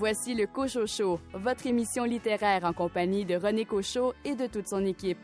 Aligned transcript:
Voici 0.00 0.34
le 0.34 0.46
Cochot 0.46 0.86
Show, 0.86 1.20
votre 1.34 1.66
émission 1.66 2.04
littéraire 2.04 2.64
en 2.64 2.72
compagnie 2.72 3.26
de 3.26 3.34
René 3.34 3.66
Cochot 3.66 4.14
et 4.24 4.34
de 4.34 4.46
toute 4.46 4.66
son 4.66 4.82
équipe. 4.86 5.18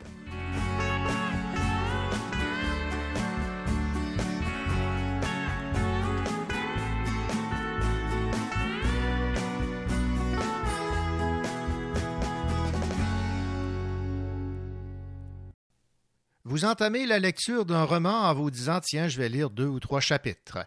Vous 16.43 16.65
entamez 16.65 17.07
la 17.07 17.17
lecture 17.17 17.65
d'un 17.65 17.83
roman 17.83 18.29
en 18.29 18.33
vous 18.35 18.51
disant 18.51 18.79
Tiens, 18.79 19.07
je 19.07 19.17
vais 19.17 19.27
lire 19.27 19.49
deux 19.49 19.65
ou 19.65 19.79
trois 19.79 20.01
chapitres. 20.01 20.59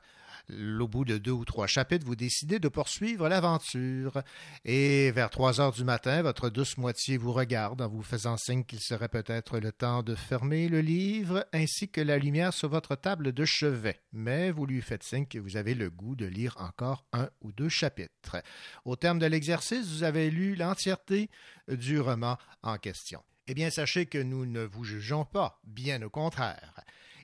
Au 0.80 0.88
bout 0.88 1.04
de 1.04 1.18
deux 1.18 1.30
ou 1.30 1.44
trois 1.44 1.66
chapitres, 1.66 2.06
vous 2.06 2.16
décidez 2.16 2.58
de 2.58 2.68
poursuivre 2.68 3.28
l'aventure. 3.28 4.22
Et 4.64 5.10
vers 5.10 5.30
trois 5.30 5.60
heures 5.60 5.72
du 5.72 5.84
matin, 5.84 6.22
votre 6.22 6.48
douce 6.48 6.78
moitié 6.78 7.16
vous 7.16 7.32
regarde 7.32 7.82
en 7.82 7.88
vous 7.88 8.02
faisant 8.02 8.36
signe 8.36 8.64
qu'il 8.64 8.80
serait 8.80 9.08
peut-être 9.08 9.58
le 9.58 9.72
temps 9.72 10.02
de 10.02 10.14
fermer 10.14 10.68
le 10.68 10.80
livre 10.80 11.46
ainsi 11.52 11.88
que 11.88 12.00
la 12.00 12.18
lumière 12.18 12.52
sur 12.52 12.68
votre 12.68 12.96
table 12.96 13.32
de 13.32 13.44
chevet. 13.44 14.00
Mais 14.12 14.50
vous 14.50 14.66
lui 14.66 14.80
faites 14.80 15.02
signe 15.02 15.26
que 15.26 15.38
vous 15.38 15.56
avez 15.56 15.74
le 15.74 15.90
goût 15.90 16.16
de 16.16 16.26
lire 16.26 16.56
encore 16.58 17.04
un 17.12 17.28
ou 17.42 17.52
deux 17.52 17.68
chapitres. 17.68 18.36
Au 18.84 18.96
terme 18.96 19.18
de 19.18 19.26
l'exercice, 19.26 19.86
vous 19.86 20.02
avez 20.02 20.30
lu 20.30 20.54
l'entièreté 20.54 21.30
du 21.68 22.00
roman 22.00 22.38
en 22.62 22.78
question. 22.78 23.22
Eh 23.46 23.54
bien, 23.54 23.70
sachez 23.70 24.06
que 24.06 24.18
nous 24.18 24.46
ne 24.46 24.62
vous 24.62 24.84
jugeons 24.84 25.24
pas, 25.24 25.60
bien 25.64 26.02
au 26.02 26.10
contraire. 26.10 26.74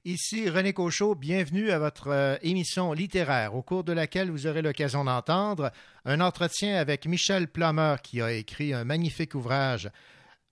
Ici 0.09 0.49
René 0.49 0.73
Cochot, 0.73 1.17
bienvenue 1.17 1.73
à 1.73 1.81
votre 1.81 2.13
euh, 2.13 2.37
émission 2.43 2.93
littéraire, 2.93 3.57
au 3.57 3.63
cours 3.63 3.83
de 3.83 3.93
laquelle 3.93 4.31
vous 4.31 4.47
aurez 4.47 4.63
l'occasion 4.63 5.03
d'entendre 5.03 5.73
un 6.05 6.21
entretien 6.21 6.77
avec 6.77 7.07
Michel 7.07 7.49
Plummer, 7.49 7.97
qui 8.05 8.23
a 8.23 8.31
écrit 8.31 8.73
un 8.73 8.85
magnifique 8.85 9.35
ouvrage, 9.35 9.91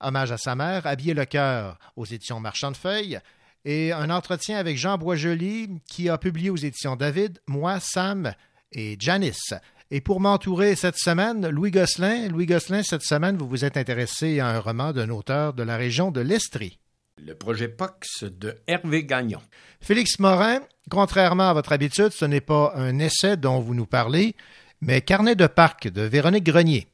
Hommage 0.01 0.33
à 0.33 0.39
sa 0.39 0.57
mère, 0.57 0.89
Habiller 0.89 1.15
le 1.15 1.25
cœur, 1.25 1.79
aux 1.95 2.05
éditions 2.05 2.41
Marchand 2.41 2.73
de 2.73 2.77
Feuilles, 2.77 3.21
et 3.65 3.93
un 3.93 4.11
entretien 4.11 4.59
avec 4.59 4.77
Jean 4.77 4.99
Boisjoli, 4.99 5.69
qui 5.87 6.09
a 6.09 6.19
publié 6.19 6.51
aux 6.51 6.57
éditions 6.57 6.97
David, 6.97 7.39
moi, 7.47 7.79
Sam 7.79 8.35
et 8.73 8.97
Janice. 8.99 9.55
Et 9.93 10.01
pour 10.01 10.19
m'entourer 10.19 10.75
cette 10.75 10.99
semaine, 10.99 11.49
Louis 11.49 11.71
Gosselin. 11.71 12.27
Louis 12.27 12.47
Gosselin, 12.47 12.83
cette 12.83 13.05
semaine, 13.05 13.37
vous 13.37 13.49
vous 13.49 13.65
êtes 13.65 13.77
intéressé 13.77 14.41
à 14.41 14.49
un 14.49 14.59
roman 14.59 14.93
d'un 14.93 15.11
auteur 15.11 15.53
de 15.53 15.63
la 15.63 15.77
région 15.77 16.11
de 16.11 16.23
l'Estrie. 16.23 16.81
Le 17.27 17.35
projet 17.35 17.69
POX 17.69 18.25
de 18.25 18.53
Hervé 18.69 19.05
Gagnon. 19.05 19.39
Félix 19.81 20.21
Morin, 20.21 20.59
contrairement 20.91 21.49
à 21.49 21.55
votre 21.55 21.73
habitude, 21.73 22.11
ce 22.11 22.27
n'est 22.27 22.43
pas 22.43 22.73
un 22.77 22.99
essai 22.99 23.39
dont 23.39 23.61
vous 23.61 23.75
nous 23.75 23.87
parlez, 23.87 24.35
mais 24.83 25.01
Carnet 25.01 25.35
de 25.35 25.47
parc 25.47 25.89
de 25.89 26.03
Véronique 26.03 26.45
Grenier. 26.45 26.85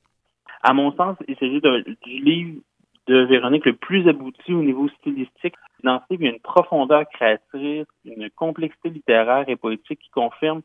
À 0.62 0.72
mon 0.72 0.92
sens, 0.92 1.16
il 1.26 1.34
s'agit 1.36 1.60
du 1.60 2.20
livre 2.22 2.60
de 3.08 3.24
Véronique 3.24 3.66
le 3.66 3.74
plus 3.74 4.08
abouti 4.08 4.52
au 4.52 4.62
niveau 4.62 4.88
stylistique. 5.00 5.56
Dans 5.82 5.98
ce 5.98 6.14
livre, 6.14 6.22
il 6.22 6.26
y 6.26 6.30
a 6.30 6.34
une 6.34 6.40
profondeur 6.40 7.08
créatrice, 7.12 7.86
une 8.04 8.30
complexité 8.30 8.90
littéraire 8.90 9.48
et 9.48 9.56
poétique 9.56 9.98
qui 9.98 10.10
confirme 10.10 10.62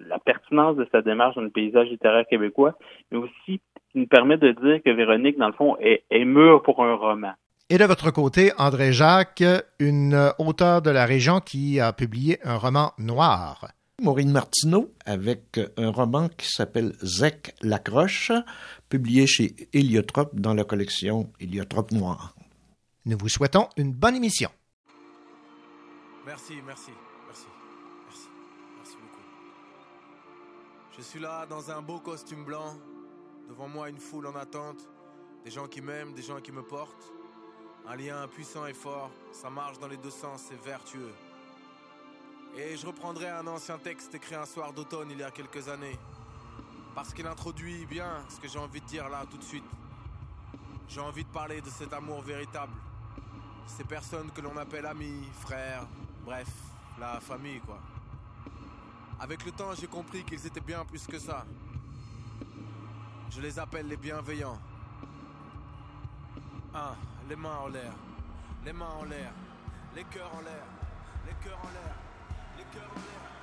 la 0.00 0.18
pertinence 0.18 0.76
de 0.76 0.86
sa 0.92 1.00
démarche 1.00 1.36
dans 1.36 1.42
le 1.42 1.50
paysage 1.50 1.88
littéraire 1.88 2.26
québécois, 2.28 2.74
mais 3.10 3.16
aussi 3.16 3.62
qui 3.90 3.98
nous 3.98 4.06
permet 4.06 4.36
de 4.36 4.52
dire 4.52 4.82
que 4.84 4.90
Véronique, 4.90 5.38
dans 5.38 5.48
le 5.48 5.54
fond, 5.54 5.78
est, 5.80 6.04
est 6.10 6.26
mûre 6.26 6.62
pour 6.62 6.84
un 6.84 6.94
roman. 6.94 7.32
Et 7.70 7.76
de 7.76 7.84
votre 7.84 8.10
côté, 8.10 8.50
André 8.56 8.94
Jacques, 8.94 9.44
une 9.78 10.32
auteure 10.38 10.80
de 10.80 10.88
la 10.88 11.04
région 11.04 11.40
qui 11.40 11.80
a 11.80 11.92
publié 11.92 12.40
un 12.42 12.56
roman 12.56 12.94
noir. 12.96 13.72
Maureen 14.00 14.32
Martineau 14.32 14.94
avec 15.04 15.60
un 15.76 15.90
roman 15.90 16.30
qui 16.30 16.48
s'appelle 16.48 16.96
Zec 17.02 17.54
Lacroche, 17.60 18.32
publié 18.88 19.26
chez 19.26 19.68
Héliotrope 19.74 20.34
dans 20.34 20.54
la 20.54 20.64
collection 20.64 21.30
Héliotrope 21.40 21.92
Noir. 21.92 22.34
Nous 23.04 23.18
vous 23.18 23.28
souhaitons 23.28 23.68
une 23.76 23.92
bonne 23.92 24.16
émission. 24.16 24.48
Merci, 26.24 26.54
merci, 26.64 26.92
merci, 27.26 27.46
merci, 28.06 28.28
merci 28.78 28.96
beaucoup. 28.96 29.24
Je 30.96 31.02
suis 31.02 31.20
là 31.20 31.44
dans 31.44 31.70
un 31.70 31.82
beau 31.82 32.00
costume 32.00 32.46
blanc, 32.46 32.78
devant 33.46 33.68
moi 33.68 33.90
une 33.90 33.98
foule 33.98 34.26
en 34.26 34.36
attente, 34.36 34.88
des 35.44 35.50
gens 35.50 35.66
qui 35.66 35.82
m'aiment, 35.82 36.14
des 36.14 36.22
gens 36.22 36.40
qui 36.40 36.52
me 36.52 36.62
portent. 36.62 37.17
Un 37.90 37.96
lien 37.96 38.28
puissant 38.28 38.66
et 38.66 38.74
fort, 38.74 39.10
ça 39.32 39.48
marche 39.48 39.78
dans 39.78 39.88
les 39.88 39.96
deux 39.96 40.10
sens, 40.10 40.44
c'est 40.46 40.62
vertueux. 40.62 41.14
Et 42.54 42.76
je 42.76 42.86
reprendrai 42.86 43.30
un 43.30 43.46
ancien 43.46 43.78
texte 43.78 44.14
écrit 44.14 44.34
un 44.34 44.44
soir 44.44 44.74
d'automne 44.74 45.10
il 45.10 45.18
y 45.18 45.22
a 45.22 45.30
quelques 45.30 45.68
années. 45.68 45.98
Parce 46.94 47.14
qu'il 47.14 47.26
introduit 47.26 47.86
bien 47.86 48.22
ce 48.28 48.40
que 48.40 48.46
j'ai 48.46 48.58
envie 48.58 48.82
de 48.82 48.86
dire 48.86 49.08
là 49.08 49.24
tout 49.30 49.38
de 49.38 49.42
suite. 49.42 49.64
J'ai 50.86 51.00
envie 51.00 51.24
de 51.24 51.30
parler 51.30 51.62
de 51.62 51.70
cet 51.70 51.94
amour 51.94 52.20
véritable. 52.20 52.74
Ces 53.66 53.84
personnes 53.84 54.30
que 54.32 54.42
l'on 54.42 54.56
appelle 54.58 54.84
amis, 54.84 55.26
frères, 55.40 55.86
bref, 56.26 56.48
la 57.00 57.20
famille 57.20 57.60
quoi. 57.60 57.78
Avec 59.18 59.46
le 59.46 59.52
temps, 59.52 59.74
j'ai 59.74 59.86
compris 59.86 60.24
qu'ils 60.24 60.46
étaient 60.46 60.60
bien 60.60 60.84
plus 60.84 61.06
que 61.06 61.18
ça. 61.18 61.46
Je 63.30 63.40
les 63.40 63.58
appelle 63.58 63.88
les 63.88 63.96
bienveillants. 63.96 64.58
Un, 66.74 66.94
les 67.28 67.36
mains 67.36 67.58
en 67.58 67.68
l'air, 67.68 67.92
les 68.64 68.72
mains 68.72 68.94
en 69.00 69.04
l'air, 69.04 69.32
les 69.94 70.04
cœurs 70.04 70.34
en 70.34 70.40
l'air, 70.40 70.64
les 71.26 71.34
cœurs 71.44 71.58
en 71.58 71.70
l'air, 71.76 71.94
les 72.56 72.64
cœurs 72.64 72.88
en 72.88 73.00
l'air, 73.04 73.37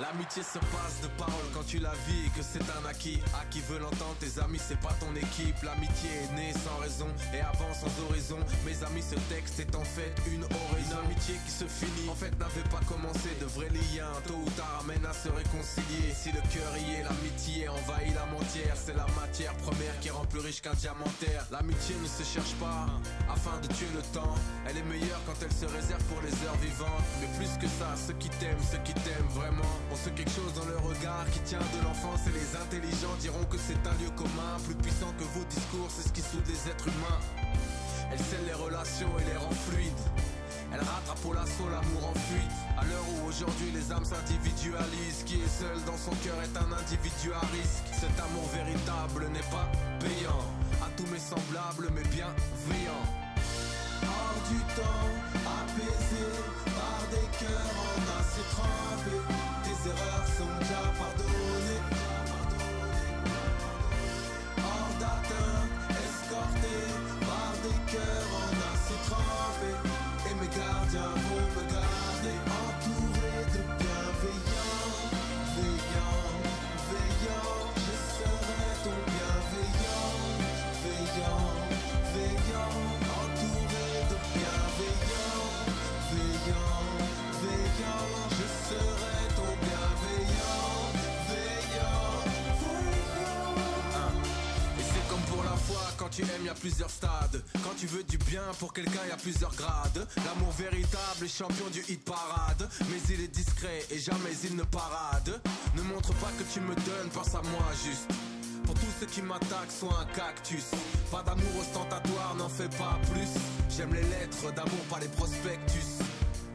L'amitié 0.00 0.42
se 0.42 0.58
passe 0.58 1.02
de 1.02 1.08
parole 1.18 1.44
quand 1.52 1.66
tu 1.66 1.78
la 1.78 1.92
vis 2.08 2.30
que 2.34 2.42
c'est 2.42 2.64
un 2.64 2.88
acquis. 2.88 3.20
À 3.38 3.44
qui 3.50 3.60
veut 3.60 3.78
l'entendre, 3.78 4.16
tes 4.18 4.40
amis 4.40 4.58
c'est 4.58 4.80
pas 4.80 4.94
ton 4.98 5.14
équipe. 5.14 5.60
L'amitié 5.62 6.08
est 6.24 6.32
née 6.34 6.52
sans 6.64 6.80
raison 6.80 7.08
et 7.34 7.40
avance 7.40 7.80
sans 7.84 8.04
horizon. 8.08 8.38
Mes 8.64 8.82
amis, 8.84 9.02
ce 9.02 9.16
texte 9.28 9.60
est 9.60 9.76
en 9.76 9.84
fait 9.84 10.14
une 10.32 10.44
oraison. 10.44 10.58
Une 10.80 10.96
amitié 11.04 11.36
qui 11.44 11.52
se 11.52 11.66
finit, 11.66 12.08
en 12.08 12.14
fait 12.14 12.32
n'avait 12.38 12.68
pas 12.70 12.80
commencé. 12.88 13.36
De 13.38 13.44
vrais 13.44 13.68
liens, 13.68 14.16
tôt 14.26 14.40
ou 14.40 14.50
tard 14.56 14.80
amènent 14.80 15.04
à 15.04 15.12
se 15.12 15.28
réconcilier. 15.28 16.12
Si 16.16 16.32
le 16.32 16.40
cœur 16.48 16.72
y 16.78 16.96
est, 16.96 17.04
l'amitié 17.04 17.68
envahit 17.68 18.14
la 18.14 18.24
mentière. 18.26 18.74
C'est 18.74 18.96
la 18.96 19.06
matière 19.20 19.54
première 19.60 19.98
qui 20.00 20.08
rend 20.08 20.24
plus 20.24 20.40
riche 20.40 20.62
qu'un 20.62 20.74
diamantaire. 20.74 21.44
L'amitié 21.50 21.96
ne 22.00 22.08
se 22.08 22.24
cherche 22.24 22.54
pas 22.56 22.88
afin 23.28 23.60
de 23.60 23.68
tuer 23.68 23.92
le 23.94 24.02
temps. 24.16 24.34
Elle 24.66 24.78
est 24.78 24.88
meilleure 24.88 25.20
quand 25.26 25.36
elle 25.42 25.52
se 25.52 25.66
réserve 25.66 26.02
pour 26.04 26.22
les 26.22 26.32
heures 26.48 26.60
vivantes. 26.64 27.04
Mais 27.20 27.28
plus 27.36 27.52
que 27.60 27.68
ça, 27.68 27.92
ceux 27.94 28.14
qui 28.14 28.30
t'aiment, 28.40 28.64
ceux 28.72 28.80
qui 28.84 28.94
t'aiment 28.94 29.32
vraiment. 29.36 29.68
On 29.92 29.96
se 29.96 30.08
quelque 30.08 30.30
chose 30.30 30.54
dans 30.56 30.64
le 30.64 30.78
regard 30.88 31.28
qui 31.30 31.40
tient 31.40 31.60
de 31.60 31.84
l'enfance 31.84 32.24
et 32.24 32.32
les 32.32 32.56
intelligents 32.56 33.12
diront 33.20 33.44
que 33.44 33.58
c'est 33.58 33.76
un 33.84 33.92
lieu 34.00 34.08
commun 34.16 34.56
plus 34.64 34.74
puissant 34.74 35.12
que 35.20 35.24
vos 35.36 35.44
discours, 35.44 35.84
c'est 35.92 36.08
ce 36.08 36.12
qui 36.14 36.22
soude 36.22 36.48
les 36.48 36.70
êtres 36.70 36.88
humains. 36.88 37.20
Elle 38.10 38.18
scelle 38.18 38.46
les 38.46 38.56
relations 38.56 39.12
et 39.20 39.24
les 39.28 39.36
rend 39.36 39.52
fluides. 39.68 40.06
Elle 40.72 40.80
rattrape 40.80 41.20
au 41.28 41.34
lasso 41.34 41.68
l'amour 41.68 42.08
en 42.08 42.16
fuite. 42.24 42.56
À 42.80 42.88
l'heure 42.88 43.04
où 43.04 43.28
aujourd'hui 43.28 43.68
les 43.76 43.92
âmes 43.92 44.08
s'individualisent, 44.08 45.28
qui 45.28 45.44
est 45.44 45.52
seul 45.60 45.76
dans 45.84 46.00
son 46.00 46.16
cœur 46.24 46.40
est 46.40 46.56
un 46.56 46.72
individu 46.72 47.28
à 47.36 47.44
risque. 47.52 47.84
Cet 47.92 48.16
amour 48.16 48.48
véritable 48.48 49.28
n'est 49.28 49.50
pas 49.52 49.68
payant. 50.00 50.40
À 50.80 50.88
tous 50.96 51.08
mes 51.12 51.20
semblables, 51.20 51.92
mais 51.92 52.08
bienveillant. 52.08 53.04
Hors 54.08 54.40
du 54.48 54.56
temps, 54.72 55.12
apaisé 55.44 56.24
par 56.64 57.00
des 57.12 57.28
cœurs 57.44 57.76
en 57.76 58.00
acier 58.16 58.46
trempé. 58.56 59.51
Tes 59.82 59.88
erreurs 59.88 60.26
sont 60.38 60.52
déjà 60.60 60.82
pardonnées. 60.96 61.82
Hors 64.58 64.92
d'atteinte, 65.00 65.72
escorté 65.90 66.76
par 67.20 67.52
des 67.62 67.78
cœurs 67.90 68.30
en 68.38 68.52
acier 68.70 69.00
trempé. 69.08 69.72
Et 70.30 70.34
mes 70.34 70.50
gardiens 70.56 71.21
tu 96.12 96.22
aimes, 96.22 96.44
y 96.44 96.48
a 96.48 96.54
plusieurs 96.54 96.90
stades. 96.90 97.42
Quand 97.64 97.74
tu 97.78 97.86
veux 97.86 98.04
du 98.04 98.18
bien 98.18 98.42
pour 98.58 98.72
quelqu'un, 98.72 99.00
y 99.08 99.12
a 99.12 99.16
plusieurs 99.16 99.54
grades. 99.54 100.06
L'amour 100.24 100.52
véritable 100.52 101.24
est 101.24 101.28
champion 101.28 101.68
du 101.72 101.80
hit 101.88 102.04
parade. 102.04 102.68
Mais 102.80 103.14
il 103.14 103.22
est 103.22 103.28
discret 103.28 103.84
et 103.90 103.98
jamais 103.98 104.34
il 104.44 104.56
ne 104.56 104.62
parade. 104.64 105.40
Ne 105.74 105.82
montre 105.82 106.12
pas 106.14 106.30
que 106.38 106.44
tu 106.52 106.60
me 106.60 106.74
donnes, 106.74 107.08
pense 107.12 107.34
à 107.34 107.42
moi 107.42 107.66
juste. 107.84 108.10
Pour 108.64 108.74
tous 108.74 108.92
ceux 109.00 109.06
qui 109.06 109.22
m'attaquent, 109.22 109.72
sois 109.72 109.98
un 110.00 110.04
cactus. 110.16 110.66
Pas 111.10 111.22
d'amour 111.22 111.60
ostentatoire, 111.60 112.34
n'en 112.36 112.48
fais 112.48 112.68
pas 112.68 112.98
plus. 113.12 113.28
J'aime 113.74 113.94
les 113.94 114.02
lettres 114.02 114.52
d'amour, 114.54 114.80
pas 114.90 115.00
les 115.00 115.08
prospectus. 115.08 116.01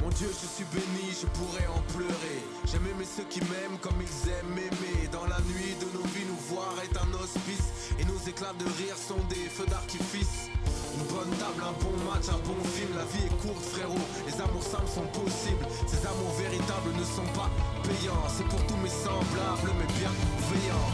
Mon 0.08 0.16
Dieu, 0.16 0.32
je 0.32 0.48
suis 0.48 0.64
béni, 0.72 1.12
je 1.12 1.28
pourrais 1.36 1.68
en 1.68 1.84
pleurer. 1.92 2.40
J'aime 2.64 2.88
aimer 2.88 3.04
ceux 3.04 3.28
qui 3.28 3.42
m'aiment 3.52 3.76
comme 3.82 4.00
ils 4.00 4.32
aiment 4.32 4.56
aimer. 4.56 5.04
Dans 5.12 5.28
la 5.28 5.36
nuit 5.52 5.76
de 5.84 5.88
nos 5.92 6.08
vies, 6.16 6.24
nous 6.24 6.40
voir 6.48 6.72
est 6.80 6.96
un 6.96 7.12
hospice. 7.20 7.92
Et 8.00 8.06
nos 8.08 8.16
éclats 8.24 8.56
de 8.56 8.64
rire 8.80 8.96
sont 8.96 9.20
des 9.28 9.52
feux 9.52 9.68
d'artifice. 9.68 10.48
Une 10.96 11.04
bonne 11.12 11.36
table, 11.36 11.60
un 11.60 11.76
bon 11.84 11.92
match, 12.08 12.32
un 12.32 12.40
bon 12.48 12.56
film. 12.72 12.88
La 12.96 13.04
vie 13.04 13.28
est 13.28 13.36
courte, 13.44 13.60
frérot. 13.76 14.08
Les 14.24 14.40
amours 14.40 14.64
simples 14.64 14.88
sont 14.88 15.12
possibles. 15.12 15.68
Ces 15.92 16.00
amours 16.08 16.40
véritables 16.40 16.96
ne 16.96 17.04
sont 17.04 17.28
pas 17.36 17.52
payants. 17.84 18.24
C'est 18.32 18.48
pour 18.48 18.64
tous 18.64 18.80
mes 18.80 18.96
semblables, 19.04 19.76
mais 19.76 19.92
bienveillants. 19.92 20.88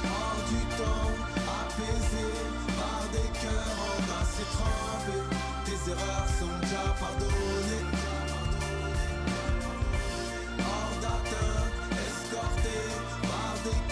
Hors 0.00 0.40
du 0.48 0.60
temps, 0.80 1.12
apaisé 1.60 2.24
par 2.72 3.04
des 3.12 3.28
cœurs 3.36 3.84
en 3.84 4.00
trempés. 4.56 5.28
Tes 5.68 5.92
erreurs 5.92 6.28
sont 6.40 6.56
déjà 6.64 6.88
pardonnées. 6.96 7.53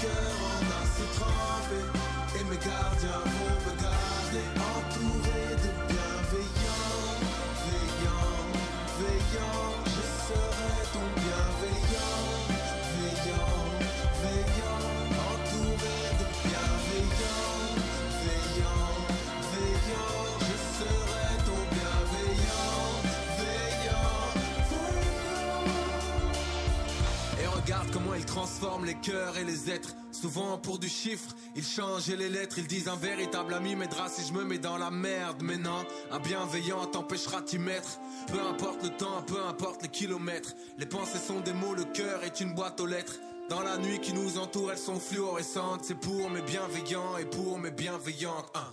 Cœurs 0.02 0.42
en 0.54 0.62
assez 0.82 1.08
trempés. 1.18 1.88
Et 2.38 2.44
mes 2.50 2.56
gardiens 2.56 3.24
les 28.84 28.94
cœurs 28.94 29.36
et 29.38 29.44
les 29.44 29.70
êtres. 29.70 29.94
Souvent 30.10 30.58
pour 30.58 30.78
du 30.78 30.88
chiffre, 30.88 31.34
ils 31.56 31.64
changent 31.64 32.08
les 32.08 32.28
lettres. 32.28 32.58
Ils 32.58 32.66
disent 32.66 32.88
un 32.88 32.96
véritable 32.96 33.54
ami 33.54 33.74
m'aidera 33.74 34.08
si 34.08 34.26
je 34.26 34.32
me 34.32 34.44
mets 34.44 34.58
dans 34.58 34.78
la 34.78 34.90
merde. 34.90 35.42
Mais 35.42 35.56
non, 35.56 35.84
un 36.10 36.18
bienveillant 36.18 36.86
t'empêchera 36.86 37.40
d'y 37.40 37.58
mettre. 37.58 37.98
Peu 38.28 38.40
importe 38.40 38.82
le 38.82 38.90
temps, 38.90 39.22
peu 39.26 39.42
importe 39.44 39.82
les 39.82 39.88
kilomètres. 39.88 40.54
Les 40.78 40.86
pensées 40.86 41.18
sont 41.18 41.40
des 41.40 41.52
mots, 41.52 41.74
le 41.74 41.84
cœur 41.84 42.22
est 42.24 42.40
une 42.40 42.54
boîte 42.54 42.80
aux 42.80 42.86
lettres. 42.86 43.18
Dans 43.48 43.62
la 43.62 43.76
nuit 43.78 44.00
qui 44.00 44.12
nous 44.12 44.38
entoure, 44.38 44.72
elles 44.72 44.78
sont 44.78 45.00
fluorescentes. 45.00 45.84
C'est 45.84 45.98
pour 45.98 46.30
mes 46.30 46.42
bienveillants 46.42 47.18
et 47.18 47.24
pour 47.24 47.58
mes 47.58 47.70
bienveillantes. 47.70 48.50
Hein. 48.54 48.68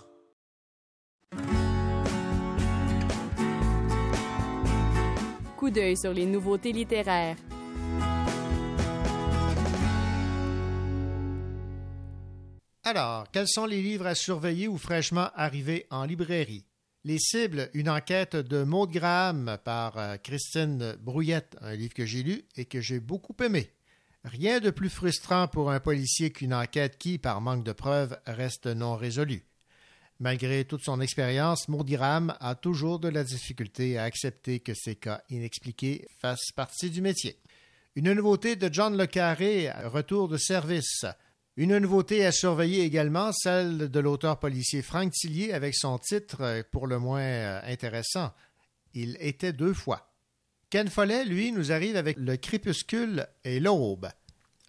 Coup 5.58 5.70
d'œil 5.70 5.98
sur 5.98 6.14
les 6.14 6.26
nouveautés 6.26 6.72
littéraires. 6.72 7.36
Alors, 12.92 13.30
quels 13.32 13.48
sont 13.48 13.68
les 13.68 13.84
livres 13.84 14.08
à 14.08 14.16
surveiller 14.16 14.68
ou 14.68 14.80
fraîchement 14.80 15.30
arrivés 15.36 15.86
en 15.92 16.06
librairie? 16.06 16.66
Les 17.04 17.20
cibles, 17.20 17.70
une 17.76 17.88
enquête 17.88 18.36
de 18.36 18.64
Maud 18.64 18.90
Graham 18.90 19.60
par 19.64 20.00
euh, 20.00 20.18
Christine 20.18 20.96
Brouillette, 21.00 21.56
un 21.62 21.76
livre 21.76 21.94
que 21.94 22.08
j'ai 22.08 22.24
lu 22.24 22.46
et 22.56 22.66
que 22.66 22.82
j'ai 22.82 23.00
beaucoup 23.00 23.36
aimé. 23.44 23.70
Rien 24.24 24.60
de 24.60 24.72
plus 24.72 24.90
frustrant 24.90 25.48
pour 25.48 25.70
un 25.70 25.80
policier 25.80 26.32
qu'une 26.32 26.52
enquête 26.52 26.98
qui, 26.98 27.20
par 27.20 27.42
manque 27.42 27.64
de 27.64 27.74
preuves, 27.74 28.18
reste 28.26 28.66
non 28.66 28.96
résolue. 28.96 29.46
Malgré 30.20 30.66
toute 30.66 30.84
son 30.84 31.00
expérience, 31.00 31.68
Maud 31.68 31.88
Graham 31.88 32.36
a 32.40 32.56
toujours 32.56 32.98
de 32.98 33.10
la 33.10 33.24
difficulté 33.24 34.00
à 34.00 34.06
accepter 34.06 34.62
que 34.62 34.74
ces 34.74 34.96
cas 34.96 35.22
inexpliqués 35.30 36.08
fassent 36.18 36.52
partie 36.56 36.90
du 36.90 37.04
métier. 37.04 37.40
Une 37.96 38.14
nouveauté 38.14 38.56
de 38.56 38.68
John 38.74 38.98
Le 38.98 39.06
Carré, 39.06 39.70
Retour 39.84 40.28
de 40.28 40.38
service. 40.38 41.06
Une 41.60 41.78
nouveauté 41.78 42.26
à 42.26 42.32
surveiller 42.32 42.86
également, 42.86 43.34
celle 43.34 43.90
de 43.90 44.00
l'auteur 44.00 44.40
policier 44.40 44.82
Franck 44.82 45.12
Tillier 45.12 45.52
avec 45.52 45.76
son 45.76 45.98
titre 45.98 46.38
euh, 46.40 46.64
pour 46.72 46.88
le 46.88 47.00
moins 47.00 47.20
euh, 47.20 47.60
intéressant. 47.66 48.32
Il 48.94 49.18
était 49.20 49.52
deux 49.52 49.74
fois. 49.74 50.14
Ken 50.70 50.88
Follet, 50.88 51.26
lui, 51.26 51.52
nous 51.52 51.74
arrive 51.74 51.98
avec 51.98 52.16
Le 52.18 52.38
crépuscule 52.38 53.28
et 53.44 53.60
l'aube. 53.60 54.08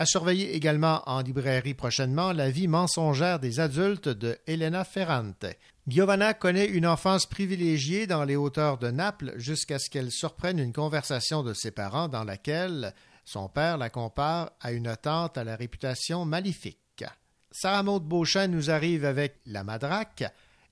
À 0.01 0.05
surveiller 0.05 0.57
également 0.57 1.09
en 1.09 1.21
librairie 1.21 1.75
prochainement 1.75 2.33
La 2.33 2.51
vie 2.51 2.67
mensongère 2.67 3.39
des 3.39 3.61
adultes 3.61 4.09
de 4.09 4.37
Elena 4.49 4.83
Ferrante. 4.83 5.47
Giovanna 5.87 6.35
connaît 6.35 6.67
une 6.67 6.89
enfance 6.89 7.27
privilégiée 7.27 8.09
dans 8.09 8.25
les 8.25 8.35
hauteurs 8.35 8.79
de 8.79 8.91
Naples 8.91 9.35
jusqu'à 9.37 9.79
ce 9.79 9.91
qu'elle 9.91 10.11
surprenne 10.11 10.59
une 10.59 10.73
conversation 10.73 11.45
de 11.45 11.55
ses 11.55 11.71
parents 11.71 12.09
dans 12.09 12.25
laquelle 12.25 12.95
son 13.31 13.49
père 13.49 13.79
la 13.79 13.91
compare 13.91 14.51
à 14.61 14.73
une 14.73 14.97
tante 15.01 15.39
à 15.39 15.45
la 15.45 15.55
réputation 15.55 16.25
maléfique. 16.25 17.05
Sarah 17.53 17.85
Maud 17.85 18.03
Beauchamp 18.03 18.49
nous 18.49 18.71
arrive 18.71 19.05
avec 19.05 19.37
La 19.47 19.63
Madraque 19.63 20.25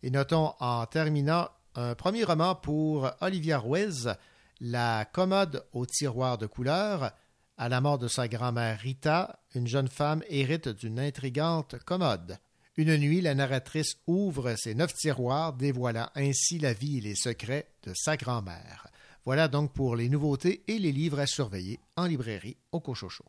et 0.03 0.11
notons 0.11 0.55
en 0.59 0.85
terminant 0.87 1.49
un 1.77 1.95
premier 1.95 2.25
roman 2.25 2.57
pour 2.57 3.11
Olivia 3.21 3.61
Ruiz, 3.61 4.13
La 4.61 5.05
commode 5.05 5.65
au 5.73 5.87
tiroir 5.87 6.37
de 6.37 6.47
couleur. 6.47 7.13
À 7.57 7.69
la 7.69 7.81
mort 7.81 7.99
de 7.99 8.09
sa 8.09 8.27
grand-mère 8.27 8.81
Rita, 8.81 9.39
une 9.55 9.69
jeune 9.69 9.89
femme 9.89 10.25
hérite 10.29 10.69
d'une 10.69 10.99
intrigante 10.99 11.77
commode. 11.85 12.39
Une 12.77 12.97
nuit, 12.97 13.21
la 13.21 13.37
narratrice 13.37 13.99
ouvre 14.09 14.57
ses 14.57 14.75
neuf 14.75 14.95
tiroirs, 14.95 15.53
dévoilant 15.53 16.09
ainsi 16.17 16.59
la 16.59 16.73
vie 16.73 16.99
et 16.99 17.03
les 17.03 17.17
secrets 17.17 17.69
de 17.85 17.93
sa 17.95 18.17
grand-mère. 18.17 18.89
Voilà 19.29 19.47
donc 19.47 19.75
pour 19.75 19.95
les 19.95 20.09
nouveautés 20.09 20.63
et 20.69 20.79
les 20.79 20.91
livres 20.91 21.19
à 21.19 21.27
surveiller 21.27 21.79
en 21.99 22.07
librairie 22.07 22.57
au 22.73 22.81
Cochocho. 22.81 23.27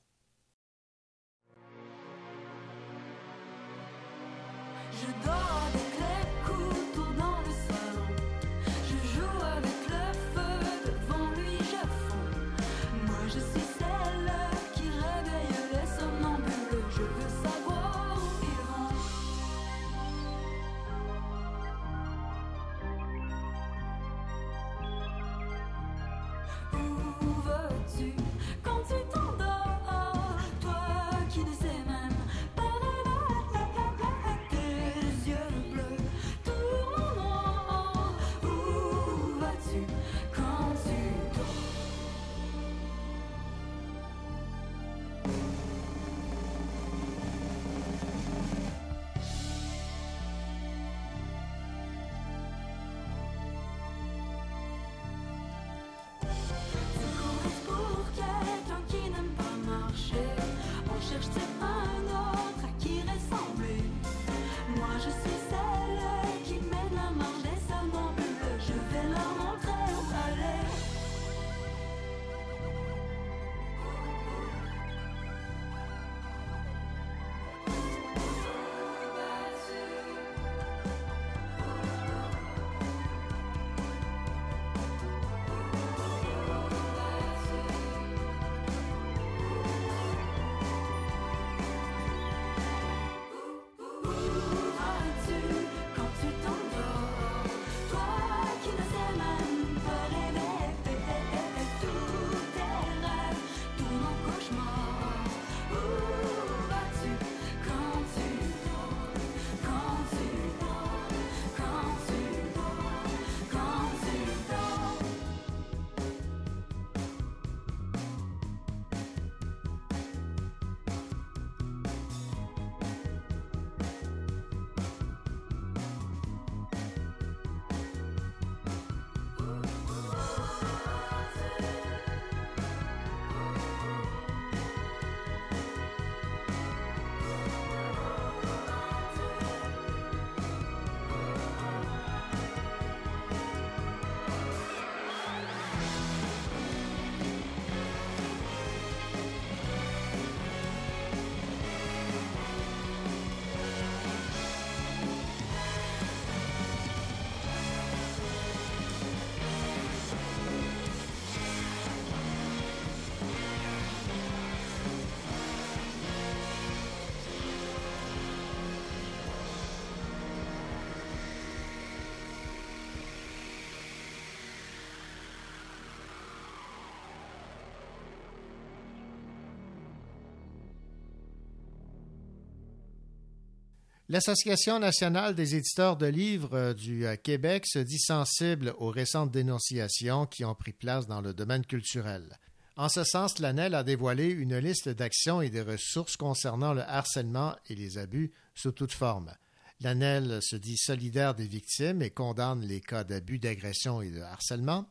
L'Association 184.11 184.79
nationale 184.79 185.35
des 185.35 185.55
éditeurs 185.55 185.95
de 185.95 186.07
livres 186.07 186.55
euh, 186.55 186.73
du 186.73 187.05
euh, 187.05 187.15
Québec 187.15 187.67
se 187.67 187.77
dit 187.77 187.99
sensible 187.99 188.73
aux 188.79 188.89
récentes 188.89 189.29
dénonciations 189.29 190.25
qui 190.25 190.43
ont 190.43 190.55
pris 190.55 190.73
place 190.73 191.05
dans 191.05 191.21
le 191.21 191.31
domaine 191.31 191.63
culturel. 191.63 192.39
En 192.75 192.89
ce 192.89 193.03
sens, 193.03 193.37
l'ANEL 193.37 193.75
a 193.75 193.83
dévoilé 193.83 194.29
une 194.29 194.57
liste 194.57 194.89
d'actions 194.89 195.41
et 195.41 195.51
de 195.51 195.61
ressources 195.61 196.17
concernant 196.17 196.73
le 196.73 196.81
harcèlement 196.81 197.55
et 197.69 197.75
les 197.75 197.99
abus 197.99 198.31
sous 198.55 198.71
toute 198.71 198.93
forme. 198.93 199.31
L'ANEL 199.79 200.39
se 200.41 200.55
dit 200.55 200.77
solidaire 200.77 201.35
des 201.35 201.45
victimes 201.45 202.01
et 202.01 202.09
condamne 202.09 202.61
les 202.61 202.81
cas 202.81 203.03
d'abus, 203.03 203.37
d'agression 203.37 204.01
et 204.01 204.09
de 204.09 204.21
harcèlement. 204.21 204.87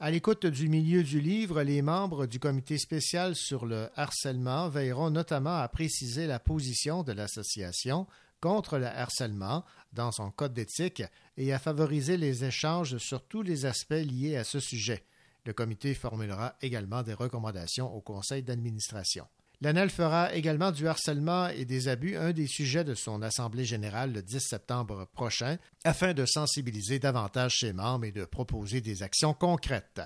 À 0.00 0.10
l'écoute 0.10 0.46
du 0.46 0.70
milieu 0.70 1.02
du 1.02 1.20
livre, 1.20 1.62
les 1.62 1.82
membres 1.82 2.24
du 2.24 2.38
comité 2.38 2.78
spécial 2.78 3.36
sur 3.36 3.66
le 3.66 3.90
harcèlement 3.94 4.70
veilleront 4.70 5.10
notamment 5.10 5.58
à 5.58 5.68
préciser 5.68 6.26
la 6.26 6.38
position 6.38 7.02
de 7.02 7.12
l'association 7.12 8.06
contre 8.44 8.76
le 8.76 8.84
harcèlement 8.84 9.64
dans 9.94 10.12
son 10.12 10.30
code 10.30 10.52
d'éthique 10.52 11.02
et 11.38 11.54
à 11.54 11.58
favoriser 11.58 12.18
les 12.18 12.44
échanges 12.44 12.98
sur 12.98 13.26
tous 13.26 13.40
les 13.40 13.64
aspects 13.64 13.94
liés 13.94 14.36
à 14.36 14.44
ce 14.44 14.60
sujet. 14.60 15.06
Le 15.46 15.54
comité 15.54 15.94
formulera 15.94 16.54
également 16.60 17.02
des 17.02 17.14
recommandations 17.14 17.90
au 17.90 18.02
conseil 18.02 18.42
d'administration. 18.42 19.26
L'ANEL 19.62 19.88
fera 19.88 20.34
également 20.34 20.72
du 20.72 20.86
harcèlement 20.86 21.48
et 21.48 21.64
des 21.64 21.88
abus 21.88 22.18
un 22.18 22.32
des 22.32 22.46
sujets 22.46 22.84
de 22.84 22.94
son 22.94 23.22
Assemblée 23.22 23.64
générale 23.64 24.12
le 24.12 24.20
10 24.20 24.40
septembre 24.40 25.06
prochain 25.14 25.56
afin 25.82 26.12
de 26.12 26.26
sensibiliser 26.26 26.98
davantage 26.98 27.56
ses 27.60 27.72
membres 27.72 28.04
et 28.04 28.12
de 28.12 28.26
proposer 28.26 28.82
des 28.82 29.02
actions 29.02 29.32
concrètes. 29.32 30.02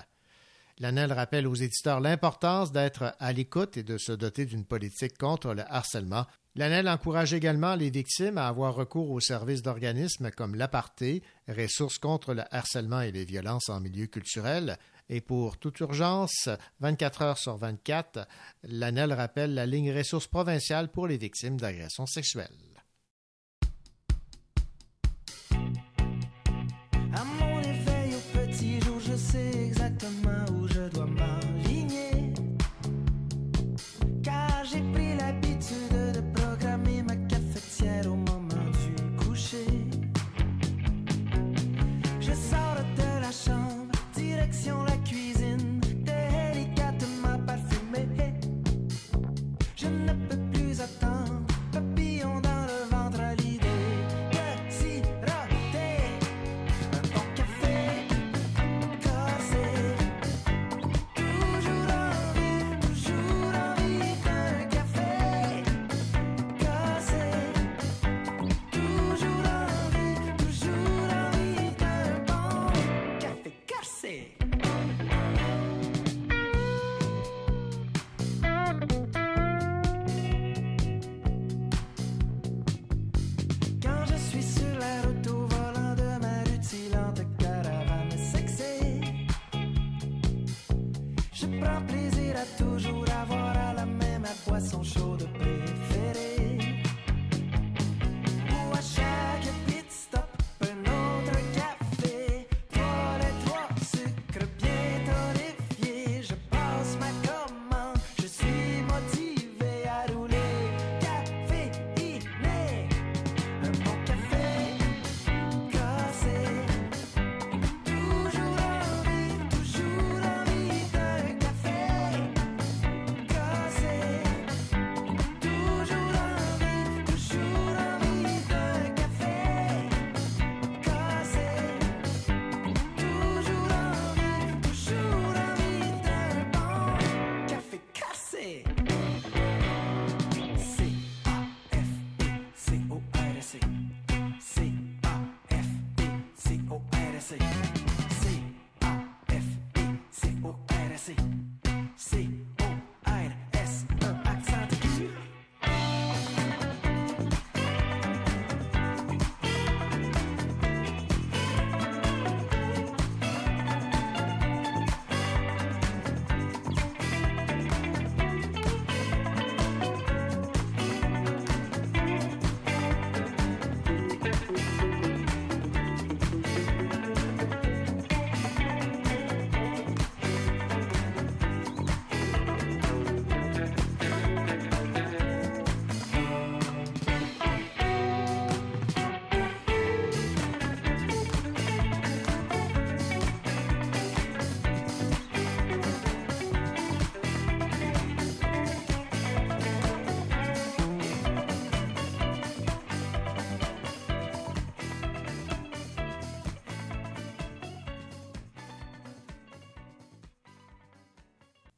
L'ANEL 0.77 1.11
rappelle 1.11 1.45
aux 1.45 1.55
éditeurs 1.55 1.99
l'importance 1.99 2.71
d'être 2.71 3.13
à 3.19 3.33
l'écoute 3.33 3.75
et 3.75 3.83
de 3.83 3.97
se 3.97 4.13
doter 4.13 4.45
d'une 4.45 4.63
politique 4.63 5.17
contre 5.17 5.53
le 5.53 5.63
harcèlement 5.69 6.25
L'ANEL 6.55 6.89
encourage 6.89 7.33
également 7.33 7.75
les 7.75 7.89
victimes 7.89 8.37
à 8.37 8.47
avoir 8.47 8.75
recours 8.75 9.11
aux 9.11 9.19
services 9.19 9.61
d'organismes 9.61 10.31
comme 10.31 10.55
l'Aparté, 10.55 11.23
ressources 11.47 11.99
contre 11.99 12.33
le 12.33 12.43
harcèlement 12.51 13.01
et 13.01 13.11
les 13.11 13.25
violences 13.25 13.69
en 13.69 13.79
milieu 13.79 14.07
culturel. 14.07 14.77
Et 15.09 15.21
pour 15.21 15.57
toute 15.57 15.79
urgence, 15.79 16.49
24 16.79 17.21
heures 17.21 17.37
sur 17.37 17.57
24, 17.57 18.27
l'ANEL 18.63 19.13
rappelle 19.13 19.53
la 19.53 19.65
ligne 19.65 19.95
ressources 19.95 20.27
provinciale 20.27 20.89
pour 20.89 21.07
les 21.07 21.17
victimes 21.17 21.59
d'agressions 21.59 22.05
sexuelles. 22.05 22.68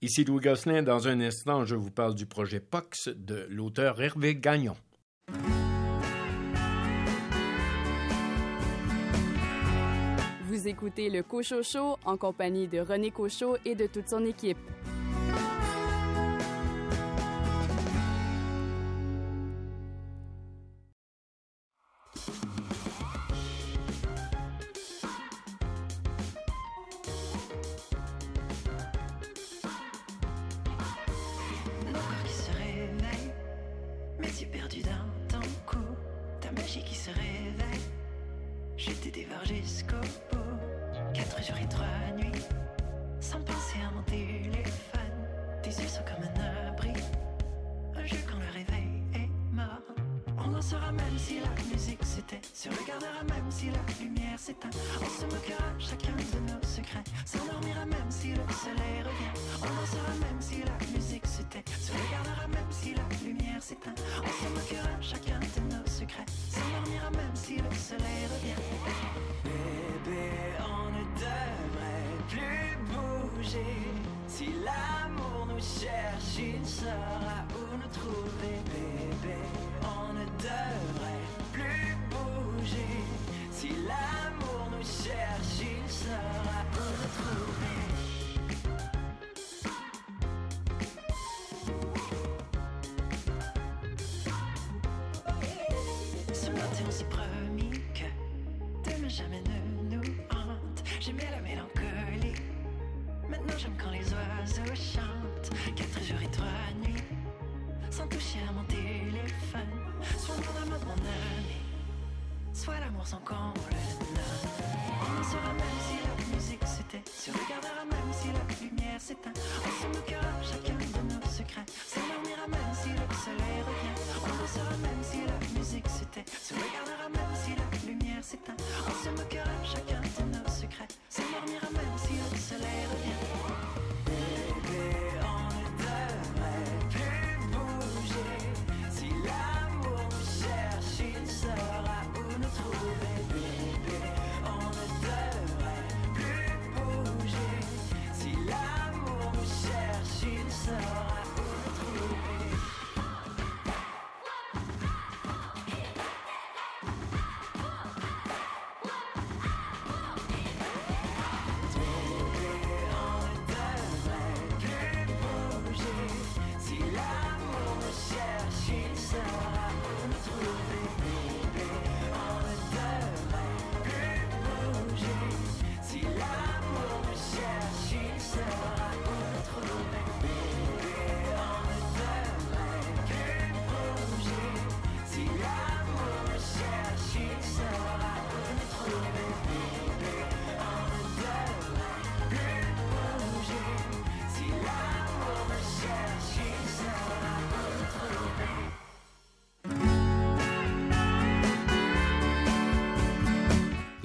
Ici 0.03 0.23
Louis 0.23 0.41
Gosselin. 0.41 0.81
Dans 0.81 1.07
un 1.07 1.21
instant, 1.21 1.63
je 1.63 1.75
vous 1.75 1.91
parle 1.91 2.15
du 2.15 2.25
projet 2.25 2.59
POX 2.59 3.07
de 3.15 3.45
l'auteur 3.51 4.01
Hervé 4.01 4.35
Gagnon. 4.35 4.75
Vous 10.45 10.67
écoutez 10.67 11.11
le 11.11 11.21
Cochot 11.21 11.97
en 12.03 12.17
compagnie 12.17 12.67
de 12.67 12.79
René 12.79 13.11
Cochot 13.11 13.57
et 13.63 13.75
de 13.75 13.85
toute 13.85 14.09
son 14.09 14.25
équipe. 14.25 14.57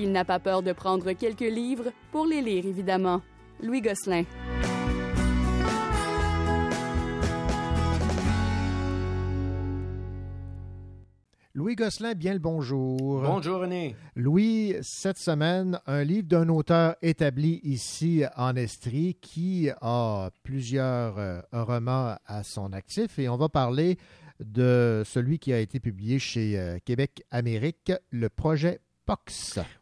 Il 0.06 0.12
n'a 0.12 0.24
pas 0.24 0.38
peur 0.38 0.62
de 0.62 0.72
prendre 0.72 1.10
quelques 1.14 1.40
livres 1.40 1.90
pour 2.12 2.26
les 2.26 2.40
lire, 2.40 2.64
évidemment. 2.64 3.22
Louis 3.60 3.80
Gosselin. 3.80 4.22
Louis 11.54 11.74
Gosselin, 11.74 12.14
bien 12.14 12.34
le 12.34 12.38
bonjour. 12.38 13.20
Bonjour 13.22 13.62
René. 13.62 13.96
Louis, 14.14 14.76
cette 14.80 15.18
semaine, 15.18 15.80
un 15.86 16.04
livre 16.04 16.28
d'un 16.28 16.50
auteur 16.50 16.94
établi 17.02 17.58
ici 17.64 18.22
en 18.36 18.54
Estrie 18.54 19.16
qui 19.20 19.70
a 19.80 20.30
plusieurs 20.44 21.18
euh, 21.18 21.40
romans 21.50 22.14
à 22.26 22.44
son 22.44 22.72
actif 22.72 23.18
et 23.18 23.28
on 23.28 23.36
va 23.36 23.48
parler 23.48 23.98
de 24.38 25.02
celui 25.04 25.40
qui 25.40 25.52
a 25.52 25.58
été 25.58 25.80
publié 25.80 26.20
chez 26.20 26.56
euh, 26.56 26.78
Québec 26.84 27.24
Amérique, 27.32 27.90
le 28.10 28.28
projet 28.28 28.78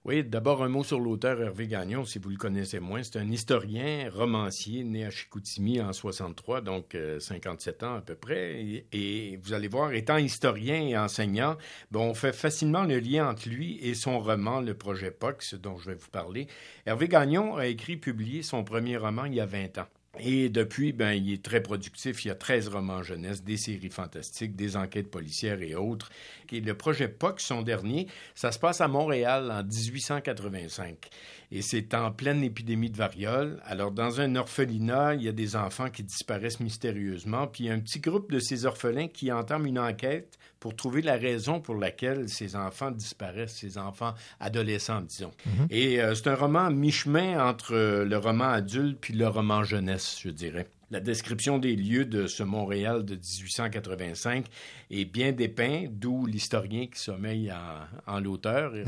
Oui, 0.05 0.23
d'abord 0.23 0.63
un 0.63 0.69
mot 0.69 0.85
sur 0.85 1.01
l'auteur 1.01 1.41
Hervé 1.41 1.67
Gagnon, 1.67 2.05
si 2.05 2.19
vous 2.19 2.29
le 2.29 2.37
connaissez 2.37 2.79
moins. 2.79 3.03
C'est 3.03 3.19
un 3.19 3.31
historien, 3.31 4.11
romancier, 4.13 4.85
né 4.85 5.07
à 5.07 5.11
Chicoutimi 5.11 5.81
en 5.81 5.95
63, 5.95 6.61
donc 6.61 6.95
euh, 6.95 7.19
57 7.19 7.83
ans 7.85 7.95
à 7.97 8.01
peu 8.03 8.15
près. 8.15 8.85
Et, 8.93 9.41
vous 9.43 9.55
allez 9.55 9.69
voir, 9.69 9.93
étant 9.93 10.19
historien 10.19 10.81
et 10.83 10.97
enseignant, 10.99 11.57
on 11.95 12.13
fait 12.13 12.35
facilement 12.35 12.85
le 12.85 12.99
lien 12.99 13.31
entre 13.31 13.49
lui 13.49 13.79
et 13.81 13.95
son 13.95 14.21
roman, 14.21 14.61
Le 14.61 14.75
projet 14.75 15.11
POX, 15.11 15.55
dont 15.55 15.79
je 15.79 15.91
vais 15.91 15.97
vous 15.97 16.11
parler. 16.11 16.47
Hervé 16.85 17.09
Gagnon 17.09 17.57
a 17.57 17.67
écrit 17.67 17.97
publié 17.97 18.43
son 18.43 18.63
premier 18.63 18.99
roman 18.99 19.25
il 19.25 19.35
y 19.35 19.41
a 19.41 19.47
20 19.47 19.79
ans. 19.79 19.89
Et 20.21 20.49
depuis, 20.49 20.93
ben, 20.93 21.13
il 21.13 21.33
est 21.33 21.43
très 21.43 21.61
productif. 21.61 22.25
Il 22.25 22.29
y 22.29 22.31
a 22.31 22.37
13 22.37 22.69
romans 22.69 23.03
jeunesse, 23.03 23.43
des 23.43 23.57
séries 23.57 23.91
fantastiques, 23.91 24.55
des 24.55 24.77
enquêtes 24.77 25.11
policières 25.11 25.61
et 25.61 25.75
autres. 25.75 26.11
Et 26.53 26.61
le 26.61 26.75
projet 26.77 27.09
POC, 27.09 27.41
son 27.41 27.63
dernier, 27.63 28.07
ça 28.35 28.53
se 28.53 28.59
passe 28.61 28.81
à 28.81 28.87
Montréal 28.87 29.51
en 29.51 29.65
1885. 29.65 31.11
Et 31.51 31.63
c'est 31.63 31.95
en 31.95 32.13
pleine 32.13 32.45
épidémie 32.45 32.91
de 32.91 32.97
variole. 32.97 33.61
Alors, 33.65 33.91
dans 33.91 34.21
un 34.21 34.37
orphelinat, 34.37 35.15
il 35.15 35.23
y 35.23 35.29
a 35.29 35.33
des 35.33 35.57
enfants 35.57 35.91
qui 35.91 36.05
disparaissent 36.05 36.61
mystérieusement. 36.61 37.49
Puis 37.49 37.65
il 37.65 37.67
y 37.67 37.71
a 37.71 37.75
un 37.75 37.81
petit 37.81 38.01
groupe 38.01 38.31
de 38.31 38.39
ces 38.39 38.67
orphelins 38.67 39.09
qui 39.09 39.33
entament 39.33 39.67
une 39.67 39.79
enquête 39.81 40.39
pour 40.65 40.75
trouver 40.75 41.03
la 41.03 41.19
raison 41.19 41.61
pour 41.61 41.75
laquelle 41.75 42.27
ces 42.27 42.57
enfants 42.57 42.91
disparaissent, 42.91 43.55
ces 43.55 43.77
enfants 43.77 44.15
adolescents, 44.41 45.03
disons. 45.03 45.31
Et 45.69 46.01
euh, 46.01 46.15
c'est 46.15 46.29
un 46.29 46.35
roman 46.35 46.71
mi-chemin 46.71 47.39
entre 47.47 47.75
euh, 47.75 48.07
le 48.07 48.17
roman 48.17 48.49
adulte 48.49 48.97
puis 48.99 49.13
le 49.13 49.29
roman 49.29 49.63
jeunesse, 49.63 50.19
je 50.23 50.31
dirais. 50.31 50.67
La 50.91 51.01
description 51.01 51.59
des 51.59 51.77
lieux 51.77 52.07
de 52.07 52.27
ce 52.27 52.43
Montréal 52.43 53.05
de 53.05 53.15
1885 53.15 54.47
est 55.01 55.05
bien 55.05 55.33
dépeint, 55.33 55.87
d'où 55.91 56.27
l'historien 56.27 56.87
qui 56.87 56.99
sommeille 57.01 57.51
en, 57.53 58.15
en 58.15 58.21
l'auteur. 58.21 58.73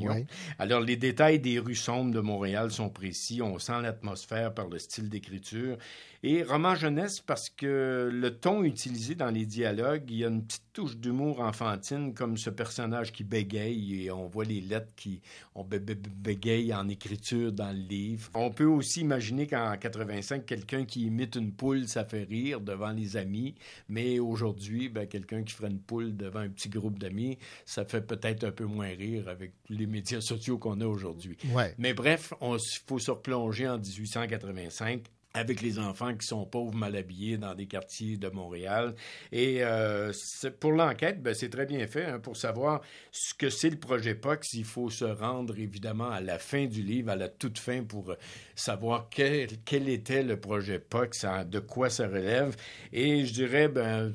Ouais. 0.00 0.26
Alors, 0.58 0.80
les 0.80 0.96
détails 0.96 1.40
des 1.40 1.58
rues 1.58 1.74
sombres 1.74 2.12
de 2.12 2.20
Montréal 2.20 2.70
sont 2.70 2.90
précis. 2.90 3.40
On 3.42 3.58
sent 3.58 3.80
l'atmosphère 3.82 4.52
par 4.54 4.68
le 4.68 4.78
style 4.78 5.08
d'écriture. 5.08 5.76
Et 6.22 6.42
roman 6.42 6.74
jeunesse 6.74 7.20
parce 7.20 7.50
que 7.50 8.10
le 8.12 8.36
ton 8.36 8.62
utilisé 8.64 9.14
dans 9.14 9.30
les 9.30 9.46
dialogues, 9.46 10.04
il 10.08 10.16
y 10.16 10.24
a 10.24 10.28
une 10.28 10.44
petite 10.44 10.62
touche 10.72 10.96
d'humour 10.96 11.40
enfantine, 11.40 12.14
comme 12.14 12.36
ce 12.36 12.50
personnage 12.50 13.12
qui 13.12 13.22
bégaye 13.22 14.04
et 14.04 14.10
on 14.10 14.26
voit 14.26 14.44
les 14.44 14.60
lettres 14.60 14.90
qui 14.96 15.20
on 15.54 15.62
bé- 15.62 15.78
bé- 15.78 15.94
bégaye 15.94 16.74
en 16.74 16.88
écriture 16.88 17.52
dans 17.52 17.70
le 17.70 17.78
livre. 17.78 18.28
On 18.34 18.50
peut 18.50 18.64
aussi 18.64 19.00
imaginer 19.02 19.46
qu'en 19.46 19.76
85, 19.76 20.44
quelqu'un 20.44 20.84
qui 20.84 21.02
imite 21.06 21.36
une 21.36 21.52
poule, 21.52 21.86
ça 21.86 22.04
fait 22.04 22.24
rire 22.24 22.60
devant 22.60 22.90
les 22.90 23.16
amis, 23.16 23.54
mais 23.88 24.18
aujourd'hui, 24.18 24.88
ben, 24.88 25.06
quelqu'un 25.06 25.42
qui 25.46 25.54
ferait 25.54 25.70
une 25.70 25.80
poule 25.80 26.14
devant 26.16 26.40
un 26.40 26.50
petit 26.50 26.68
groupe 26.68 26.98
d'amis, 26.98 27.38
ça 27.64 27.84
fait 27.84 28.02
peut-être 28.02 28.44
un 28.44 28.52
peu 28.52 28.64
moins 28.64 28.88
rire 28.88 29.28
avec 29.28 29.52
les 29.70 29.86
médias 29.86 30.20
sociaux 30.20 30.58
qu'on 30.58 30.80
a 30.80 30.86
aujourd'hui. 30.86 31.38
Ouais. 31.52 31.74
Mais 31.78 31.94
bref, 31.94 32.34
il 32.42 32.58
faut 32.86 32.98
se 32.98 33.10
replonger 33.10 33.66
en 33.68 33.78
1885 33.78 35.04
avec 35.36 35.60
les 35.60 35.78
enfants 35.78 36.14
qui 36.16 36.26
sont 36.26 36.46
pauvres, 36.46 36.74
mal 36.74 36.96
habillés 36.96 37.36
dans 37.36 37.54
des 37.54 37.66
quartiers 37.66 38.16
de 38.16 38.28
Montréal. 38.28 38.94
Et 39.32 39.58
euh, 39.60 40.12
pour 40.60 40.72
l'enquête, 40.72 41.22
ben, 41.22 41.34
c'est 41.34 41.50
très 41.50 41.66
bien 41.66 41.86
fait. 41.86 42.06
hein, 42.06 42.18
pour 42.18 42.36
savoir 42.36 42.80
ce 43.12 43.34
que 43.34 43.50
c'est 43.50 43.70
le 43.70 43.78
projet 43.78 44.14
POX, 44.14 44.54
il 44.54 44.64
faut 44.64 44.90
se 44.90 45.04
rendre 45.04 45.58
évidemment 45.58 46.10
à 46.10 46.20
la 46.20 46.38
fin 46.38 46.66
du 46.66 46.82
livre, 46.82 47.10
à 47.10 47.16
la 47.16 47.28
toute 47.28 47.58
fin, 47.58 47.84
pour 47.84 48.10
euh, 48.10 48.16
savoir 48.54 49.08
quel, 49.10 49.48
quel 49.64 49.88
était 49.88 50.22
le 50.22 50.40
projet 50.40 50.78
POX, 50.78 51.24
hein, 51.24 51.44
de 51.44 51.58
quoi 51.58 51.90
ça 51.90 52.06
relève. 52.06 52.56
Et 52.92 53.26
je 53.26 53.32
dirais, 53.34 53.68
ben, 53.68 54.14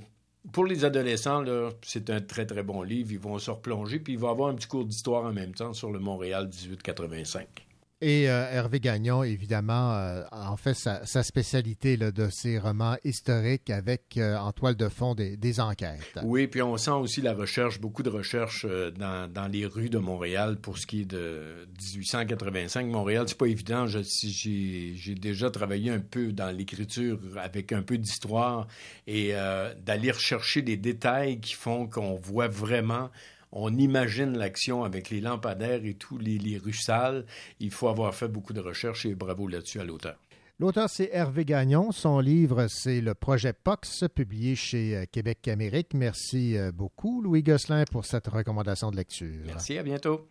pour 0.51 0.65
les 0.65 0.85
adolescents, 0.85 1.43
c'est 1.83 2.09
un 2.09 2.21
très, 2.21 2.45
très 2.45 2.63
bon 2.63 2.81
livre. 2.81 3.11
Ils 3.11 3.19
vont 3.19 3.37
se 3.39 3.51
replonger, 3.51 3.99
puis 3.99 4.13
il 4.13 4.19
va 4.19 4.29
avoir 4.29 4.49
un 4.49 4.55
petit 4.55 4.67
cours 4.67 4.85
d'histoire 4.85 5.25
en 5.25 5.33
même 5.33 5.53
temps 5.53 5.73
sur 5.73 5.91
le 5.91 5.99
Montréal 5.99 6.47
1885. 6.47 7.70
Et 8.01 8.29
euh, 8.29 8.49
Hervé 8.51 8.79
Gagnon, 8.79 9.23
évidemment, 9.23 9.93
euh, 9.93 10.23
en 10.31 10.57
fait 10.57 10.73
sa, 10.73 11.05
sa 11.05 11.21
spécialité 11.21 11.97
là, 11.97 12.11
de 12.11 12.29
ces 12.31 12.57
romans 12.57 12.97
historiques 13.03 13.69
avec 13.69 14.17
euh, 14.17 14.35
en 14.37 14.51
toile 14.51 14.75
de 14.75 14.89
fond 14.89 15.13
des, 15.13 15.37
des 15.37 15.59
enquêtes. 15.59 16.17
Oui, 16.23 16.47
puis 16.47 16.63
on 16.63 16.77
sent 16.77 16.91
aussi 16.91 17.21
la 17.21 17.33
recherche, 17.33 17.79
beaucoup 17.79 18.01
de 18.01 18.09
recherche 18.09 18.65
euh, 18.67 18.89
dans, 18.89 19.31
dans 19.31 19.47
les 19.47 19.67
rues 19.67 19.89
de 19.89 19.99
Montréal 19.99 20.57
pour 20.59 20.79
ce 20.79 20.87
qui 20.87 21.01
est 21.01 21.05
de 21.05 21.67
1885. 21.95 22.87
Montréal, 22.87 23.25
c'est 23.27 23.37
pas 23.37 23.45
évident. 23.45 23.85
J'ai 23.85 25.15
déjà 25.15 25.51
travaillé 25.51 25.91
un 25.91 25.99
peu 25.99 26.31
dans 26.31 26.49
l'écriture 26.49 27.19
avec 27.37 27.71
un 27.71 27.83
peu 27.83 27.99
d'histoire 27.99 28.67
et 29.05 29.35
euh, 29.35 29.75
d'aller 29.75 30.09
rechercher 30.09 30.63
des 30.63 30.75
détails 30.77 31.39
qui 31.39 31.53
font 31.53 31.87
qu'on 31.87 32.15
voit 32.15 32.47
vraiment 32.47 33.11
on 33.51 33.75
imagine 33.77 34.37
l'action 34.37 34.83
avec 34.83 35.09
les 35.09 35.21
lampadaires 35.21 35.83
et 35.85 35.93
tous 35.93 36.17
les, 36.17 36.37
les 36.37 36.57
rues 36.57 36.73
sales. 36.73 37.25
Il 37.59 37.71
faut 37.71 37.87
avoir 37.87 38.15
fait 38.15 38.27
beaucoup 38.27 38.53
de 38.53 38.61
recherches 38.61 39.05
et 39.05 39.15
bravo 39.15 39.47
là-dessus 39.47 39.79
à 39.79 39.83
l'auteur. 39.83 40.15
L'auteur, 40.59 40.89
c'est 40.91 41.09
Hervé 41.11 41.43
Gagnon. 41.43 41.91
Son 41.91 42.19
livre, 42.19 42.67
c'est 42.67 43.01
le 43.01 43.15
projet 43.15 43.51
POX, 43.51 44.03
publié 44.13 44.55
chez 44.55 44.95
euh, 44.95 45.05
Québec 45.11 45.47
Amérique. 45.47 45.95
Merci 45.95 46.55
euh, 46.55 46.71
beaucoup, 46.71 47.23
Louis 47.23 47.41
Gosselin, 47.41 47.83
pour 47.91 48.05
cette 48.05 48.27
recommandation 48.27 48.91
de 48.91 48.95
lecture. 48.95 49.41
Merci, 49.47 49.79
à 49.79 49.83
bientôt. 49.83 50.27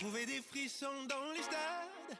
Trouver 0.00 0.24
des 0.24 0.40
frissons 0.40 1.04
dans 1.10 1.30
les 1.32 1.42
stades 1.42 2.18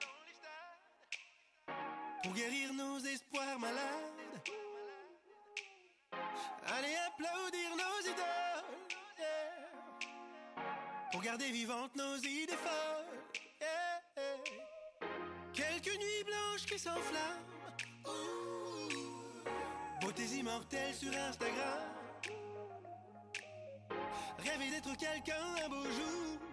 pour 2.22 2.34
guérir 2.34 2.74
nos 2.74 2.98
espoirs 2.98 3.58
malades. 3.58 4.42
Allez 6.66 6.94
applaudir 7.08 7.70
nos 7.70 8.00
idoles 8.02 8.64
pour 11.10 11.22
garder 11.22 11.50
vivantes 11.50 11.96
nos 11.96 12.18
idées 12.18 12.52
folles. 12.52 13.06
Quelques 15.54 15.96
nuits 15.96 16.24
blanches 16.26 16.66
qui 16.66 16.78
s'enflamment. 16.78 17.46
Beautés 20.02 20.36
immortelles 20.36 20.94
sur 20.94 21.16
Instagram. 21.16 21.94
Rêver 24.38 24.70
d'être 24.70 24.94
quelqu'un 24.98 25.54
un 25.64 25.68
beau 25.70 25.84
jour 25.84 26.49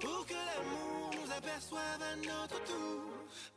Pour 0.00 0.26
que 0.26 0.34
l'amour 0.34 1.10
nous 1.14 1.32
aperçoive 1.32 2.02
à 2.02 2.16
notre 2.16 2.64
tour. 2.64 3.02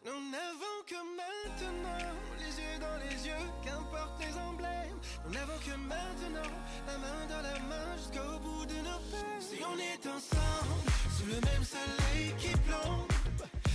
Nous 0.05 0.31
n'avons 0.31 0.77
que 0.85 0.95
maintenant 0.95 2.13
Les 2.39 2.55
yeux 2.61 2.79
dans 2.79 2.97
les 2.97 3.27
yeux, 3.27 3.47
qu'importe 3.63 4.19
les 4.19 4.33
emblèmes. 4.37 4.99
Nous 5.25 5.33
n'avons 5.33 5.57
que 5.57 5.75
maintenant 5.75 6.51
La 6.87 6.97
main 6.97 7.25
dans 7.27 7.41
la 7.41 7.59
main 7.59 7.97
jusqu'au 7.97 8.39
bout 8.39 8.65
de 8.65 8.75
nos 8.75 8.99
peines 9.09 9.41
Si 9.41 9.59
on 9.63 9.77
est 9.77 10.07
ensemble 10.07 10.91
Sous 11.17 11.25
le 11.25 11.41
même 11.41 11.63
soleil 11.63 12.33
qui 12.37 12.51
plombe 12.59 13.11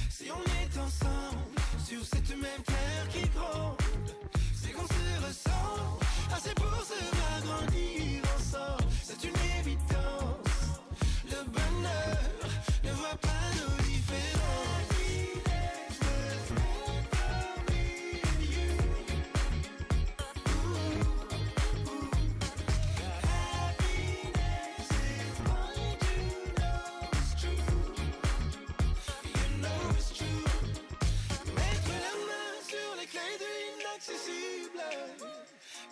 Si 0.08 0.30
on 0.30 0.42
est 0.62 0.78
ensemble 0.78 1.56
Sur 1.84 2.04
cette 2.04 2.30
même 2.30 2.62
terre 2.64 3.08
qui 3.12 3.28
gronde 3.30 4.14
C'est 4.54 4.70
qu'on 4.70 4.86
se 4.86 5.26
ressemble 5.26 6.09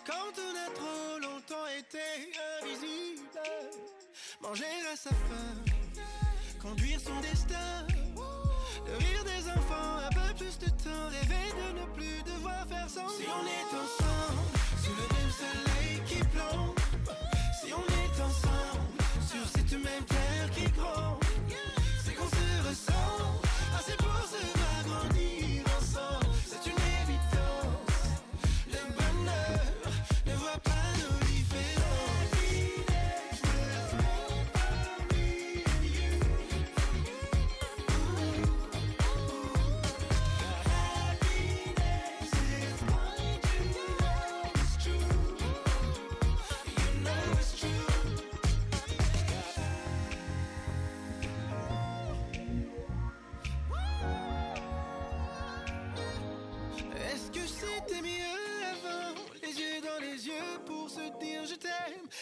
Quand 0.05 0.33
on 0.37 0.53
a 0.55 0.69
trop 0.73 1.19
longtemps 1.19 1.67
été 1.77 1.99
invisible 2.61 3.27
Manger 4.41 4.65
à 4.91 4.95
sa 4.95 5.09
faim 5.09 5.55
Conduire 6.61 6.99
son 6.99 7.19
destin 7.21 7.87
Le 8.87 8.97
rire 8.97 9.23
des 9.23 9.49
enfants 9.49 9.97
Un 10.05 10.09
peu 10.09 10.33
plus 10.37 10.57
de 10.59 10.69
temps 10.69 11.07
Rêver 11.09 11.53
de 11.59 11.79
ne 11.79 11.85
plus 11.95 12.23
devoir 12.23 12.67
faire 12.67 12.89
semblant. 12.89 13.09
Si 13.09 13.25
on 13.27 13.45
est 13.45 13.69
ensemble 13.83 14.49
Sous 14.83 14.95
le 14.95 15.07
même 15.15 15.31
soleil 15.31 16.01
qui 16.05 16.19
plombe 16.27 16.79
Si 17.61 17.73
on 17.73 17.85
est 17.85 18.21
ensemble 18.21 18.97
Sur 19.27 19.47
cette 19.47 19.83
même 19.83 20.08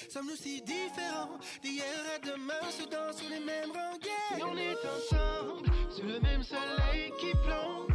Sommes-nous 0.10 0.36
si 0.36 0.62
différents 0.62 1.38
D'hier 1.64 1.86
à 2.16 2.20
demain 2.20 2.72
se 2.72 2.84
dansent 2.84 3.18
sur 3.18 3.30
les 3.30 3.40
mêmes 3.40 3.72
rengaines 3.72 4.36
Si 4.36 4.44
on 4.44 4.58
est 4.58 4.76
ensemble 4.76 5.72
Sous 5.96 6.04
le 6.06 6.20
même 6.20 6.44
soleil 6.44 7.12
qui 7.20 7.32
plombe. 7.32 7.94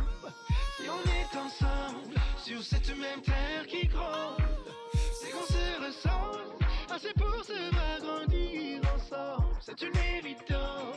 Si 0.76 0.88
on 0.88 1.02
est 1.10 1.38
ensemble 1.38 2.14
Sur 2.44 2.62
cette 2.62 2.96
même 2.96 3.22
terre 3.22 3.66
qui 3.66 3.86
gronde. 3.86 4.42
C'est 5.20 5.30
qu'on 5.30 5.46
se 5.46 5.86
ressemble 5.86 6.52
Assez 6.90 7.12
pour 7.14 7.44
se 7.44 8.00
grandir 8.00 8.80
ensemble. 8.94 9.56
C'est 9.60 9.80
une 9.80 9.96
évidence. 10.18 10.96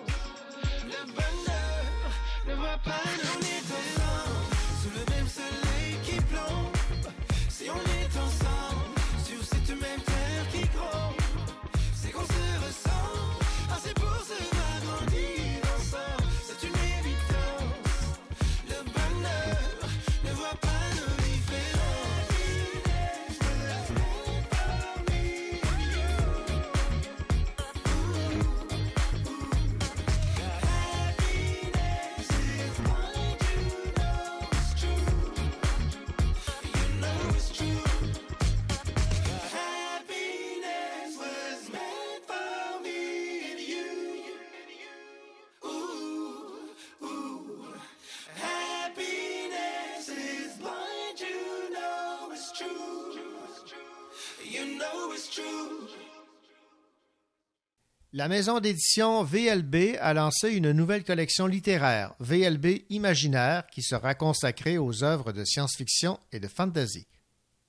Le 0.84 1.05
bonheur 1.05 1.86
ne 2.47 2.55
voit 2.55 2.79
pas 2.84 3.03
nos 3.23 3.64
La 58.17 58.30
maison 58.30 58.62
d'édition 58.62 59.25
VLB 59.25 59.97
a 59.99 60.13
lancé 60.13 60.51
une 60.51 60.71
nouvelle 60.71 61.04
collection 61.04 61.47
littéraire, 61.47 62.15
VLB 62.21 62.86
Imaginaire, 62.89 63.67
qui 63.67 63.82
sera 63.82 64.15
consacrée 64.15 64.78
aux 64.78 65.04
œuvres 65.04 65.34
de 65.34 65.43
science-fiction 65.43 66.17
et 66.32 66.39
de 66.39 66.47
fantasy. 66.47 67.08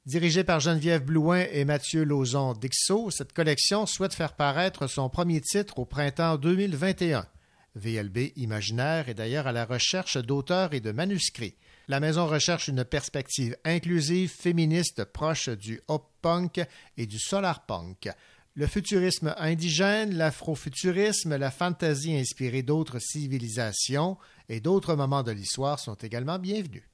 Dirigée 0.04 0.44
par 0.44 0.60
Geneviève 0.60 1.04
Blouin 1.04 1.46
et 1.50 1.64
Mathieu 1.64 2.04
Lauzon 2.04 2.52
Dixot, 2.52 3.10
cette 3.10 3.32
collection 3.32 3.86
souhaite 3.86 4.14
faire 4.14 4.34
paraître 4.34 4.86
son 4.86 5.08
premier 5.08 5.40
titre 5.40 5.80
au 5.80 5.84
printemps 5.84 6.36
2021. 6.36 7.26
VLB 7.74 8.30
Imaginaire 8.36 9.08
est 9.08 9.14
d'ailleurs 9.14 9.48
à 9.48 9.52
la 9.52 9.64
recherche 9.64 10.16
d'auteurs 10.16 10.74
et 10.74 10.80
de 10.80 10.92
manuscrits. 10.92 11.56
La 11.88 11.98
maison 11.98 12.24
recherche 12.26 12.68
une 12.68 12.84
perspective 12.84 13.56
inclusive, 13.64 14.30
féministe, 14.30 15.04
proche 15.06 15.48
du 15.48 15.80
hop-punk 15.88 16.60
et 16.96 17.06
du 17.06 17.18
solar-punk. 17.18 18.10
Le 18.58 18.66
futurisme 18.66 19.34
indigène, 19.36 20.14
l'afrofuturisme, 20.14 21.36
la 21.36 21.50
fantasy 21.50 22.16
inspirée 22.16 22.62
d'autres 22.62 22.98
civilisations 22.98 24.16
et 24.48 24.60
d'autres 24.60 24.94
moments 24.94 25.22
de 25.22 25.30
l'histoire 25.30 25.78
sont 25.78 25.96
également 25.96 26.38
bienvenus. 26.38 26.84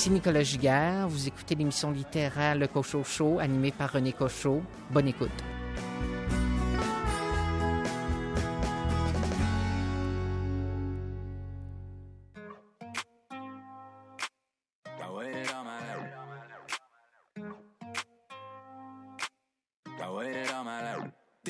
Ici 0.00 0.08
Nicolas 0.08 0.42
Giguère, 0.42 1.08
vous 1.08 1.28
écoutez 1.28 1.54
l'émission 1.54 1.90
littéraire 1.90 2.54
Le 2.54 2.66
Cochot 2.66 3.04
Show, 3.04 3.38
animée 3.38 3.70
par 3.70 3.92
René 3.92 4.14
Cochot. 4.14 4.62
Bonne 4.90 5.08
écoute. 5.08 5.28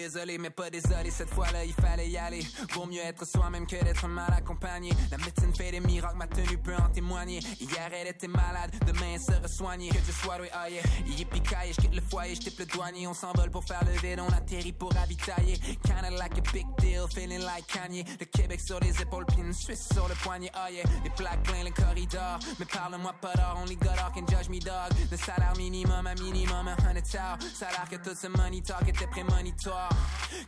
Désolé, 0.00 0.38
mais 0.38 0.48
pas 0.48 0.70
désolé, 0.70 1.10
cette 1.10 1.28
fois-là, 1.28 1.62
il 1.62 1.74
fallait 1.74 2.08
y 2.08 2.16
aller. 2.16 2.40
Vaut 2.72 2.86
mieux 2.86 3.02
être 3.02 3.26
soi-même 3.26 3.66
que 3.66 3.76
d'être 3.84 4.08
mal 4.08 4.32
accompagné. 4.32 4.90
La 5.10 5.18
médecine 5.18 5.54
fait 5.54 5.72
des 5.72 5.80
miracles, 5.80 6.16
ma 6.16 6.26
tenue 6.26 6.56
peut 6.56 6.74
en 6.74 6.88
témoigner. 6.88 7.40
Hier, 7.60 7.90
elle 7.92 8.08
était 8.08 8.26
malade, 8.26 8.70
demain, 8.86 9.12
elle 9.14 9.20
sera 9.20 9.46
soignée. 9.46 9.90
Que 9.90 9.98
Dieu 9.98 10.14
soit 10.22 10.38
loué, 10.38 10.48
ah 10.54 10.70
yeah. 10.70 10.80
Yippee 11.06 11.42
je 11.44 11.80
quitte 11.82 11.94
le 11.94 12.00
foyer, 12.00 12.34
je 12.34 12.50
le 12.58 12.64
douanier. 12.64 13.06
On 13.08 13.12
s'envole 13.12 13.50
pour 13.50 13.62
faire 13.62 13.84
le 13.84 13.92
vide, 14.00 14.20
on 14.20 14.32
atterrit 14.32 14.72
pour 14.72 14.90
ravitailler. 14.94 15.58
Kinda 15.84 16.10
like 16.12 16.38
a 16.38 16.52
big 16.52 16.66
deal, 16.78 17.06
feeling 17.14 17.42
like 17.42 17.66
Kanye. 17.66 18.02
Le 18.18 18.24
Québec 18.24 18.58
sur 18.58 18.80
les 18.80 19.02
épaules, 19.02 19.26
puis 19.26 19.40
une 19.40 19.52
Suisse 19.52 19.86
sur 19.92 20.08
le 20.08 20.14
poignet, 20.14 20.50
ah 20.54 20.70
yeah. 20.70 20.84
Les 21.04 21.10
plaques 21.10 21.42
plein 21.42 21.62
le 21.62 21.72
corridor, 21.72 22.38
mais 22.58 22.64
parle-moi 22.64 23.12
pas 23.20 23.34
d'or, 23.34 23.58
only 23.62 23.76
God 23.76 23.98
can 24.14 24.26
judge 24.26 24.48
me 24.48 24.60
dog. 24.60 24.96
Le 25.10 25.16
salaire 25.18 25.52
minimum, 25.58 26.06
un 26.06 26.14
minimum, 26.14 26.68
un 26.68 26.88
hundred. 26.88 27.04
Salaire 27.04 27.88
que 27.90 27.96
tout 27.96 28.16
ce 28.16 28.28
money 28.28 28.62
talk 28.62 28.88
était 28.88 29.06
prémonitoire. 29.06 29.89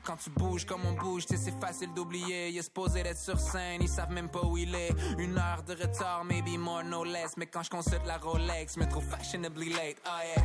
Quand 0.04 0.16
tu 0.16 0.30
bouges 0.30 0.64
comme 0.64 0.84
on 0.84 0.92
bouge, 0.92 1.24
c'est 1.28 1.60
facile 1.60 1.94
d'oublier. 1.94 2.48
Il 2.48 2.58
est 2.58 2.62
supposé 2.62 3.02
d'être 3.02 3.18
sur 3.18 3.38
scène, 3.38 3.82
ils 3.82 3.88
savent 3.88 4.10
même 4.10 4.28
pas 4.28 4.44
où 4.44 4.56
il 4.56 4.74
est. 4.74 4.92
Une 5.18 5.38
heure 5.38 5.62
de 5.62 5.74
retard, 5.74 6.24
maybe 6.24 6.58
more, 6.58 6.82
no 6.82 7.04
less. 7.04 7.36
Mais 7.36 7.46
quand 7.46 7.62
je 7.62 7.70
consulte 7.70 8.04
la 8.06 8.18
Rolex, 8.18 8.76
me 8.76 8.86
trouve 8.88 9.04
fashionably 9.04 9.70
late, 9.70 9.96
oh 10.06 10.10
yeah. 10.24 10.42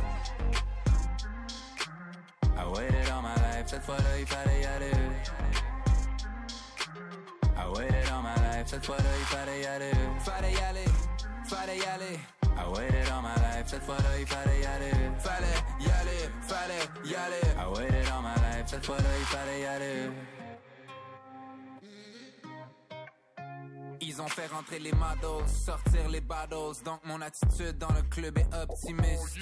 I 2.56 2.66
waited 2.66 3.08
all 3.10 3.22
my 3.22 3.34
life, 3.34 3.66
cette 3.66 3.82
fois-là, 3.82 4.18
il 4.18 4.26
fallait 4.26 4.60
y 4.60 4.64
aller. 4.64 4.92
I 7.56 7.68
waited 7.74 8.08
all 8.10 8.22
my 8.22 8.34
life, 8.36 8.66
cette 8.66 8.86
fois-là, 8.86 9.10
il 9.18 9.26
fallait 9.26 9.62
y 9.62 9.66
aller. 9.66 9.92
Fallait 10.20 10.52
y 10.52 10.58
aller, 10.58 10.84
fallait 11.44 11.78
y 11.78 11.84
aller. 11.84 12.37
I 12.58 12.68
waited 12.70 13.08
all 13.10 13.22
my 13.22 13.34
life, 13.36 13.66
cette 13.66 13.84
fois-là, 13.84 14.18
il 14.18 14.26
fallait 14.26 14.60
y 14.60 14.66
aller. 14.66 14.92
Fallait 15.18 15.46
y 15.80 15.88
aller, 15.88 16.30
fallait 16.42 16.88
y 17.04 17.14
aller. 17.14 17.46
I 17.56 17.66
waited 17.72 18.08
all 18.08 18.22
my 18.22 18.34
life, 18.34 18.66
cette 18.66 18.84
fois-là, 18.84 19.10
il 19.18 19.26
fallait 19.26 19.60
y 19.60 19.66
aller. 19.66 20.10
Ils 24.00 24.22
ont 24.22 24.28
fait 24.28 24.46
rentrer 24.46 24.78
les 24.78 24.92
mados, 24.92 25.46
sortir 25.46 26.08
les 26.08 26.20
battles. 26.20 26.82
Donc 26.84 27.00
mon 27.04 27.20
attitude 27.20 27.78
dans 27.78 27.92
le 27.92 28.02
club 28.02 28.38
est 28.38 28.54
optimiste. 28.54 29.38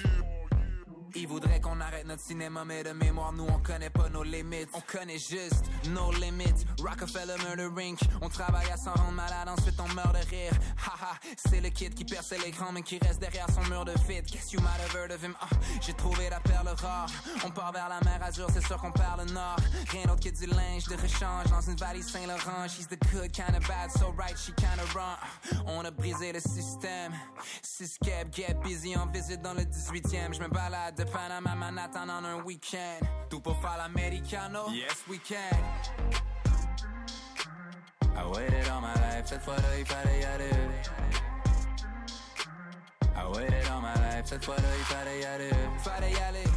Ils 1.15 1.27
voudraient 1.27 1.59
qu'on 1.59 1.79
arrête 1.81 2.05
notre 2.05 2.21
cinéma, 2.21 2.63
mais 2.65 2.83
de 2.83 2.91
mémoire, 2.91 3.33
nous 3.33 3.45
on 3.47 3.59
connaît 3.59 3.89
pas 3.89 4.09
nos 4.09 4.23
limites. 4.23 4.69
On 4.73 4.81
connaît 4.81 5.17
juste 5.17 5.65
nos 5.89 6.11
limites. 6.13 6.65
Rockefeller 6.79 7.35
Murder 7.47 7.81
Inc. 7.81 7.99
On 8.21 8.29
travaille 8.29 8.69
à 8.71 8.77
s'en 8.77 8.93
rendre 8.93 9.11
malade, 9.13 9.47
ensuite 9.49 9.79
on 9.79 9.87
meurt 9.93 10.13
de 10.13 10.29
rire. 10.29 10.51
Haha, 10.77 11.15
c'est 11.37 11.61
le 11.61 11.69
kid 11.69 11.93
qui 11.93 12.05
perce 12.05 12.31
l'écran, 12.31 12.71
mais 12.73 12.81
qui 12.81 12.99
reste 12.99 13.19
derrière 13.19 13.47
son 13.51 13.63
mur 13.69 13.85
de 13.85 13.93
vide. 14.07 14.25
Guess 14.25 14.51
you 14.51 14.59
might 14.61 14.79
have 14.81 14.93
heard 14.95 15.11
of 15.11 15.23
him. 15.23 15.33
Ah, 15.41 15.47
J'ai 15.81 15.93
trouvé 15.93 16.29
la 16.29 16.39
perle 16.39 16.67
rare. 16.69 17.09
On 17.45 17.51
part 17.51 17.71
vers 17.71 17.89
la 17.89 17.99
mer 18.01 18.21
Azur, 18.23 18.47
c'est 18.53 18.65
sûr 18.65 18.77
qu'on 18.77 18.91
perd 18.91 19.25
le 19.27 19.33
nord. 19.33 19.57
Rien 19.89 20.05
d'autre 20.05 20.23
que 20.23 20.29
du 20.29 20.45
linge 20.45 20.85
de 20.87 20.95
rechange 20.95 21.45
dans 21.49 21.61
une 21.61 21.77
valise 21.77 22.07
Saint-Laurent. 22.09 22.67
She's 22.67 22.87
the 22.87 22.97
good 23.11 23.31
kind 23.31 23.55
of 23.55 23.67
bad, 23.67 23.91
so 23.91 24.13
right, 24.17 24.37
she 24.37 24.51
kind 24.53 24.79
of 24.79 24.93
wrong. 24.93 25.17
On 25.67 25.85
a 25.85 25.91
brisé 25.91 26.31
le 26.33 26.39
système. 26.39 27.13
Six 27.61 27.97
get 28.03 28.55
busy 28.63 28.95
en 28.95 29.07
visite 29.07 29.41
dans 29.41 29.53
le 29.53 29.63
18e. 29.63 30.33
Je 30.33 30.41
me 30.41 30.47
balade 30.49 30.96
de 30.97 31.03
Panama 31.03 31.53
Manhattan 31.53 32.09
en 32.09 32.25
un 32.25 32.41
week-end. 32.43 33.05
Tout 33.29 33.39
pour 33.39 33.55
faire 33.61 33.77
l'americano? 33.77 34.69
Yes, 34.71 35.03
we 35.07 35.19
can. 35.19 35.57
I 38.15 38.25
waited 38.25 38.67
all 38.67 38.81
my 38.81 38.93
life, 38.95 39.25
cette 39.25 39.43
fois-là, 39.43 39.77
il 39.77 39.85
fallait 39.85 40.19
y 40.19 40.25
aller. 40.25 40.49
I 43.15 43.25
waited 43.31 43.67
all 43.69 43.81
my 43.81 43.93
life, 43.93 44.25
cette 44.25 44.43
fois-là, 44.43 44.69
il 44.75 44.85
fallait 44.85 45.19
y 45.19 45.25
aller. 45.25 45.51
Fallait 45.83 46.11
y 46.11 46.17
aller, 46.17 46.49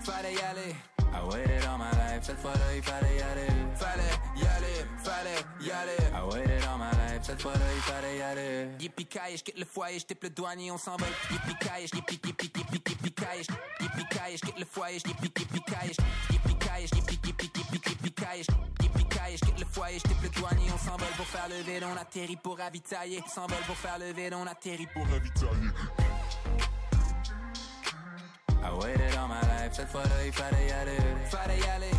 fallait 0.00 0.34
y 0.34 0.40
aller. 0.40 0.93
I 1.14 1.22
waited 1.28 1.64
all 1.66 1.78
my 1.78 1.90
life, 1.92 2.22
cette 2.22 2.40
fois-là 2.40 2.74
il 2.74 2.82
fallait 2.82 3.16
y 3.16 3.22
aller. 3.22 3.46
Fallait 3.76 4.02
y 4.36 4.44
aller, 4.44 4.84
fallait 4.98 5.44
y 5.60 5.70
aller. 5.70 5.96
I 6.12 6.22
waited 6.26 6.64
all 6.64 6.78
my 6.78 6.90
life, 6.90 7.22
cette 7.22 7.40
fois-là 7.40 7.66
il 7.72 7.82
fallait 7.82 8.18
y 8.18 8.22
aller. 8.22 8.68
Yippee 8.80 9.06
ki 9.06 9.36
je 9.36 9.42
quitte 9.44 9.58
le 9.58 9.64
foyer, 9.64 10.00
je 10.00 10.14
le 10.20 10.30
douanier, 10.30 10.72
on 10.72 10.78
s'envole. 10.78 11.06
Yippee 11.30 11.54
ki 11.60 11.86
je 11.86 11.96
yippee 11.96 12.18
ki 12.18 12.32
Yippee 12.34 12.80
ki 12.80 12.94
je 14.34 14.40
quitte 14.40 14.58
le 14.58 14.64
foyer, 14.64 14.98
je 14.98 15.08
Yippee 15.08 15.30
ki 15.30 15.44
je 19.36 19.44
quitte 19.44 19.60
le 19.60 19.66
foyer, 19.66 19.98
je 19.98 20.08
le 20.22 20.28
douanier, 20.30 20.70
on 20.74 20.78
s'envole 20.78 21.14
pour 21.16 21.26
faire 21.26 21.48
le 21.48 21.62
vide, 21.62 21.84
on 21.84 21.96
atterrit 21.96 22.36
pour 22.36 22.58
ravitailler. 22.58 23.22
S'envole 23.32 23.62
pour 23.66 23.76
faire 23.76 23.98
le 24.00 24.12
vide, 24.12 24.34
on 24.34 24.46
atterrit 24.46 24.88
pour 24.92 25.06
ravitailler. 25.06 26.03
I 28.64 28.72
waited 28.78 29.14
all 29.16 29.28
my 29.28 29.40
life, 29.42 29.72
cette 29.72 29.88
fois-là 29.88 30.24
il 30.24 30.32
fallait 30.32 30.66
y 30.66 30.72
aller. 30.72 30.98
Fallait 31.30 31.58
y 31.58 31.64
aller, 31.64 31.90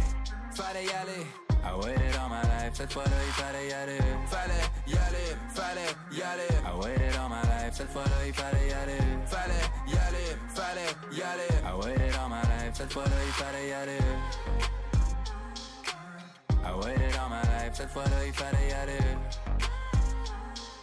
fallait 0.52 0.86
y 0.86 0.90
aller. 0.90 1.26
I 1.64 1.74
waited 1.82 2.16
all 2.16 2.30
my 2.30 2.42
life, 2.42 2.74
cette 2.74 2.92
fois-là 2.92 3.18
il 3.26 3.34
fallait 3.34 3.68
y 3.70 3.74
aller. 3.74 4.00
Fallait 4.28 4.66
y 4.88 4.94
aller, 4.98 5.38
fallait 5.54 5.96
y 6.12 6.22
aller. 6.22 6.48
I 6.66 6.74
waited 6.80 7.16
all 7.18 7.30
my 7.30 7.42
life, 7.44 7.74
cette 7.74 7.92
fois-là 7.92 8.26
il 8.26 8.34
fallait 8.34 8.68
y 8.68 8.74
aller. 8.74 9.00
Fallait 9.26 9.66
y 9.88 9.96
aller, 9.98 10.38
fallait 10.54 10.96
y 11.12 11.22
aller. 11.22 11.54
I 11.64 11.74
waited 11.80 12.16
all 12.16 12.30
my 12.30 12.42
life, 12.42 12.74
cette 12.74 12.92
fois-là 12.94 13.18
il 13.26 13.34
fallait 13.34 13.68
y 13.68 13.74
aller. 13.74 14.00
I 16.64 16.72
waited 16.82 17.16
all 17.16 17.30
my 17.30 17.42
life, 17.44 17.74
cette 17.74 17.90
fois-là 17.92 18.26
il 18.26 18.34
fallait 18.34 18.70
y 18.70 18.74
aller. 18.74 19.00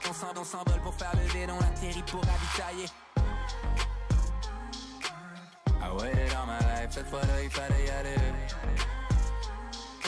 On 0.09 0.13
s'en- 0.13 0.35
on 0.41 0.45
s'envole 0.45 0.81
pour 0.83 0.95
faire 0.95 1.13
le 1.15 1.27
vide, 1.33 1.51
on 1.51 1.59
atterrit 1.61 2.03
pour 2.05 2.21
ravitailler. 2.25 2.87
I 5.93 5.95
waited 5.95 6.33
all 6.35 6.47
my 6.47 6.59
life, 6.61 6.91
cette 6.91 7.07
fois-là 7.07 7.43
il 7.43 7.51
fallait 7.51 7.85
y 7.87 7.91
aller. 7.91 8.17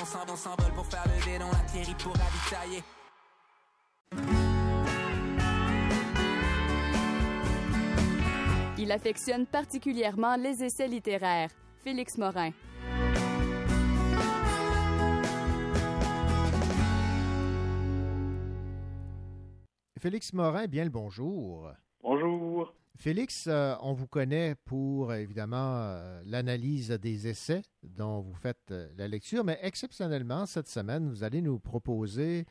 On 0.01 0.05
s'en- 0.07 0.25
on 0.33 0.37
s'envole 0.37 0.73
pour 0.73 0.87
faire 0.87 1.05
le 1.07 1.21
vide, 1.31 1.43
on 1.43 1.51
atterrit 1.53 1.95
pour 1.95 2.15
ravitailler. 2.17 2.83
Il 8.79 8.93
affectionne 8.93 9.47
particulièrement 9.47 10.37
les 10.37 10.63
essais 10.65 10.89
littéraires. 10.89 11.51
Félix 11.83 12.19
Morin. 12.19 12.51
Félix 19.99 20.33
Morin, 20.33 20.67
bien 20.67 20.85
le 20.85 20.91
bonjour. 20.91 21.71
Félix, 22.97 23.49
euh, 23.49 23.75
on 23.83 23.93
vous 23.93 24.07
connaît 24.07 24.55
pour 24.67 25.13
évidemment 25.13 25.77
euh, 25.79 26.23
l'analyse 26.27 26.91
des 26.91 27.27
essais 27.27 27.63
dont 27.83 28.21
vous 28.21 28.35
faites 28.35 28.71
euh, 28.71 28.89
la 28.97 29.09
lecture, 29.09 29.45
mais 29.45 29.59
exceptionnellement, 29.63 30.47
cette 30.47 30.69
semaine, 30.69 31.09
vous 31.09 31.25
allez 31.25 31.43
nous 31.43 31.59
proposer 31.59 32.47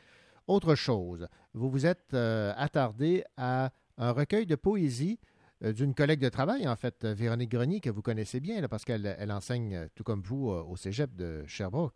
autre 0.47 0.75
chose. 0.75 1.27
Vous 1.53 1.69
vous 1.69 1.85
êtes 1.85 2.13
attardé 2.13 3.23
à 3.37 3.71
un 3.97 4.11
recueil 4.11 4.45
de 4.45 4.55
poésie 4.55 5.17
d'une 5.61 5.95
collègue 5.95 6.19
de 6.19 6.27
travail, 6.27 6.67
en 6.67 6.75
fait, 6.75 7.05
Véronique 7.05 7.51
Grenier, 7.51 7.79
que 7.79 7.89
vous 7.89 8.01
connaissez 8.01 8.41
bien, 8.41 8.67
parce 8.67 8.83
qu'elle 8.83 9.15
elle 9.17 9.31
enseigne, 9.31 9.87
tout 9.95 10.03
comme 10.03 10.21
vous, 10.21 10.49
au 10.49 10.75
cégep 10.75 11.15
de 11.15 11.45
Sherbrooke. 11.47 11.93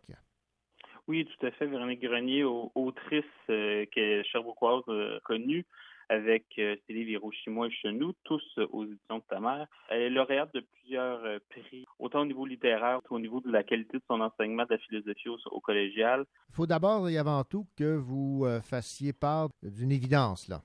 Oui, 1.08 1.26
tout 1.26 1.46
à 1.46 1.50
fait. 1.50 1.66
Véronique 1.66 2.00
Grenier, 2.00 2.44
au- 2.44 2.72
autrice 2.74 3.24
que 3.48 4.22
Sherbrookeoise 4.32 4.84
connue, 5.24 5.66
avec 6.08 6.44
euh, 6.58 6.76
ses 6.86 6.92
livres 6.92 7.10
Hiroshima 7.10 7.66
et 7.66 7.70
Chenou, 7.70 8.12
tous 8.24 8.42
euh, 8.58 8.66
aux 8.70 8.84
éditions 8.84 9.18
de 9.18 9.24
ta 9.28 9.40
mère. 9.40 9.66
Elle 9.88 10.02
est 10.02 10.10
lauréate 10.10 10.52
de 10.54 10.60
plusieurs 10.60 11.24
euh, 11.24 11.38
prix, 11.50 11.84
autant 11.98 12.20
au 12.20 12.26
niveau 12.26 12.46
littéraire 12.46 13.00
qu'au 13.08 13.18
niveau 13.18 13.40
de 13.40 13.50
la 13.50 13.62
qualité 13.62 13.98
de 13.98 14.02
son 14.08 14.20
enseignement 14.20 14.64
de 14.64 14.72
la 14.72 14.78
philosophie 14.78 15.28
au, 15.28 15.38
au 15.50 15.60
collégial. 15.60 16.24
Il 16.50 16.54
faut 16.54 16.66
d'abord 16.66 17.08
et 17.08 17.18
avant 17.18 17.44
tout 17.44 17.66
que 17.76 17.96
vous 17.96 18.44
euh, 18.44 18.60
fassiez 18.60 19.12
part 19.12 19.48
d'une 19.62 19.92
évidence, 19.92 20.48
là. 20.48 20.62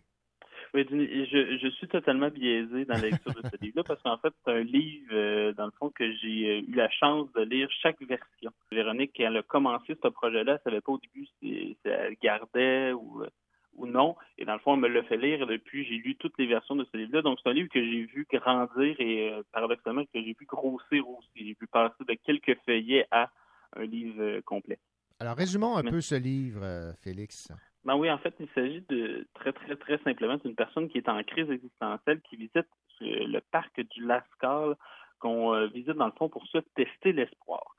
Oui, 0.76 0.88
je, 0.90 1.58
je 1.62 1.68
suis 1.76 1.88
totalement 1.88 2.30
biaisé 2.30 2.86
dans 2.86 2.96
la 2.96 3.10
lecture 3.10 3.32
de 3.32 3.48
ce 3.48 3.56
livre-là 3.62 3.84
parce 3.84 4.02
qu'en 4.02 4.18
fait, 4.18 4.34
c'est 4.44 4.52
un 4.52 4.64
livre, 4.64 5.14
euh, 5.14 5.54
dans 5.54 5.66
le 5.66 5.72
fond, 5.78 5.92
que 5.92 6.12
j'ai 6.16 6.50
euh, 6.50 6.62
eu 6.68 6.74
la 6.74 6.90
chance 6.90 7.32
de 7.34 7.42
lire 7.42 7.70
chaque 7.84 8.02
version. 8.02 8.52
Véronique, 8.72 9.12
quand 9.16 9.24
elle 9.24 9.38
a 9.38 9.44
commencé 9.44 9.96
ce 10.02 10.08
projet-là, 10.08 10.54
elle 10.54 10.62
savait 10.64 10.82
pas 10.82 10.94
au 10.94 10.98
début 10.98 11.28
si, 11.40 11.78
si 11.80 11.88
elle 11.88 12.16
gardait 12.24 12.92
ou, 12.92 13.22
euh, 13.22 13.30
ou 13.76 13.86
non. 13.88 14.16
Et 14.38 14.46
dans 14.46 14.54
le 14.54 14.60
fond, 14.60 14.74
elle 14.76 14.82
me 14.82 14.88
l'a 14.88 15.04
fait 15.04 15.18
lire 15.18 15.42
et 15.42 15.46
depuis, 15.46 15.86
j'ai 15.86 15.96
lu 15.96 16.16
toutes 16.16 16.38
les 16.38 16.46
versions 16.48 16.76
de 16.76 16.86
ce 16.92 16.98
livre-là. 16.98 17.22
Donc, 17.22 17.40
c'est 17.42 17.50
un 17.50 17.54
livre 17.54 17.70
que 17.70 17.84
j'ai 17.84 18.04
vu 18.06 18.28
grandir 18.32 18.96
et 19.00 19.32
euh, 19.32 19.42
paradoxalement 19.52 20.04
que 20.04 20.10
j'ai 20.14 20.36
vu 20.40 20.46
grossir 20.46 21.08
aussi. 21.10 21.30
J'ai 21.36 21.58
vu 21.60 21.68
passer 21.72 22.04
de 22.08 22.14
quelques 22.14 22.58
feuillets 22.66 23.08
à 23.12 23.30
un 23.76 23.86
livre 23.86 24.22
euh, 24.22 24.42
complet. 24.42 24.80
Alors, 25.20 25.36
résumons 25.36 25.76
un 25.78 25.84
Mais- 25.84 25.92
peu 25.92 26.02
ce 26.02 26.16
livre, 26.16 26.62
euh, 26.64 26.94
Félix. 27.04 27.52
Ben 27.86 27.96
oui, 27.98 28.10
en 28.10 28.18
fait, 28.18 28.34
il 28.40 28.48
s'agit 28.56 28.84
de 28.90 29.28
très, 29.34 29.52
très, 29.52 29.76
très 29.76 29.98
simplement 30.00 30.38
d'une 30.38 30.56
personne 30.56 30.88
qui 30.90 30.98
est 31.00 31.10
en 31.10 31.22
crise 31.24 31.50
existentielle, 31.50 32.22
qui 32.22 32.38
visite 32.38 32.66
le 33.02 33.40
parc 33.52 33.82
du 33.92 34.06
Lascaux, 34.06 34.76
qu'on 35.20 35.68
visite 35.68 35.92
dans 35.98 36.06
le 36.06 36.14
fond 36.14 36.30
pour 36.30 36.46
se 36.48 36.60
tester 36.76 37.12
l'espoir. 37.12 37.76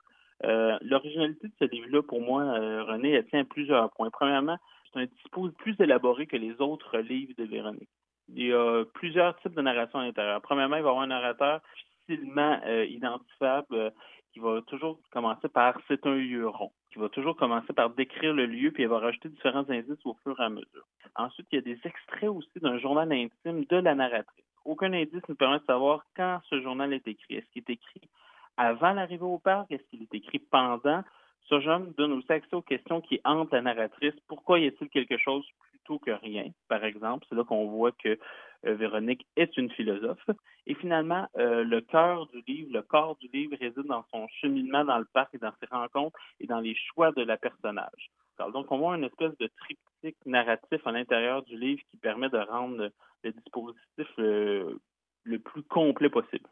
L'originalité 0.81 1.47
de 1.47 1.53
ce 1.59 1.65
livre-là, 1.65 2.03
pour 2.03 2.21
moi, 2.21 2.43
René, 2.83 3.11
elle 3.13 3.25
tient 3.25 3.41
à 3.41 3.45
plusieurs 3.45 3.91
points. 3.93 4.09
Premièrement, 4.11 4.57
c'est 4.95 5.01
un 5.01 5.05
dispositif 5.05 5.57
plus 5.57 5.75
élaboré 5.79 6.25
que 6.25 6.37
les 6.37 6.59
autres 6.61 6.97
livres 6.99 7.33
de 7.37 7.43
Véronique. 7.43 7.89
Il 8.29 8.47
y 8.47 8.53
a 8.53 8.85
plusieurs 8.93 9.37
types 9.41 9.53
de 9.53 9.61
narration 9.61 9.99
à 9.99 10.05
l'intérieur. 10.05 10.41
Premièrement, 10.41 10.77
il 10.77 10.83
va 10.83 10.87
y 10.87 10.89
avoir 10.89 11.03
un 11.03 11.07
narrateur 11.07 11.61
facilement 12.07 12.59
euh, 12.65 12.85
identifiable 12.85 13.75
euh, 13.75 13.89
qui 14.33 14.39
va 14.39 14.61
toujours 14.63 14.99
commencer 15.11 15.47
par 15.49 15.79
c'est 15.87 16.05
un 16.05 16.15
lieu 16.15 16.47
rond, 16.47 16.71
qui 16.91 16.99
va 16.99 17.09
toujours 17.09 17.35
commencer 17.35 17.71
par 17.73 17.91
décrire 17.91 18.33
le 18.33 18.45
lieu, 18.45 18.71
puis 18.71 18.83
elle 18.83 18.89
va 18.89 18.99
rajouter 18.99 19.29
différents 19.29 19.69
indices 19.69 20.05
au 20.05 20.15
fur 20.23 20.39
et 20.39 20.43
à 20.43 20.49
mesure. 20.49 20.85
Ensuite, 21.15 21.47
il 21.51 21.55
y 21.55 21.59
a 21.59 21.61
des 21.61 21.79
extraits 21.83 22.29
aussi 22.29 22.59
d'un 22.61 22.79
journal 22.79 23.11
intime 23.11 23.65
de 23.65 23.77
la 23.77 23.95
narratrice. 23.95 24.45
Aucun 24.65 24.91
indice 24.93 25.27
ne 25.29 25.35
permet 25.35 25.59
de 25.59 25.65
savoir 25.65 26.03
quand 26.15 26.41
ce 26.49 26.61
journal 26.61 26.91
est 26.93 27.07
écrit. 27.07 27.35
Est-ce 27.35 27.45
qu'il 27.51 27.63
est 27.67 27.73
écrit 27.73 28.09
avant 28.57 28.93
l'arrivée 28.93 29.23
au 29.23 29.37
parc? 29.37 29.71
Est-ce 29.71 29.83
qu'il 29.89 30.01
est 30.01 30.13
écrit 30.15 30.39
pendant? 30.39 31.03
Ce 31.47 31.77
nous 31.77 31.93
donne 31.93 32.13
aussi 32.13 32.31
accès 32.31 32.55
aux 32.55 32.61
questions 32.61 33.01
qui 33.01 33.19
hantent 33.23 33.51
la 33.51 33.61
narratrice. 33.61 34.15
Pourquoi 34.27 34.59
y 34.59 34.67
a-t-il 34.67 34.89
quelque 34.89 35.17
chose 35.17 35.45
plutôt 35.71 35.99
que 35.99 36.11
rien, 36.11 36.49
par 36.67 36.83
exemple? 36.83 37.25
C'est 37.29 37.35
là 37.35 37.43
qu'on 37.43 37.67
voit 37.67 37.91
que 37.91 38.17
euh, 38.65 38.73
Véronique 38.73 39.27
est 39.35 39.55
une 39.57 39.69
philosophe. 39.71 40.25
Et 40.65 40.73
finalement, 40.73 41.27
euh, 41.37 41.63
le 41.63 41.81
cœur 41.81 42.27
du 42.27 42.41
livre, 42.47 42.73
le 42.73 42.81
corps 42.81 43.15
du 43.17 43.27
livre 43.31 43.55
réside 43.59 43.85
dans 43.85 44.03
son 44.11 44.27
cheminement 44.41 44.83
dans 44.85 44.97
le 44.97 45.05
parc 45.13 45.35
et 45.35 45.37
dans 45.37 45.53
ses 45.59 45.67
rencontres 45.69 46.17
et 46.39 46.47
dans 46.47 46.59
les 46.59 46.75
choix 46.75 47.11
de 47.11 47.21
la 47.21 47.37
personnage. 47.37 48.09
Donc, 48.51 48.71
on 48.71 48.79
voit 48.79 48.95
une 48.95 49.03
espèce 49.03 49.37
de 49.37 49.47
triptyque 49.47 50.25
narratif 50.25 50.85
à 50.85 50.91
l'intérieur 50.91 51.43
du 51.43 51.57
livre 51.57 51.81
qui 51.91 51.97
permet 51.97 52.29
de 52.29 52.37
rendre 52.37 52.89
le 53.23 53.31
dispositif 53.31 54.07
euh, 54.19 54.79
le 55.23 55.39
plus 55.39 55.63
complet 55.63 56.09
possible. 56.09 56.49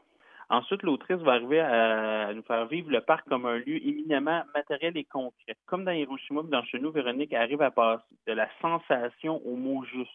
Ensuite, 0.50 0.84
l'autrice 0.84 1.18
va 1.18 1.34
arriver 1.34 1.60
à, 1.60 2.34
nous 2.34 2.44
faire 2.44 2.66
vivre 2.68 2.92
le 2.92 3.02
parc 3.02 3.28
comme 3.28 3.46
un 3.46 3.58
lieu 3.58 3.86
éminemment 3.86 4.44
matériel 4.54 4.98
et 4.98 5.04
concret. 5.06 5.56
Comme 5.66 5.86
dans 5.86 5.92
Hiroshima 5.92 6.42
et 6.42 6.50
dans 6.50 6.64
Chenou, 6.64 6.92
Véronique 6.92 7.34
arrive 7.34 7.62
à 7.62 7.72
passer 7.72 8.04
de 8.28 8.34
la 8.34 8.48
sensation 8.62 9.42
au 9.46 9.56
mot 9.56 9.84
juste. 9.86 10.12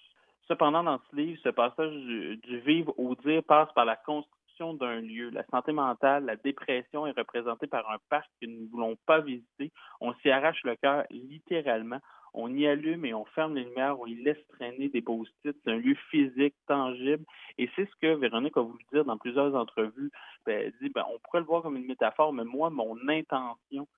Cependant, 0.46 0.82
dans 0.82 0.98
ce 1.10 1.16
livre, 1.16 1.40
ce 1.42 1.50
passage 1.50 1.92
du, 1.92 2.36
du 2.38 2.58
vivre 2.60 2.94
au 2.98 3.14
dire 3.16 3.42
passe 3.42 3.72
par 3.74 3.84
la 3.84 3.96
construction 3.96 4.38
d'un 4.74 5.00
lieu. 5.00 5.30
La 5.30 5.44
santé 5.46 5.72
mentale, 5.72 6.24
la 6.24 6.36
dépression 6.36 7.06
est 7.06 7.16
représentée 7.16 7.66
par 7.66 7.88
un 7.90 7.98
parc 8.08 8.28
que 8.40 8.46
nous 8.46 8.62
ne 8.62 8.68
voulons 8.68 8.96
pas 9.06 9.20
visiter. 9.20 9.70
On 10.00 10.14
s'y 10.14 10.30
arrache 10.30 10.62
le 10.64 10.76
cœur 10.76 11.04
littéralement. 11.10 12.00
On 12.40 12.54
y 12.54 12.68
allume 12.68 13.04
et 13.04 13.14
on 13.14 13.24
ferme 13.24 13.56
les 13.56 13.64
lumières, 13.64 13.98
on 13.98 14.06
y 14.06 14.14
laisse 14.14 14.38
traîner 14.50 14.88
des 14.88 15.02
post-it. 15.02 15.56
C'est 15.64 15.72
un 15.72 15.76
lieu 15.78 15.96
physique, 16.08 16.54
tangible. 16.68 17.24
Et 17.58 17.68
c'est 17.74 17.84
ce 17.84 17.96
que 18.00 18.14
Véronique 18.14 18.56
a 18.56 18.60
voulu 18.60 18.84
dire 18.92 19.04
dans 19.04 19.18
plusieurs 19.18 19.56
entrevues. 19.56 20.12
Ben, 20.46 20.66
elle 20.66 20.74
dit, 20.80 20.88
ben, 20.94 21.04
on 21.12 21.18
pourrait 21.18 21.40
le 21.40 21.46
voir 21.46 21.62
comme 21.62 21.76
une 21.76 21.86
métaphore, 21.86 22.32
mais 22.32 22.44
moi, 22.44 22.70
mon 22.70 22.96
intention 23.08 23.88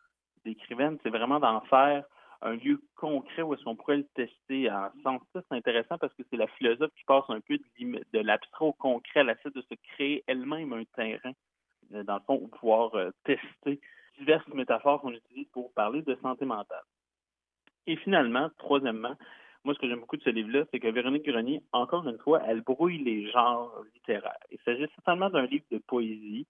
d'écrivaine, 0.47 0.97
c'est 1.03 1.11
vraiment 1.11 1.39
d'en 1.39 1.61
faire 1.67 2.03
un 2.41 2.55
lieu 2.55 2.81
concret 2.97 3.43
où 3.43 3.53
est-ce 3.53 3.63
qu'on 3.63 3.77
pourrait 3.77 3.99
le 3.99 4.09
tester. 4.15 4.71
En 4.71 4.89
ce 4.97 5.03
sens-là, 5.03 5.43
c'est 5.47 5.57
intéressant 5.57 5.99
parce 5.99 6.15
que 6.15 6.23
c'est 6.31 6.39
la 6.39 6.47
philosophe 6.47 6.95
qui 6.97 7.05
passe 7.05 7.29
un 7.29 7.41
peu 7.41 7.59
de 7.59 8.19
l'abstrait 8.21 8.65
au 8.65 8.73
concret, 8.73 9.21
elle 9.21 9.29
essaie 9.29 9.51
de 9.55 9.61
se 9.61 9.75
créer 9.93 10.25
elle-même 10.27 10.73
un 10.73 10.85
terrain, 10.97 11.33
euh, 11.93 12.03
dans 12.05 12.15
le 12.15 12.23
fond, 12.27 12.39
où 12.41 12.49
pouvoir 12.49 12.95
euh, 12.95 13.11
tester 13.25 13.83
diverses 14.19 14.49
métaphores 14.49 15.03
qu'on 15.03 15.13
utilise 15.13 15.49
pour 15.49 15.75
parler 15.75 16.01
de 16.01 16.17
santé 16.23 16.47
mentale. 16.47 16.85
Et 17.87 17.97
finalement, 17.97 18.51
troisièmement, 18.59 19.17
moi, 19.65 19.75
ce 19.75 19.79
que 19.79 19.89
j'aime 19.89 20.01
beaucoup 20.01 20.17
de 20.17 20.23
ce 20.23 20.31
livre-là, 20.31 20.65
c'est 20.71 20.81
que 20.81 20.89
Véronique 20.89 21.27
Grenier, 21.27 21.63
encore 21.73 22.09
une 22.09 22.19
fois, 22.19 22.41
elle 22.47 22.63
brouille 22.63 22.99
les 22.99 23.31
genres 23.31 23.75
littéraires. 23.95 24.39
Il 24.51 24.59
s'agit 24.65 24.87
certainement 24.95 25.29
d'un 25.29 25.45
livre 25.45 25.65
de 25.71 25.79
poésie, 25.79 26.47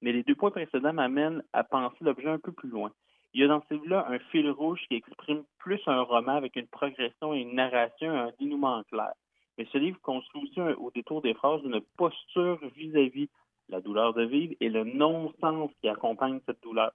mais 0.00 0.12
les 0.12 0.22
deux 0.22 0.34
points 0.34 0.50
précédents 0.50 0.94
m'amènent 0.94 1.42
à 1.52 1.62
penser 1.62 1.96
l'objet 2.00 2.28
un 2.28 2.38
peu 2.38 2.52
plus 2.52 2.70
loin. 2.70 2.90
Il 3.34 3.40
y 3.40 3.44
a 3.44 3.48
dans 3.48 3.62
ce 3.68 3.74
livre-là 3.74 4.06
un 4.08 4.18
fil 4.30 4.48
rouge 4.48 4.80
qui 4.88 4.94
exprime 4.94 5.42
plus 5.58 5.80
un 5.86 6.00
roman 6.02 6.36
avec 6.36 6.56
une 6.56 6.68
progression 6.68 7.34
et 7.34 7.40
une 7.40 7.54
narration, 7.54 8.10
un 8.10 8.30
dénouement 8.38 8.82
clair. 8.84 9.12
Mais 9.58 9.66
ce 9.72 9.78
livre 9.78 9.98
construit 10.02 10.42
aussi 10.44 10.60
au 10.60 10.90
détour 10.90 11.20
des 11.20 11.34
phrases 11.34 11.60
une 11.64 11.80
posture 11.96 12.58
vis-à-vis 12.76 13.26
de 13.68 13.72
la 13.72 13.80
douleur 13.80 14.14
de 14.14 14.22
vivre 14.22 14.54
et 14.60 14.68
le 14.68 14.84
non-sens 14.84 15.70
qui 15.80 15.88
accompagne 15.88 16.40
cette 16.46 16.62
douleur. 16.62 16.92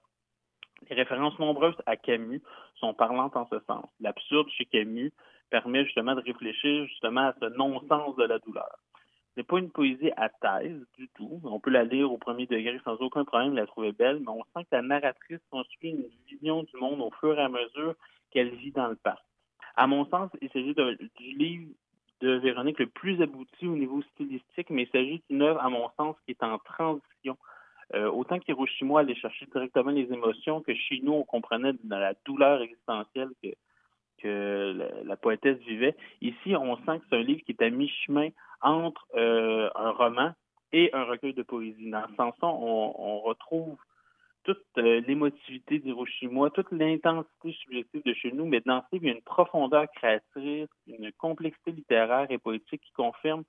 Les 0.88 0.96
références 0.96 1.38
nombreuses 1.38 1.80
à 1.86 1.96
Camus 1.96 2.42
sont 2.76 2.94
parlantes 2.94 3.36
en 3.36 3.46
ce 3.48 3.60
sens. 3.66 3.86
L'absurde 4.00 4.48
chez 4.50 4.64
Camus 4.64 5.12
permet 5.50 5.84
justement 5.84 6.14
de 6.14 6.22
réfléchir 6.22 6.86
justement 6.86 7.28
à 7.28 7.34
ce 7.40 7.46
non-sens 7.56 8.16
de 8.16 8.24
la 8.24 8.38
douleur. 8.38 8.78
C'est 9.34 9.46
pas 9.46 9.58
une 9.58 9.70
poésie 9.70 10.10
à 10.16 10.28
thèse 10.28 10.84
du 10.98 11.08
tout. 11.16 11.40
On 11.44 11.60
peut 11.60 11.70
la 11.70 11.84
lire 11.84 12.10
au 12.12 12.18
premier 12.18 12.46
degré 12.46 12.80
sans 12.84 12.96
aucun 12.96 13.24
problème, 13.24 13.54
la 13.54 13.66
trouver 13.66 13.92
belle, 13.92 14.20
mais 14.20 14.28
on 14.28 14.42
sent 14.54 14.64
que 14.64 14.76
la 14.76 14.82
narratrice 14.82 15.40
construit 15.50 15.90
une 15.90 16.04
vision 16.28 16.62
du 16.64 16.76
monde 16.76 17.00
au 17.00 17.10
fur 17.20 17.38
et 17.38 17.42
à 17.42 17.48
mesure 17.48 17.94
qu'elle 18.30 18.50
vit 18.56 18.72
dans 18.72 18.88
le 18.88 18.96
parc. 18.96 19.22
À 19.76 19.86
mon 19.86 20.04
sens, 20.06 20.30
il 20.40 20.50
s'agit 20.50 20.74
du 20.74 21.32
livre 21.36 21.68
de 22.20 22.32
Véronique 22.32 22.78
le 22.78 22.86
plus 22.86 23.22
abouti 23.22 23.66
au 23.66 23.76
niveau 23.76 24.02
stylistique, 24.14 24.70
mais 24.70 24.82
il 24.82 24.90
s'agit 24.90 25.22
d'une 25.30 25.42
œuvre, 25.42 25.62
à 25.62 25.70
mon 25.70 25.88
sens, 25.96 26.16
qui 26.24 26.32
est 26.32 26.42
en 26.42 26.58
transition. 26.58 27.38
Euh, 27.94 28.10
autant 28.10 28.38
qu'Hiroshima 28.38 29.00
allait 29.00 29.14
chercher 29.16 29.46
directement 29.46 29.90
les 29.90 30.12
émotions, 30.12 30.60
que 30.60 30.74
chez 30.74 31.00
nous, 31.02 31.12
on 31.12 31.24
comprenait 31.24 31.72
dans 31.84 31.98
la 31.98 32.14
douleur 32.24 32.62
existentielle 32.62 33.30
que, 33.42 33.52
la, 35.04 35.16
poétesse 35.16 35.58
vivait. 35.60 35.96
Ici, 36.20 36.54
on 36.54 36.76
sent 36.84 36.98
que 36.98 37.04
c'est 37.08 37.16
un 37.16 37.22
livre 37.22 37.40
qui 37.46 37.52
est 37.52 37.62
à 37.62 37.70
mi-chemin 37.70 38.28
entre 38.60 39.06
euh, 39.14 39.70
un 39.74 39.90
roman 39.92 40.32
et 40.72 40.90
un 40.92 41.04
recueil 41.04 41.32
de 41.32 41.42
poésie. 41.42 41.90
Dans 41.90 42.06
ce 42.08 42.14
sens-là, 42.16 42.48
on, 42.48 42.94
on 42.98 43.20
retrouve 43.20 43.78
toute 44.44 44.62
euh, 44.78 45.00
l'émotivité 45.06 45.78
d'Hiroshima, 45.78 46.50
toute 46.50 46.70
l'intensité 46.72 47.52
subjective 47.62 48.02
de 48.04 48.14
chez 48.14 48.32
nous, 48.32 48.46
mais 48.46 48.60
dans 48.64 48.82
ce 48.82 48.96
livre, 48.96 49.04
il 49.04 49.08
y 49.08 49.12
a 49.12 49.16
une 49.16 49.22
profondeur 49.22 49.86
créatrice, 49.94 50.68
une 50.86 51.12
complexité 51.12 51.72
littéraire 51.72 52.26
et 52.30 52.38
poétique 52.38 52.82
qui 52.82 52.92
confirme 52.92 53.44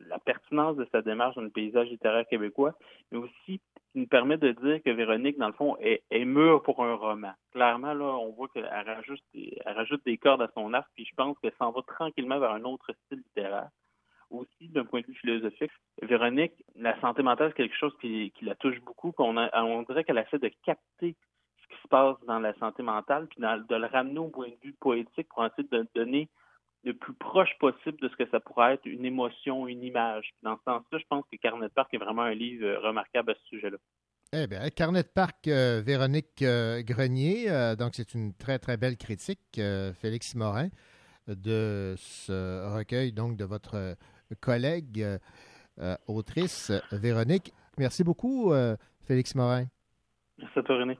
la 0.00 0.18
pertinence 0.18 0.76
de 0.76 0.86
sa 0.92 1.02
démarche 1.02 1.34
dans 1.36 1.42
le 1.42 1.50
paysage 1.50 1.88
littéraire 1.88 2.26
québécois, 2.28 2.74
mais 3.10 3.18
aussi 3.18 3.60
qui 3.92 4.00
nous 4.00 4.06
permet 4.06 4.36
de 4.36 4.52
dire 4.52 4.82
que 4.82 4.90
Véronique, 4.90 5.38
dans 5.38 5.46
le 5.46 5.52
fond, 5.54 5.76
est, 5.80 6.02
est 6.10 6.24
mûre 6.24 6.62
pour 6.62 6.84
un 6.84 6.94
roman. 6.94 7.32
Clairement, 7.52 7.94
là, 7.94 8.04
on 8.04 8.30
voit 8.32 8.48
qu'elle 8.48 8.66
rajoute, 8.66 9.22
des- 9.32 9.58
elle 9.64 9.74
rajoute 9.74 10.04
des 10.04 10.18
cordes 10.18 10.42
à 10.42 10.50
son 10.54 10.74
arc, 10.74 10.88
puis 10.94 11.04
je 11.06 11.14
pense 11.14 11.38
qu'elle 11.38 11.54
s'en 11.58 11.70
va 11.70 11.82
tranquillement 11.82 12.38
vers 12.38 12.52
un 12.52 12.64
autre 12.64 12.92
style 13.04 13.18
littéraire. 13.18 13.70
Aussi, 14.30 14.68
d'un 14.68 14.84
point 14.84 15.00
de 15.02 15.06
vue 15.06 15.14
philosophique, 15.14 15.70
Véronique, 16.02 16.52
la 16.74 16.98
santé 17.00 17.22
mentale, 17.22 17.50
c'est 17.50 17.62
quelque 17.62 17.76
chose 17.76 17.96
qui, 18.00 18.32
qui 18.32 18.44
la 18.44 18.56
touche 18.56 18.80
beaucoup. 18.82 19.12
qu'on 19.12 19.36
a- 19.36 19.62
on 19.62 19.82
dirait 19.82 20.04
qu'elle 20.04 20.18
essaie 20.18 20.38
de 20.38 20.50
capter 20.64 21.14
ce 21.62 21.68
qui 21.74 21.82
se 21.82 21.88
passe 21.88 22.16
dans 22.26 22.38
la 22.40 22.52
santé 22.54 22.82
mentale, 22.82 23.28
puis 23.28 23.40
de 23.40 23.76
le 23.76 23.86
ramener 23.86 24.18
au 24.18 24.28
point 24.28 24.48
de 24.48 24.56
vue 24.62 24.74
poétique 24.80 25.28
pour 25.28 25.46
essayer 25.46 25.66
de 25.70 25.86
donner 25.94 26.28
le 26.86 26.94
plus 26.94 27.14
proche 27.14 27.50
possible 27.58 27.98
de 28.00 28.08
ce 28.08 28.16
que 28.16 28.30
ça 28.30 28.40
pourrait 28.40 28.74
être 28.74 28.86
une 28.86 29.04
émotion, 29.04 29.66
une 29.66 29.82
image. 29.82 30.32
Dans 30.42 30.56
ce 30.56 30.62
sens-là, 30.62 30.98
je 30.98 31.04
pense 31.10 31.24
que 31.30 31.36
Carnet 31.36 31.66
de 31.66 31.72
Parc 31.72 31.92
est 31.92 31.98
vraiment 31.98 32.22
un 32.22 32.34
livre 32.34 32.64
euh, 32.64 32.78
remarquable 32.78 33.32
à 33.32 33.34
ce 33.34 33.46
sujet-là. 33.48 33.76
Eh 34.32 34.46
bien, 34.46 34.68
Carnet 34.70 35.02
de 35.02 35.08
Parc, 35.08 35.48
euh, 35.48 35.82
Véronique 35.84 36.42
euh, 36.42 36.82
Grenier. 36.82 37.50
euh, 37.50 37.76
donc, 37.76 37.94
c'est 37.94 38.14
une 38.14 38.34
très, 38.34 38.58
très 38.58 38.76
belle 38.76 38.96
critique, 38.96 39.60
Félix 40.00 40.34
Morin, 40.34 40.68
de 41.26 41.94
ce 41.96 42.74
recueil, 42.76 43.12
donc, 43.12 43.36
de 43.36 43.44
votre 43.44 43.96
collègue 44.40 45.04
autrice 46.06 46.72
Véronique. 46.92 47.52
Merci 47.78 48.04
beaucoup, 48.04 48.52
Félix 49.04 49.34
Morin. 49.34 49.66
Merci 50.38 50.58
à 50.58 50.62
toi, 50.62 50.78
René. 50.78 50.98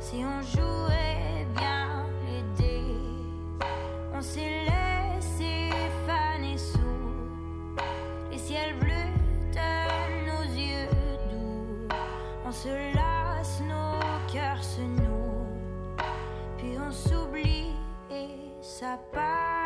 Si 0.00 0.24
on 0.24 0.40
jouait 0.42 1.46
bien 1.54 2.06
les 2.26 2.42
dés. 2.56 2.82
On 4.14 4.20
s'est 4.20 4.64
laissé 4.64 5.70
faner 6.06 6.56
sous 6.56 6.78
les 8.30 8.38
ciels 8.38 8.78
bleus 8.78 9.12
de 9.52 9.70
nos 10.28 10.44
yeux 10.56 10.88
doux. 11.30 11.94
On 12.46 12.52
se 12.52 12.94
lasse, 12.94 13.60
nos 13.60 14.00
cœurs 14.32 14.64
se 14.64 14.80
nouent, 14.80 15.46
puis 16.56 16.76
on 16.78 16.90
s'oublie 16.90 17.74
et 18.10 18.30
ça 18.62 18.98
passe. 19.12 19.57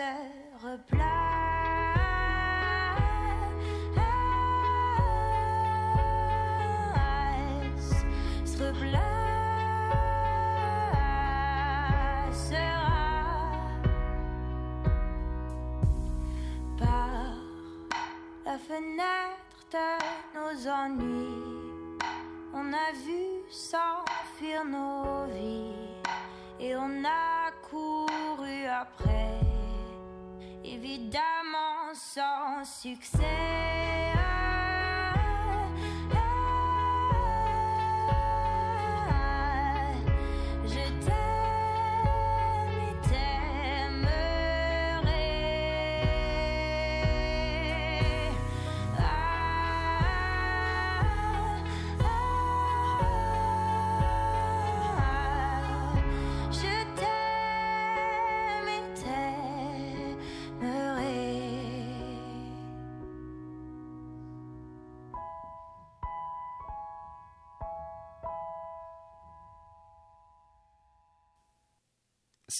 Cœurs 0.00 0.16
se 0.56 0.66
replacent, 0.66 1.02
se 8.44 8.64
par 16.78 17.34
la 18.46 18.58
fenêtre 18.58 19.58
de 19.72 19.88
nos 20.34 20.68
ennuis. 20.68 21.98
On 22.54 22.72
a 22.72 22.92
vu 23.04 23.22
s'enfuir 23.50 24.64
nos 24.64 25.26
vies 25.26 25.74
et 26.58 26.74
on 26.76 27.04
a 27.04 27.50
couru 27.70 28.66
après, 28.66 29.49
évidemment 30.72 31.92
sans 31.94 32.64
succès. 32.64 33.69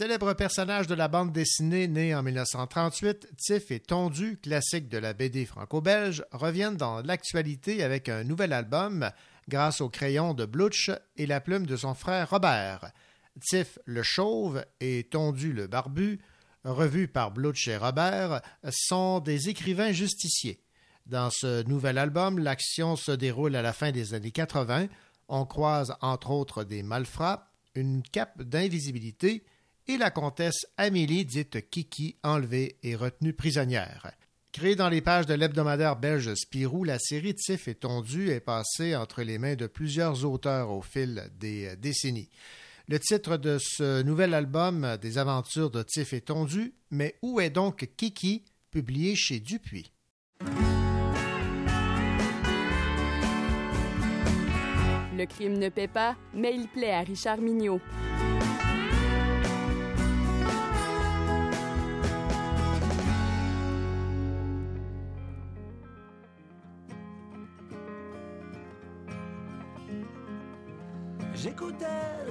Célèbre 0.01 0.33
personnage 0.33 0.87
de 0.87 0.95
la 0.95 1.09
bande 1.09 1.31
dessinée 1.31 1.87
né 1.87 2.15
en 2.15 2.23
1938, 2.23 3.35
Tiff 3.37 3.71
et 3.71 3.81
Tondu, 3.81 4.39
classique 4.39 4.89
de 4.89 4.97
la 4.97 5.13
BD 5.13 5.45
franco-belge, 5.45 6.25
reviennent 6.33 6.79
dans 6.79 7.03
l'actualité 7.03 7.83
avec 7.83 8.09
un 8.09 8.25
nouvel 8.25 8.55
album 8.55 9.11
grâce 9.47 9.83
au 9.83 9.91
crayon 9.91 10.33
de 10.33 10.47
Blutch 10.47 10.91
et 11.19 11.27
la 11.27 11.43
plume 11.43 11.67
de 11.67 11.77
son 11.77 11.93
frère 11.93 12.31
Robert. 12.31 12.93
Tiff 13.43 13.79
le 13.85 14.03
chauve 14.03 14.65
et 14.81 15.05
Tondu 15.05 15.53
le 15.53 15.67
barbu, 15.67 16.19
revus 16.65 17.09
par 17.09 17.31
Blutch 17.31 17.69
et 17.69 17.77
Robert, 17.77 18.41
sont 18.71 19.21
des 19.21 19.51
écrivains 19.51 19.93
justiciers. 19.93 20.63
Dans 21.05 21.29
ce 21.29 21.63
nouvel 21.65 21.99
album, 21.99 22.39
l'action 22.39 22.97
se 22.97 23.13
déroule 23.13 23.55
à 23.55 23.61
la 23.61 23.75
fin 23.75 23.93
des 23.93 24.15
années 24.15 24.31
80. 24.31 24.87
On 25.29 25.45
croise 25.45 25.95
entre 26.01 26.31
autres 26.31 26.65
des 26.65 26.83
malfrats, 26.83 27.53
une 27.75 28.03
cape 28.03 28.41
d'invisibilité 28.43 29.45
et 29.91 29.97
la 29.97 30.11
comtesse 30.11 30.67
Amélie, 30.77 31.25
dite 31.25 31.69
Kiki, 31.69 32.17
enlevée 32.23 32.77
et 32.85 32.95
retenue 32.95 33.33
prisonnière. 33.33 34.13
Créée 34.53 34.77
dans 34.77 34.89
les 34.89 35.01
pages 35.01 35.27
de 35.27 35.35
l'hebdomadaire 35.35 35.97
belge 35.97 36.33
Spirou, 36.35 36.85
la 36.85 37.01
série 37.01 37.35
Tiff 37.35 37.67
et 37.67 37.75
Tondu 37.75 38.31
est 38.31 38.41
passée 38.41 38.95
entre 38.95 39.23
les 39.23 39.39
mains 39.39 39.57
de 39.57 39.67
plusieurs 39.67 40.25
auteurs 40.25 40.71
au 40.71 40.81
fil 40.81 41.29
des 41.41 41.75
décennies. 41.77 42.31
Le 42.89 43.01
titre 43.01 43.37
de 43.37 43.59
ce 43.61 44.03
nouvel 44.03 44.35
album 44.35 44.97
des 45.03 45.19
aventures 45.19 45.71
de 45.71 45.83
Tiff 45.83 46.13
est 46.13 46.27
tondu, 46.27 46.73
mais 46.91 47.17
où 47.23 47.41
est 47.41 47.51
donc 47.51 47.89
Kiki, 47.97 48.45
publié 48.71 49.17
chez 49.17 49.41
Dupuis? 49.41 49.91
Le 55.17 55.27
crime 55.27 55.59
ne 55.59 55.69
paie 55.69 55.89
pas, 55.89 56.17
mais 56.33 56.55
il 56.55 56.69
plaît 56.69 56.93
à 56.93 57.01
Richard 57.01 57.39
Mignot. 57.39 57.81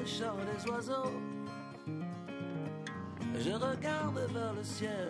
Chant 0.09 0.37
des 0.49 0.71
oiseaux. 0.71 1.13
Je 3.37 3.51
regarde 3.51 4.19
vers 4.33 4.53
le 4.53 4.63
ciel. 4.63 5.09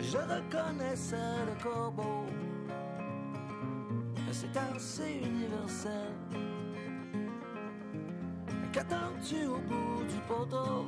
Je 0.00 0.18
reconnaissais 0.18 1.36
le 1.48 1.62
corbeau. 1.62 2.26
C'est 4.30 4.56
assez 4.56 5.22
universel. 5.24 6.12
Qu'attends-tu 8.72 9.46
au 9.46 9.58
bout 9.68 10.04
du 10.04 10.20
poteau? 10.28 10.86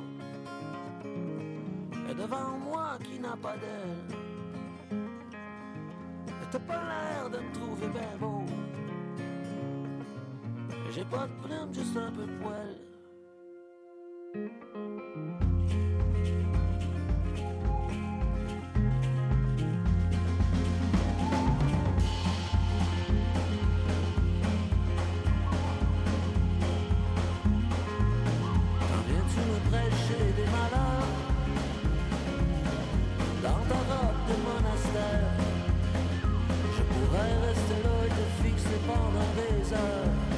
Et 2.09 2.13
devant 2.13 2.57
moi 2.59 2.97
qui 3.03 3.19
n'a 3.19 3.35
pas 3.35 3.55
d'aile. 3.57 4.19
T'as 6.51 6.59
pas 6.59 6.81
l'air 6.89 7.29
de 7.29 7.37
me 7.37 7.51
trouver 7.53 7.87
bien 7.87 8.17
beau. 8.19 8.38
J'ai 10.91 11.05
pas 11.05 11.27
de 11.27 11.47
plume, 11.47 11.71
juste 11.71 11.95
un 11.97 12.11
peu 12.11 12.23
de 12.23 12.31
poil. 12.41 12.75
Quand 28.73 29.03
viens-tu 29.07 29.39
me 29.45 29.59
prêcher 29.69 30.23
des 30.35 30.45
malheurs? 30.45 31.13
Dans 33.43 33.63
ta 33.69 33.79
robe 33.89 34.21
de 34.27 34.35
monastère 34.43 35.33
Je 36.75 36.81
pourrais 36.81 37.33
rester 37.47 37.79
te 38.09 38.25
fixer 38.43 38.79
pendant 38.87 39.29
des 39.35 39.73
heures 39.73 40.28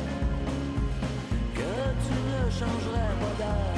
changerais 2.59 3.13
pas 3.21 3.33
d'air 3.39 3.75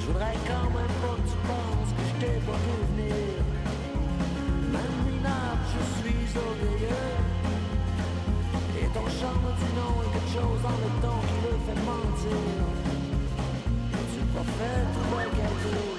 Je 0.00 0.06
voudrais 0.06 0.36
quand 0.46 0.68
même 0.76 0.94
pas 1.02 1.16
que 1.16 1.26
tu 1.30 1.38
penses 1.48 1.90
que 1.96 2.02
je 2.08 2.14
t'ai 2.20 2.36
pas 2.46 2.58
vu 2.64 2.76
venir. 2.90 3.36
Même 4.74 4.96
minable, 5.06 5.64
je 5.74 5.80
suis 5.96 6.28
orgueilleux. 6.36 7.14
Et 8.80 8.86
ton 8.96 9.06
charme 9.18 9.48
du 9.60 9.68
nom 9.78 9.92
est 10.04 10.10
quelque 10.14 10.32
chose 10.38 10.60
dans 10.66 10.78
le 10.82 10.90
ton 11.02 11.18
qui 11.28 11.36
le 11.44 11.54
fait 11.66 11.80
mentir. 11.88 12.40
Tu 14.12 14.20
prophètes 14.32 14.94
ou 14.98 15.04
bien 15.14 15.28
calcul 15.38 15.97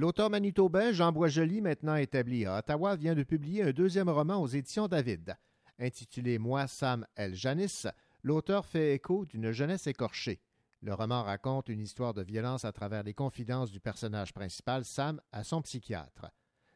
L'auteur 0.00 0.30
manitobain 0.30 0.92
Jean 0.92 1.12
Boisjoli, 1.12 1.60
maintenant 1.60 1.94
établi 1.94 2.46
à 2.46 2.56
Ottawa, 2.56 2.96
vient 2.96 3.14
de 3.14 3.22
publier 3.22 3.64
un 3.64 3.72
deuxième 3.72 4.08
roman 4.08 4.40
aux 4.40 4.46
éditions 4.46 4.88
David. 4.88 5.36
Intitulé 5.78 6.38
Moi, 6.38 6.66
Sam, 6.68 7.06
elle, 7.16 7.34
Janice, 7.34 7.86
l'auteur 8.22 8.64
fait 8.64 8.94
écho 8.94 9.26
d'une 9.26 9.50
jeunesse 9.52 9.86
écorchée. 9.86 10.40
Le 10.80 10.94
roman 10.94 11.22
raconte 11.22 11.68
une 11.68 11.82
histoire 11.82 12.14
de 12.14 12.22
violence 12.22 12.64
à 12.64 12.72
travers 12.72 13.02
les 13.02 13.12
confidences 13.12 13.70
du 13.70 13.78
personnage 13.78 14.32
principal, 14.32 14.86
Sam, 14.86 15.20
à 15.32 15.44
son 15.44 15.60
psychiatre. 15.60 16.30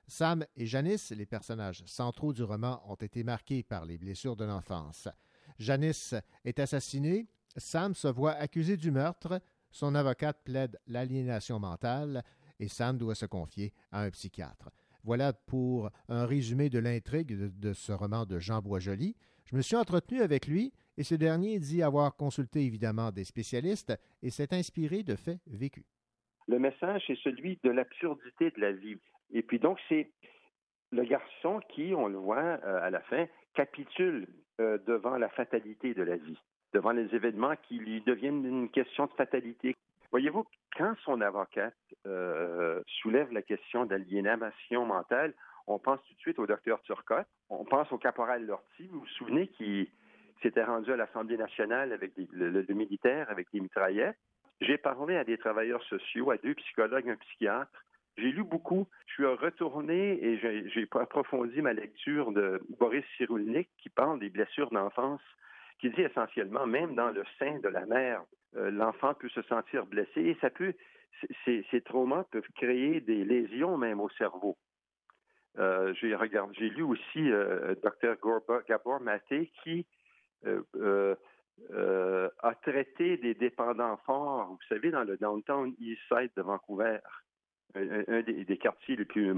Sam 0.07 0.45
et 0.55 0.67
Janice, 0.67 1.11
les 1.11 1.25
personnages 1.25 1.83
centraux 1.87 2.35
du 2.35 2.43
roman, 2.43 2.83
ont 2.87 2.97
été 2.97 3.25
marqués 3.25 3.63
par 3.63 3.87
les 3.87 3.97
blessures 3.97 4.37
de 4.37 4.45
l'enfance. 4.45 5.09
Janice 5.59 6.15
est 6.45 6.59
assassinée, 6.59 7.27
Sam 7.57 7.95
se 7.95 8.09
voit 8.09 8.35
accusé 8.35 8.77
du 8.77 8.91
meurtre, 8.91 9.41
son 9.71 9.95
avocate 9.95 10.43
plaide 10.45 10.79
l'aliénation 10.87 11.59
mentale 11.59 12.23
et 12.61 12.69
Sam 12.69 12.99
doit 12.99 13.15
se 13.15 13.27
confier 13.27 13.73
à 13.93 14.03
un 14.03 14.11
psychiatre. 14.11 14.71
Voilà 15.05 15.33
pour 15.33 15.91
un 16.09 16.25
résumé 16.25 16.71
de 16.71 16.79
l'intrigue 16.79 17.37
de, 17.37 17.73
ce 17.73 17.93
roman 17.93 18.25
de 18.25 18.39
Jean 18.39 18.61
Boisjoli. 18.61 19.15
Je 19.45 19.55
me 19.55 19.61
suis 19.61 19.77
entretenu 19.77 20.23
avec 20.23 20.47
lui 20.47 20.73
et 20.97 21.03
ce 21.03 21.15
dernier 21.15 21.59
dit 21.59 21.83
avoir 21.83 22.17
consulté 22.17 22.61
évidemment 22.61 23.11
des 23.11 23.25
spécialistes 23.25 23.93
et 24.23 24.31
s'est 24.31 24.55
inspiré 24.55 25.03
de 25.03 25.15
faits 25.15 25.41
vécus. 25.47 25.85
Le 26.49 26.59
message, 26.59 27.03
c'est 27.07 27.19
celui 27.19 27.59
de 27.63 27.71
l'absurdité 27.71 28.51
de 28.51 28.61
la 28.61 28.73
vie. 28.73 28.97
Et 29.33 29.43
puis 29.43 29.59
donc, 29.59 29.79
c'est 29.89 30.11
le 30.91 31.05
garçon 31.05 31.61
qui, 31.71 31.93
on 31.95 32.09
le 32.09 32.19
voit 32.19 32.39
euh, 32.39 32.81
à 32.83 32.91
la 32.91 33.01
fin, 33.01 33.27
capitule 33.55 34.27
euh, 34.61 34.79
devant 34.87 35.17
la 35.19 35.29
fatalité 35.29 35.95
de 35.95 36.03
la 36.03 36.17
vie, 36.17 36.39
devant 36.73 36.93
les 36.93 37.15
événements 37.15 37.57
qui 37.69 37.79
lui 37.79 38.01
deviennent 38.03 38.45
une 38.45 38.71
question 38.71 39.07
de 39.07 39.13
fatalité. 39.13 39.75
Voyez-vous, 40.15 40.45
quand 40.77 40.95
son 41.03 41.21
avocate 41.23 41.75
euh, 42.07 42.81
soulève 42.87 43.33
la 43.33 43.43
question 43.43 43.85
d'aliénation 43.85 44.87
mentale, 44.87 45.35
on 45.67 45.81
pense 45.81 45.99
tout 46.07 46.15
de 46.15 46.21
suite 46.21 46.39
au 46.39 46.47
docteur 46.47 46.81
Turcotte, 46.83 47.27
on 47.51 47.65
pense 47.65 47.91
au 47.91 47.99
caporal 47.99 48.47
Lortie, 48.47 48.87
vous 48.87 49.01
vous 49.01 49.07
souvenez, 49.09 49.49
qui 49.49 49.91
s'était 50.41 50.63
rendu 50.63 50.93
à 50.93 50.97
l'Assemblée 50.97 51.37
nationale 51.37 51.93
avec 51.93 52.15
des, 52.15 52.29
le, 52.31 52.49
le 52.63 52.75
militaire, 52.75 53.29
avec 53.29 53.49
des 53.53 53.59
mitraillettes? 53.59 54.17
J'ai 54.61 54.79
parlé 54.79 55.17
à 55.17 55.25
des 55.25 55.37
travailleurs 55.37 55.83
sociaux, 55.83 56.31
à 56.31 56.37
deux 56.37 56.55
psychologues, 56.55 57.11
un 57.11 57.17
psychiatre. 57.17 57.85
J'ai 58.17 58.31
lu 58.31 58.45
beaucoup. 58.45 58.87
Je 59.09 59.15
suis 59.15 59.27
retourné 59.27 60.25
et 60.25 60.39
j'ai 60.69 60.89
approfondi 60.93 61.61
ma 61.61 61.73
lecture 61.73 62.31
de 62.31 62.63
Boris 62.79 63.05
Cyrulnik 63.17 63.69
qui 63.79 63.89
parle 63.89 64.21
des 64.21 64.31
blessures 64.31 64.71
d'enfance, 64.71 65.23
qui 65.81 65.91
dit 65.91 66.03
essentiellement, 66.03 66.69
même 66.69 66.95
dans 66.95 67.11
le 67.11 67.25
sein 67.41 67.59
de 67.59 67.69
la 67.69 67.85
mère, 67.85 68.23
euh, 68.57 68.71
l'enfant 68.71 69.15
peut 69.15 69.29
se 69.29 69.43
sentir 69.43 69.87
blessé 69.87 70.21
et 70.21 70.37
ça 70.41 70.51
peut, 70.51 70.75
ces, 71.45 71.81
traumas 71.85 72.25
peuvent 72.25 72.49
créer 72.57 73.01
des 73.01 73.25
lésions 73.25 73.77
même 73.77 74.01
au 74.01 74.09
cerveau. 74.11 74.57
Euh, 75.59 75.95
j'ai 76.01 76.15
regardé, 76.15 76.69
lu 76.71 76.83
aussi 76.83 77.31
euh, 77.31 77.75
Dr 77.83 78.17
Gabor 78.69 79.01
Maté 79.01 79.51
qui 79.63 79.87
a 80.43 81.17
traité 82.63 83.17
des 83.17 83.35
dépendants 83.35 83.97
forts, 83.99 84.49
vous 84.49 84.59
savez, 84.69 84.91
dans 84.91 85.05
le 85.05 85.17
downtown 85.17 85.73
East 85.79 86.03
Side 86.09 86.33
de 86.37 86.43
Vancouver, 86.43 86.99
un, 87.75 88.23
des, 88.23 88.59
quartiers 88.59 88.97
les 88.97 89.05
plus 89.05 89.33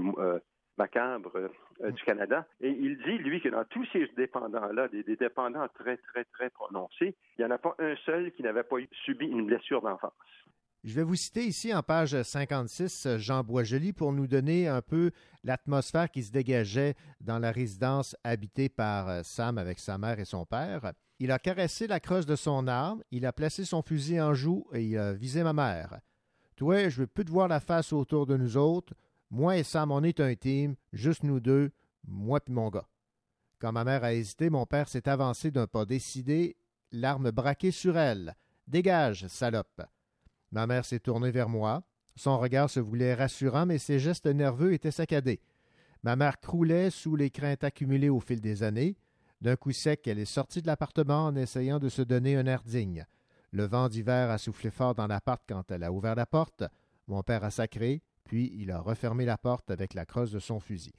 euh, 0.77 0.83
macabres 0.83 1.35
euh, 1.35 1.91
du 1.91 2.03
Canada. 2.03 2.45
Et 2.61 2.69
il 2.69 2.97
dit, 2.97 3.17
lui, 3.17 3.41
que 3.41 3.49
dans 3.49 3.65
tous 3.65 3.85
ces 3.91 4.07
dépendants-là, 4.17 4.87
des, 4.89 5.03
des, 5.03 5.15
dépendants 5.15 5.67
très, 5.75 5.97
très, 5.97 6.23
très 6.25 6.49
prononcés, 6.49 7.15
il 7.37 7.45
n'y 7.45 7.45
en 7.45 7.51
a 7.51 7.57
pas 7.57 7.75
un 7.79 7.95
seul 8.05 8.31
qui 8.31 8.43
n'avait 8.43 8.63
pas 8.63 8.77
subi 9.05 9.25
une 9.25 9.45
blessure 9.45 9.81
d'enfance. 9.81 10.13
Je 10.83 10.93
vais 10.93 11.03
vous 11.03 11.15
citer 11.15 11.43
ici 11.43 11.73
en 11.73 11.83
page 11.83 12.21
56 12.21 13.17
Jean 13.17 13.43
Boisjoli 13.43 13.93
pour 13.93 14.13
nous 14.13 14.27
donner 14.27 14.67
un 14.67 14.81
peu 14.81 15.11
l'atmosphère 15.43 16.09
qui 16.09 16.23
se 16.23 16.31
dégageait 16.31 16.95
dans 17.19 17.39
la 17.39 17.51
résidence 17.51 18.15
habitée 18.23 18.69
par 18.69 19.25
Sam 19.25 19.57
avec 19.57 19.79
sa 19.79 19.97
mère 19.97 20.19
et 20.19 20.25
son 20.25 20.45
père. 20.45 20.93
Il 21.19 21.31
a 21.31 21.39
caressé 21.39 21.87
la 21.87 21.99
crosse 21.99 22.27
de 22.27 22.35
son 22.35 22.67
arme, 22.67 23.03
il 23.11 23.25
a 23.25 23.33
placé 23.33 23.65
son 23.65 23.81
fusil 23.81 24.21
en 24.21 24.35
joue 24.35 24.67
et 24.71 24.83
il 24.83 24.97
a 24.97 25.13
visé 25.13 25.43
ma 25.43 25.51
mère. 25.51 25.99
Toi, 26.55 26.89
je 26.89 27.01
veux 27.01 27.07
plus 27.07 27.25
te 27.25 27.31
voir 27.31 27.47
la 27.47 27.59
face 27.59 27.91
autour 27.91 28.25
de 28.25 28.37
nous 28.37 28.55
autres. 28.55 28.93
Moi 29.29 29.57
et 29.57 29.63
Sam, 29.63 29.91
on 29.91 30.03
est 30.03 30.19
un 30.21 30.33
juste 30.93 31.23
nous 31.23 31.39
deux, 31.39 31.71
moi 32.05 32.39
puis 32.39 32.53
mon 32.53 32.69
gars. 32.69 32.87
Quand 33.59 33.71
ma 33.71 33.83
mère 33.83 34.03
a 34.03 34.13
hésité, 34.13 34.49
mon 34.49 34.65
père 34.65 34.87
s'est 34.87 35.09
avancé 35.09 35.51
d'un 35.51 35.67
pas 35.67 35.85
décidé, 35.85 36.55
l'arme 36.91 37.31
braquée 37.31 37.71
sur 37.71 37.97
elle. 37.97 38.35
Dégage, 38.67 39.27
salope. 39.27 39.81
Ma 40.51 40.67
mère 40.67 40.85
s'est 40.85 40.99
tournée 40.99 41.31
vers 41.31 41.49
moi. 41.49 41.83
Son 42.15 42.37
regard 42.39 42.69
se 42.69 42.79
voulait 42.79 43.13
rassurant, 43.13 43.65
mais 43.65 43.77
ses 43.77 43.99
gestes 43.99 44.27
nerveux 44.27 44.73
étaient 44.73 44.91
saccadés. 44.91 45.41
Ma 46.03 46.15
mère 46.15 46.39
croulait 46.39 46.89
sous 46.89 47.15
les 47.15 47.29
craintes 47.29 47.63
accumulées 47.63 48.09
au 48.09 48.19
fil 48.19 48.39
des 48.39 48.63
années. 48.63 48.95
D'un 49.41 49.55
coup 49.55 49.71
sec, 49.71 50.07
elle 50.07 50.19
est 50.19 50.25
sortie 50.25 50.61
de 50.61 50.67
l'appartement 50.67 51.25
en 51.25 51.35
essayant 51.35 51.79
de 51.79 51.89
se 51.89 52.01
donner 52.01 52.35
un 52.37 52.45
air 52.45 52.63
digne. 52.63 53.05
Le 53.51 53.65
vent 53.65 53.89
d'hiver 53.89 54.29
a 54.29 54.37
soufflé 54.37 54.71
fort 54.71 54.95
dans 54.95 55.07
l'appart 55.07 55.41
quand 55.47 55.69
elle 55.71 55.83
a 55.83 55.91
ouvert 55.91 56.15
la 56.15 56.25
porte. 56.25 56.63
Mon 57.07 57.23
père 57.23 57.43
a 57.43 57.51
sacré, 57.51 58.01
puis 58.27 58.51
il 58.55 58.71
a 58.71 58.79
refermé 58.79 59.25
la 59.25 59.37
porte 59.37 59.71
avec 59.71 59.93
la 59.93 60.05
crosse 60.05 60.31
de 60.31 60.39
son 60.39 60.59
fusil. 60.59 60.93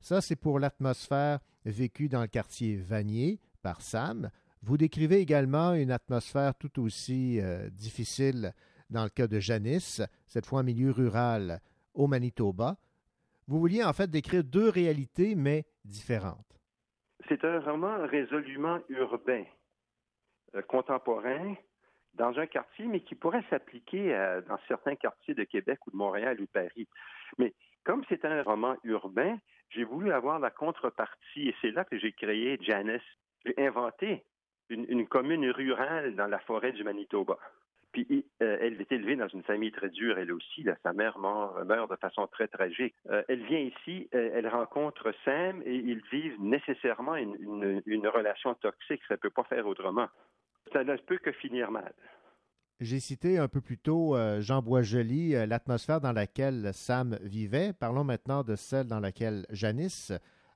Ça, 0.00 0.20
c'est 0.20 0.36
pour 0.36 0.58
l'atmosphère 0.58 1.38
vécue 1.64 2.08
dans 2.08 2.22
le 2.22 2.26
quartier 2.26 2.76
Vanier 2.76 3.38
par 3.62 3.80
Sam. 3.80 4.30
Vous 4.62 4.76
décrivez 4.76 5.20
également 5.20 5.74
une 5.74 5.92
atmosphère 5.92 6.54
tout 6.56 6.82
aussi 6.82 7.40
euh, 7.40 7.70
difficile 7.70 8.52
dans 8.90 9.04
le 9.04 9.10
cas 9.10 9.28
de 9.28 9.38
Janice, 9.38 10.02
cette 10.26 10.44
fois 10.44 10.60
en 10.60 10.64
milieu 10.64 10.90
rural 10.90 11.60
au 11.94 12.06
Manitoba. 12.06 12.76
Vous 13.46 13.58
vouliez 13.58 13.84
en 13.84 13.92
fait 13.92 14.10
décrire 14.10 14.44
deux 14.44 14.68
réalités, 14.68 15.34
mais 15.34 15.64
différentes. 15.84 16.58
C'est 17.28 17.44
un 17.44 17.60
roman 17.60 18.06
résolument 18.06 18.80
urbain, 18.88 19.44
euh, 20.54 20.62
contemporain, 20.62 21.54
dans 22.14 22.38
un 22.38 22.46
quartier, 22.46 22.86
mais 22.86 23.00
qui 23.00 23.14
pourrait 23.14 23.44
s'appliquer 23.50 24.12
dans 24.48 24.58
certains 24.68 24.96
quartiers 24.96 25.34
de 25.34 25.44
Québec 25.44 25.78
ou 25.86 25.90
de 25.90 25.96
Montréal 25.96 26.36
ou 26.40 26.44
de 26.44 26.50
Paris. 26.50 26.88
Mais 27.38 27.54
comme 27.84 28.04
c'est 28.08 28.24
un 28.24 28.42
roman 28.42 28.76
urbain, 28.84 29.38
j'ai 29.70 29.84
voulu 29.84 30.12
avoir 30.12 30.38
la 30.38 30.50
contrepartie, 30.50 31.48
et 31.48 31.54
c'est 31.60 31.70
là 31.70 31.84
que 31.84 31.98
j'ai 31.98 32.12
créé 32.12 32.58
Janice. 32.60 33.02
J'ai 33.44 33.54
inventé 33.58 34.24
une, 34.68 34.86
une, 34.88 35.08
commune 35.08 35.50
rurale 35.50 36.14
dans 36.14 36.26
la 36.26 36.38
forêt 36.40 36.72
du 36.72 36.84
Manitoba. 36.84 37.38
Puis 37.92 38.24
euh, 38.42 38.58
elle 38.60 38.80
est 38.80 38.90
élevée 38.90 39.16
dans 39.16 39.28
une 39.28 39.42
famille 39.42 39.70
très 39.70 39.90
dure, 39.90 40.18
elle 40.18 40.32
aussi. 40.32 40.66
Sa 40.82 40.92
mère 40.92 41.18
meurt, 41.18 41.90
de 41.90 41.96
façon 41.96 42.26
très 42.26 42.48
tragique. 42.48 42.94
Euh, 43.10 43.22
elle 43.28 43.44
vient 43.44 43.58
ici, 43.58 44.08
euh, 44.14 44.30
elle 44.34 44.48
rencontre 44.48 45.12
Sam 45.24 45.62
et 45.64 45.74
ils 45.74 46.02
vivent 46.10 46.40
nécessairement 46.40 47.16
une, 47.16 47.82
une 47.84 48.08
relation 48.08 48.54
toxique. 48.54 49.02
Ça 49.08 49.14
ne 49.14 49.18
peut 49.18 49.30
pas 49.30 49.44
faire 49.44 49.66
autrement. 49.66 50.08
Ça 50.72 50.84
ne 50.84 50.96
peut 50.96 51.18
que 51.18 51.32
finir 51.32 51.70
mal. 51.70 51.92
J'ai 52.80 52.98
cité 52.98 53.38
un 53.38 53.48
peu 53.48 53.60
plus 53.60 53.78
tôt 53.78 54.16
euh, 54.16 54.40
Jean 54.40 54.60
Boisjoli, 54.60 55.36
euh, 55.36 55.46
l'atmosphère 55.46 56.00
dans 56.00 56.12
laquelle 56.12 56.70
Sam 56.74 57.16
vivait. 57.22 57.72
Parlons 57.72 58.02
maintenant 58.04 58.42
de 58.42 58.56
celle 58.56 58.86
dans 58.86 58.98
laquelle 58.98 59.46
Janice 59.50 60.12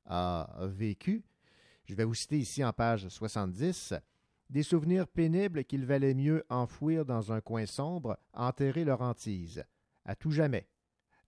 a 0.07 0.49
vécu. 0.63 1.23
Je 1.85 1.95
vais 1.95 2.05
vous 2.05 2.15
citer 2.15 2.39
ici 2.39 2.65
en 2.65 2.73
page 2.73 3.09
70. 3.09 3.95
Des 4.51 4.63
souvenirs 4.63 5.07
pénibles 5.07 5.65
qu'il 5.65 5.85
valait 5.85 6.15
mieux 6.15 6.45
enfouir 6.49 7.05
dans 7.05 7.33
un 7.33 7.41
coin 7.41 7.67
sombre, 7.67 8.19
enterrer 8.33 8.85
leur 8.85 9.03
hantise, 9.03 9.65
à 10.05 10.15
tout 10.15 10.31
jamais. 10.31 10.69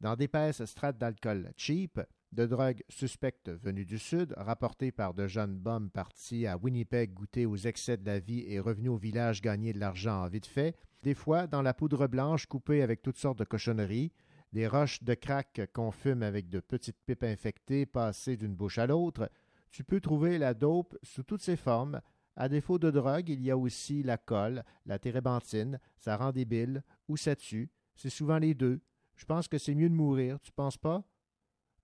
Dans 0.00 0.14
d'épaisses 0.14 0.64
strates 0.64 0.98
d'alcool 0.98 1.52
cheap, 1.56 2.00
de 2.32 2.46
drogues 2.46 2.82
suspectes 2.88 3.48
venues 3.48 3.84
du 3.84 3.98
Sud, 3.98 4.34
rapportées 4.36 4.92
par 4.92 5.14
de 5.14 5.26
jeunes 5.26 5.58
bums 5.58 5.90
partis 5.90 6.46
à 6.46 6.56
Winnipeg 6.56 7.14
goûter 7.14 7.46
aux 7.46 7.56
excès 7.56 7.96
de 7.96 8.06
la 8.06 8.18
vie 8.18 8.44
et 8.46 8.60
revenus 8.60 8.90
au 8.90 8.96
village 8.96 9.40
gagner 9.40 9.72
de 9.72 9.80
l'argent 9.80 10.24
en 10.24 10.28
vite 10.28 10.46
fait, 10.46 10.76
des 11.02 11.14
fois 11.14 11.46
dans 11.46 11.62
la 11.62 11.74
poudre 11.74 12.06
blanche 12.06 12.46
coupée 12.46 12.82
avec 12.82 13.02
toutes 13.02 13.16
sortes 13.16 13.38
de 13.38 13.44
cochonneries, 13.44 14.12
des 14.52 14.66
roches 14.66 15.02
de 15.02 15.14
crack 15.14 15.60
qu'on 15.72 15.90
fume 15.90 16.22
avec 16.22 16.48
de 16.48 16.60
petites 16.60 17.00
pipes 17.06 17.24
infectées 17.24 17.86
passées 17.86 18.36
d'une 18.36 18.54
bouche 18.54 18.78
à 18.78 18.86
l'autre, 18.86 19.30
tu 19.70 19.84
peux 19.84 20.00
trouver 20.00 20.38
la 20.38 20.54
dope 20.54 20.96
sous 21.02 21.22
toutes 21.22 21.42
ses 21.42 21.56
formes. 21.56 22.00
À 22.36 22.48
défaut 22.48 22.78
de 22.78 22.90
drogue, 22.90 23.28
il 23.28 23.42
y 23.42 23.50
a 23.50 23.58
aussi 23.58 24.02
la 24.02 24.16
colle, 24.16 24.64
la 24.86 24.98
térébenthine, 24.98 25.80
ça 25.98 26.16
rend 26.16 26.32
débile, 26.32 26.82
ou 27.08 27.16
ça 27.16 27.34
tue. 27.36 27.70
C'est 27.94 28.10
souvent 28.10 28.38
les 28.38 28.54
deux. 28.54 28.80
Je 29.16 29.24
pense 29.24 29.48
que 29.48 29.58
c'est 29.58 29.74
mieux 29.74 29.88
de 29.88 29.94
mourir, 29.94 30.38
tu 30.40 30.52
penses 30.52 30.78
pas? 30.78 31.02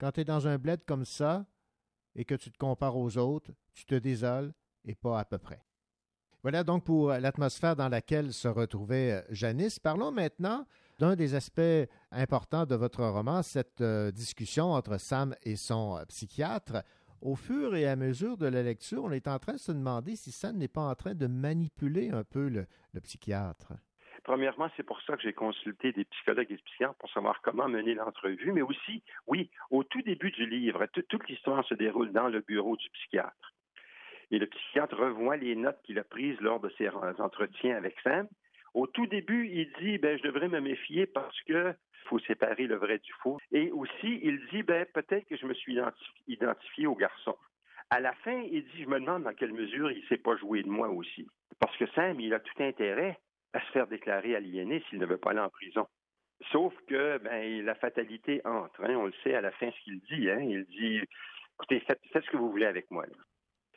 Quand 0.05 0.13
tu 0.13 0.21
es 0.21 0.25
dans 0.25 0.47
un 0.47 0.59
bled 0.59 0.85
comme 0.85 1.07
ça 1.07 1.47
et 2.15 2.27
que 2.27 2.35
tu 2.35 2.51
te 2.51 2.59
compares 2.59 2.95
aux 2.95 3.17
autres, 3.17 3.53
tu 3.73 3.87
te 3.87 3.95
désoles 3.95 4.53
et 4.85 4.95
pas 4.95 5.19
à 5.19 5.25
peu 5.25 5.39
près. 5.39 5.65
Voilà 6.43 6.63
donc 6.63 6.85
pour 6.85 7.09
l'atmosphère 7.09 7.75
dans 7.75 7.89
laquelle 7.89 8.35
se 8.35 8.47
retrouvait 8.47 9.25
Janice. 9.31 9.79
Parlons 9.79 10.13
maintenant 10.13 10.67
d'un 10.99 11.17
des 11.17 11.35
aspects 11.35 11.89
importants 12.11 12.67
de 12.67 12.75
votre 12.75 13.03
roman, 13.03 13.43
cette 13.43 13.81
euh, 13.81 14.11
discussion 14.11 14.73
entre 14.73 14.99
Sam 14.99 15.35
et 15.43 15.57
son 15.57 15.97
euh, 15.97 16.05
psychiatre. 16.05 16.83
Au 17.23 17.35
fur 17.35 17.75
et 17.75 17.87
à 17.87 17.97
mesure 17.97 18.37
de 18.37 18.45
la 18.45 18.63
lecture, 18.63 19.05
on 19.05 19.11
est 19.11 19.27
en 19.27 19.39
train 19.39 19.55
de 19.55 19.59
se 19.59 19.73
demander 19.73 20.17
si 20.17 20.33
Sam 20.33 20.59
n'est 20.59 20.69
pas 20.69 20.87
en 20.87 20.95
train 20.95 21.15
de 21.15 21.27
manipuler 21.27 22.11
un 22.11 22.25
peu 22.25 22.51
le, 22.51 22.67
le 22.93 23.01
psychiatre. 23.01 23.73
Premièrement, 24.25 24.69
c'est 24.77 24.83
pour 24.83 25.01
ça 25.03 25.17
que 25.17 25.23
j'ai 25.23 25.33
consulté 25.33 25.93
des 25.93 26.05
psychologues 26.07 26.51
et 26.51 26.57
des 26.57 26.63
psychiatres 26.63 26.97
pour 26.99 27.11
savoir 27.11 27.41
comment 27.43 27.69
mener 27.69 27.95
l'entrevue, 27.95 28.53
mais 28.53 28.63
aussi, 28.63 29.03
oui, 29.27 29.51
au 29.71 29.85
tout 29.85 30.03
début 30.03 30.31
du 30.33 30.47
livre, 30.47 30.87
tout- 30.87 31.03
toute 31.03 31.29
l'histoire 31.29 31.65
se 31.67 31.75
déroule 31.75 32.11
dans 32.13 32.29
le 32.29 32.41
bureau 32.41 32.77
du 32.77 32.89
psychiatre. 32.91 33.53
Et 34.31 34.39
le 34.39 34.47
psychiatre 34.47 34.97
revoit 34.97 35.37
les 35.37 35.55
notes 35.55 35.81
qu'il 35.85 35.99
a 35.99 36.05
prises 36.05 36.41
lors 36.41 36.59
de 36.59 36.71
ses 36.77 36.89
entretiens 36.89 37.77
avec 37.77 37.95
Sam. 38.01 38.27
Au 38.73 38.87
tout 38.89 39.07
début, 39.07 39.47
il 39.49 39.71
dit, 39.81 39.99
ben, 39.99 40.19
je 40.19 40.23
devrais 40.25 40.49
me 40.49 40.61
méfier 40.61 41.07
parce 41.07 41.41
que 41.43 41.75
faut 42.07 42.19
séparer 42.21 42.67
le 42.67 42.77
vrai 42.77 42.99
du 42.99 43.13
faux. 43.23 43.39
Et 43.53 43.71
aussi, 43.71 44.21
il 44.23 44.45
dit, 44.51 44.63
ben, 44.63 44.85
peut-être 44.93 45.27
que 45.27 45.37
je 45.37 45.47
me 45.47 45.55
suis 45.55 45.77
identifi- 45.77 46.23
identifié 46.27 46.87
au 46.87 46.95
garçon. 46.95 47.37
À 47.91 48.01
la 48.01 48.13
fin, 48.15 48.41
il 48.51 48.65
dit, 48.65 48.83
je 48.83 48.89
me 48.89 48.99
demande 48.99 49.23
dans 49.25 49.35
quelle 49.35 49.53
mesure 49.53 49.91
il 49.93 50.01
ne 50.03 50.07
s'est 50.07 50.17
pas 50.19 50.37
joué 50.37 50.63
de 50.63 50.69
moi 50.69 50.89
aussi. 50.89 51.27
Parce 51.61 51.77
que 51.77 51.87
Sam, 51.89 52.19
il 52.21 52.35
a 52.35 52.41
tout 52.41 52.63
intérêt 52.63 53.19
à 53.55 53.61
se 53.61 53.71
faire 53.73 53.87
déclarer 53.87 54.37
aliéné 54.37 54.83
s'il 54.89 54.99
ne 54.99 55.07
veut 55.07 55.17
pas 55.17 55.31
aller 55.31 55.41
en 55.41 55.49
prison. 55.49 55.87
Sauf 56.53 56.75
que 56.89 57.19
ben, 57.19 57.65
la 57.65 57.75
fatalité 57.77 58.43
entre. 58.45 58.83
hein. 58.85 58.97
on 58.97 59.07
le 59.07 59.15
sait 59.23 59.35
à 59.35 59.41
la 59.41 59.53
fin 59.53 59.71
ce 59.71 59.85
qu'il 59.85 60.01
dit. 60.01 60.29
hein. 60.29 60.41
Il 60.41 60.65
dit 60.67 61.01
écoutez, 61.55 61.81
faites, 61.81 62.01
faites 62.13 62.25
ce 62.25 62.31
que 62.31 62.37
vous 62.37 62.51
voulez 62.51 62.67
avec 62.67 62.91
moi. 62.91 63.07
là. 63.07 63.15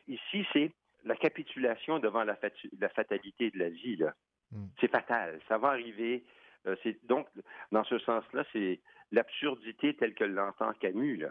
Ici, 0.07 0.45
c'est 0.51 0.71
la 1.05 1.15
capitulation 1.15 1.99
devant 1.99 2.23
la, 2.23 2.36
fatalité 2.89 3.51
de 3.51 3.59
la 3.59 3.69
vie. 3.69 3.95
là. 3.97 4.13
Hmm. 4.51 4.67
C'est 4.82 4.91
fatal. 4.91 5.39
Ça 5.47 5.57
va 5.57 5.69
arriver. 5.69 6.25
Euh, 6.65 6.75
donc, 7.03 7.28
dans 7.71 7.84
ce 7.84 7.99
sens-là, 7.99 8.43
c'est 8.51 8.82
l'absurdité 9.11 9.95
telle 9.95 10.15
que 10.15 10.23
l'entend 10.23 10.73
Camus. 10.73 11.17
Là. 11.17 11.30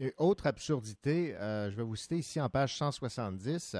Et 0.00 0.12
autre 0.16 0.46
absurdité, 0.46 1.36
euh, 1.36 1.70
je 1.70 1.76
vais 1.76 1.82
vous 1.82 1.96
citer 1.96 2.16
ici 2.16 2.40
en 2.40 2.48
page 2.48 2.74
170. 2.76 3.76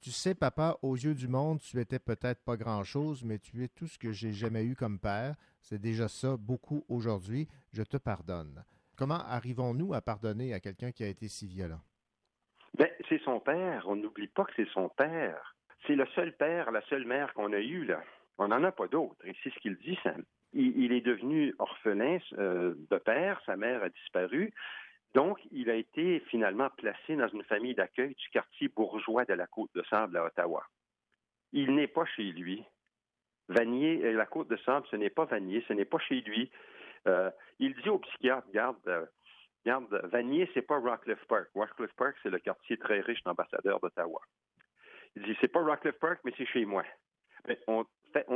Tu 0.00 0.12
sais, 0.12 0.34
papa, 0.34 0.78
aux 0.80 0.94
yeux 0.94 1.14
du 1.14 1.28
monde, 1.28 1.60
tu 1.60 1.78
étais 1.78 1.98
peut-être 1.98 2.42
pas 2.42 2.56
grand-chose, 2.56 3.22
mais 3.22 3.38
tu 3.38 3.62
es 3.62 3.68
tout 3.68 3.86
ce 3.86 3.98
que 3.98 4.12
j'ai 4.12 4.32
jamais 4.32 4.64
eu 4.64 4.74
comme 4.74 4.98
père. 4.98 5.34
C'est 5.60 5.78
déjà 5.78 6.08
ça, 6.08 6.38
beaucoup 6.38 6.86
aujourd'hui. 6.88 7.48
Je 7.74 7.82
te 7.82 7.98
pardonne. 7.98 8.64
Comment 8.96 9.22
arrivons-nous 9.26 9.92
à 9.92 10.00
pardonner 10.00 10.54
à 10.54 10.60
quelqu'un 10.60 10.90
qui 10.90 11.04
a 11.04 11.06
été 11.06 11.28
si 11.28 11.46
violent? 11.46 11.82
Ben, 12.78 12.88
c'est 13.10 13.20
son 13.24 13.40
père. 13.40 13.84
On 13.88 13.96
n'oublie 13.96 14.28
pas 14.28 14.44
que 14.46 14.52
c'est 14.56 14.70
son 14.70 14.88
père. 14.88 15.54
C'est 15.86 15.96
le 15.96 16.06
seul 16.14 16.34
père, 16.34 16.70
la 16.70 16.80
seule 16.88 17.04
mère 17.04 17.34
qu'on 17.34 17.52
a 17.52 17.60
eue, 17.60 17.84
là. 17.84 18.02
On 18.38 18.48
n'en 18.48 18.64
a 18.64 18.72
pas 18.72 18.88
d'autre. 18.88 19.16
Et 19.24 19.36
c'est 19.42 19.52
ce 19.52 19.58
qu'il 19.58 19.76
dit, 19.76 19.98
Sam. 20.02 20.24
Il, 20.54 20.82
il 20.82 20.92
est 20.92 21.02
devenu 21.02 21.54
orphelin 21.58 22.18
euh, 22.38 22.74
de 22.90 22.96
père. 22.96 23.38
Sa 23.44 23.56
mère 23.56 23.82
a 23.82 23.90
disparu. 23.90 24.54
Donc, 25.14 25.38
il 25.50 25.70
a 25.70 25.74
été 25.74 26.20
finalement 26.28 26.70
placé 26.70 27.16
dans 27.16 27.28
une 27.28 27.42
famille 27.44 27.74
d'accueil 27.74 28.14
du 28.14 28.28
quartier 28.30 28.68
bourgeois 28.68 29.24
de 29.24 29.34
la 29.34 29.46
Côte-de-Sable 29.46 30.16
à 30.16 30.24
Ottawa. 30.24 30.64
Il 31.52 31.74
n'est 31.74 31.88
pas 31.88 32.04
chez 32.04 32.30
lui. 32.30 32.64
Vanier, 33.48 34.04
euh, 34.04 34.12
la 34.12 34.26
Côte-de-Sable, 34.26 34.86
ce 34.90 34.96
n'est 34.96 35.10
pas 35.10 35.24
Vanier, 35.24 35.64
ce 35.66 35.72
n'est 35.72 35.84
pas 35.84 35.98
chez 35.98 36.20
lui. 36.20 36.50
Euh, 37.08 37.30
il 37.58 37.74
dit 37.82 37.88
au 37.88 37.98
psychiatre, 37.98 38.46
regarde, 38.48 38.76
euh, 38.86 39.06
regarde, 39.64 39.92
Vanier, 40.12 40.48
c'est 40.54 40.62
pas 40.62 40.78
Rockcliffe 40.78 41.24
Park. 41.26 41.48
Rockcliffe 41.54 41.94
Park, 41.96 42.16
c'est 42.22 42.30
le 42.30 42.38
quartier 42.38 42.76
très 42.76 43.00
riche 43.00 43.22
d'ambassadeurs 43.24 43.80
d'Ottawa. 43.80 44.20
Il 45.16 45.24
dit, 45.24 45.36
c'est 45.40 45.48
pas 45.48 45.60
Rockcliffe 45.60 45.98
Park, 45.98 46.20
mais 46.24 46.32
c'est 46.36 46.46
chez 46.46 46.64
moi. 46.64 46.84
On, 47.66 47.84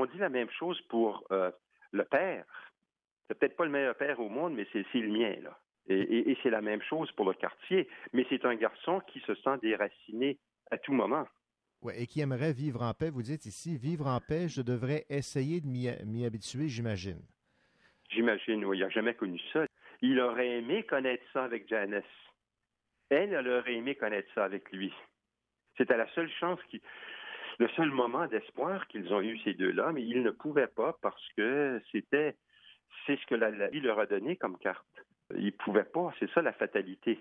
dit 0.06 0.18
la 0.18 0.28
même 0.28 0.50
chose 0.50 0.80
pour 0.88 1.24
euh, 1.30 1.50
le 1.92 2.04
père. 2.04 2.44
C'est 3.28 3.38
peut-être 3.38 3.56
pas 3.56 3.64
le 3.64 3.70
meilleur 3.70 3.96
père 3.96 4.18
au 4.20 4.28
monde, 4.28 4.54
mais 4.54 4.66
c'est 4.72 4.84
le 4.94 5.08
mien, 5.08 5.36
là. 5.42 5.58
Et, 5.88 5.98
et- 6.00 6.30
et 6.30 6.38
c'est 6.42 6.50
la 6.50 6.62
même 6.62 6.82
chose 6.82 7.10
pour 7.12 7.26
le 7.26 7.34
quartier. 7.34 7.88
Mais 8.12 8.26
c'est 8.30 8.44
un 8.44 8.54
garçon 8.54 9.00
qui 9.08 9.20
se 9.20 9.34
sent 9.34 9.58
déraciné 9.62 10.38
à 10.70 10.78
tout 10.78 10.92
moment. 10.92 11.26
Ouais, 11.82 12.02
et 12.02 12.06
qui 12.06 12.20
aimerait 12.20 12.54
vivre 12.54 12.82
en 12.82 12.94
paix. 12.94 13.10
Vous 13.10 13.22
dites 13.22 13.44
ici, 13.44 13.76
vivre 13.76 14.06
en 14.06 14.18
paix, 14.20 14.48
je 14.48 14.62
devrais 14.62 15.04
essayer 15.10 15.60
de 15.60 15.66
m'y 15.66 16.24
habituer, 16.24 16.68
j'imagine. 16.68 17.20
J'imagine, 18.10 18.64
oui, 18.64 18.78
il 18.78 18.80
n'a 18.80 18.88
jamais 18.88 19.14
connu 19.14 19.38
ça. 19.52 19.66
Il 20.00 20.18
aurait 20.20 20.58
aimé 20.58 20.84
connaître 20.84 21.24
ça 21.32 21.44
avec 21.44 21.68
Janice. 21.68 22.02
Elle, 23.10 23.32
elle 23.34 23.48
aurait 23.48 23.74
aimé 23.74 23.94
connaître 23.96 24.28
ça 24.34 24.44
avec 24.44 24.70
lui. 24.72 24.92
C'était 25.76 25.96
la 25.96 26.08
seule 26.14 26.30
chance, 26.40 26.60
qui, 26.70 26.80
le 27.58 27.68
seul 27.76 27.90
moment 27.90 28.26
d'espoir 28.26 28.86
qu'ils 28.88 29.12
ont 29.12 29.20
eu 29.20 29.38
ces 29.40 29.54
deux-là, 29.54 29.92
mais 29.92 30.02
ils 30.02 30.22
ne 30.22 30.30
pouvaient 30.30 30.68
pas 30.68 30.96
parce 31.02 31.26
que 31.36 31.82
c'était, 31.92 32.34
c'est 33.06 33.18
ce 33.20 33.26
que 33.26 33.34
la, 33.34 33.50
la 33.50 33.68
vie 33.68 33.80
leur 33.80 33.98
a 33.98 34.06
donné 34.06 34.36
comme 34.36 34.56
carte. 34.58 34.86
Ils 35.36 35.46
ne 35.46 35.50
pouvaient 35.50 35.84
pas, 35.84 36.12
c'est 36.20 36.30
ça 36.32 36.42
la 36.42 36.52
fatalité. 36.52 37.18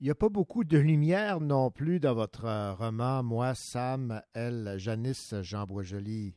Il 0.00 0.04
n'y 0.04 0.10
a 0.10 0.14
pas 0.14 0.28
beaucoup 0.28 0.64
de 0.64 0.76
lumière 0.78 1.40
non 1.40 1.70
plus 1.70 2.00
dans 2.00 2.14
votre 2.14 2.44
euh, 2.44 2.74
roman 2.74 3.22
Moi, 3.22 3.54
Sam, 3.54 4.20
elle, 4.34 4.74
Janice, 4.76 5.34
Jean 5.42 5.64
Boisjoli. 5.64 6.34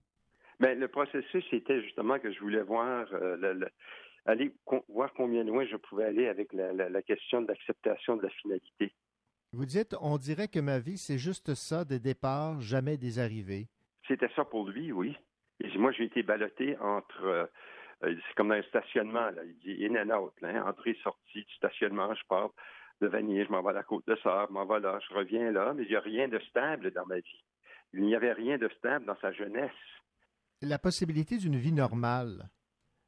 Mais 0.60 0.68
Ben, 0.76 0.80
le 0.80 0.88
processus, 0.88 1.44
c'était 1.50 1.82
justement 1.84 2.20
que 2.20 2.32
je 2.32 2.40
voulais 2.40 2.62
voir, 2.64 3.08
euh, 3.14 3.36
le- 3.38 3.54
le- 3.54 3.70
aller 4.26 4.54
con- 4.66 4.84
voir 4.88 5.14
combien 5.14 5.44
loin 5.44 5.66
je 5.66 5.76
pouvais 5.76 6.06
aller 6.06 6.28
avec 6.28 6.54
la, 6.54 6.72
la- 6.72 6.90
la 6.90 7.02
question 7.02 7.42
de 7.42 7.48
l'acceptation 7.48 8.16
de 8.16 8.24
la 8.24 8.30
finalité. 8.30 8.94
Vous 9.52 9.66
dites, 9.66 9.96
on 10.00 10.18
dirait 10.18 10.48
que 10.48 10.60
ma 10.60 10.80
vie, 10.80 10.98
c'est 10.98 11.18
juste 11.18 11.54
ça, 11.56 11.84
des 11.84 12.00
départs, 12.00 12.62
jamais 12.62 12.98
des 12.98 13.20
arrivées. 13.20 13.68
C'était 14.08 14.30
ça 14.36 14.46
pour 14.46 14.70
lui, 14.70 14.92
oui. 14.94 15.16
Et 15.62 15.78
moi, 15.78 15.92
j'ai 15.92 16.06
été 16.06 16.24
ballotté 16.24 16.78
entre. 16.78 17.24
euh, 17.26 17.46
c'est 18.02 18.36
comme 18.36 18.50
dans 18.50 18.56
un 18.56 18.64
stationnement, 18.64 19.30
là. 19.32 19.42
Il 19.44 19.58
dit 19.60 19.86
in 19.86 19.96
and 19.96 20.16
out, 20.16 20.34
là, 20.42 20.50
hein, 20.50 20.70
entrée, 20.70 20.98
sortie 21.04 21.44
du 21.44 21.54
stationnement. 21.56 22.14
Je 22.16 22.26
pars 22.28 22.52
de 23.02 23.08
Vanier, 23.08 23.46
je 23.46 23.52
m'en 23.52 23.62
vais 23.62 23.70
à 23.70 23.74
la 23.74 23.84
côte 23.84 24.06
de 24.08 24.16
Sable, 24.18 24.48
je 24.50 24.54
m'en 24.54 24.66
vais 24.66 24.80
là, 24.80 25.00
je 25.08 25.14
reviens 25.14 25.52
là, 25.52 25.74
mais 25.74 25.84
il 25.84 25.90
n'y 25.90 25.96
a 25.96 26.02
rien 26.02 26.28
de 26.28 26.40
stable 26.50 26.92
dans 26.92 27.06
ma 27.06 27.18
vie. 27.18 27.44
Il 27.94 28.02
n'y 28.02 28.16
avait 28.16 28.34
rien 28.34 28.58
de 28.58 28.70
stable 28.78 29.06
dans 29.06 29.18
sa 29.20 29.32
jeunesse. 29.32 29.72
La 30.62 30.78
possibilité 30.78 31.38
d'une 31.38 31.58
vie 31.58 31.72
normale 31.72 32.50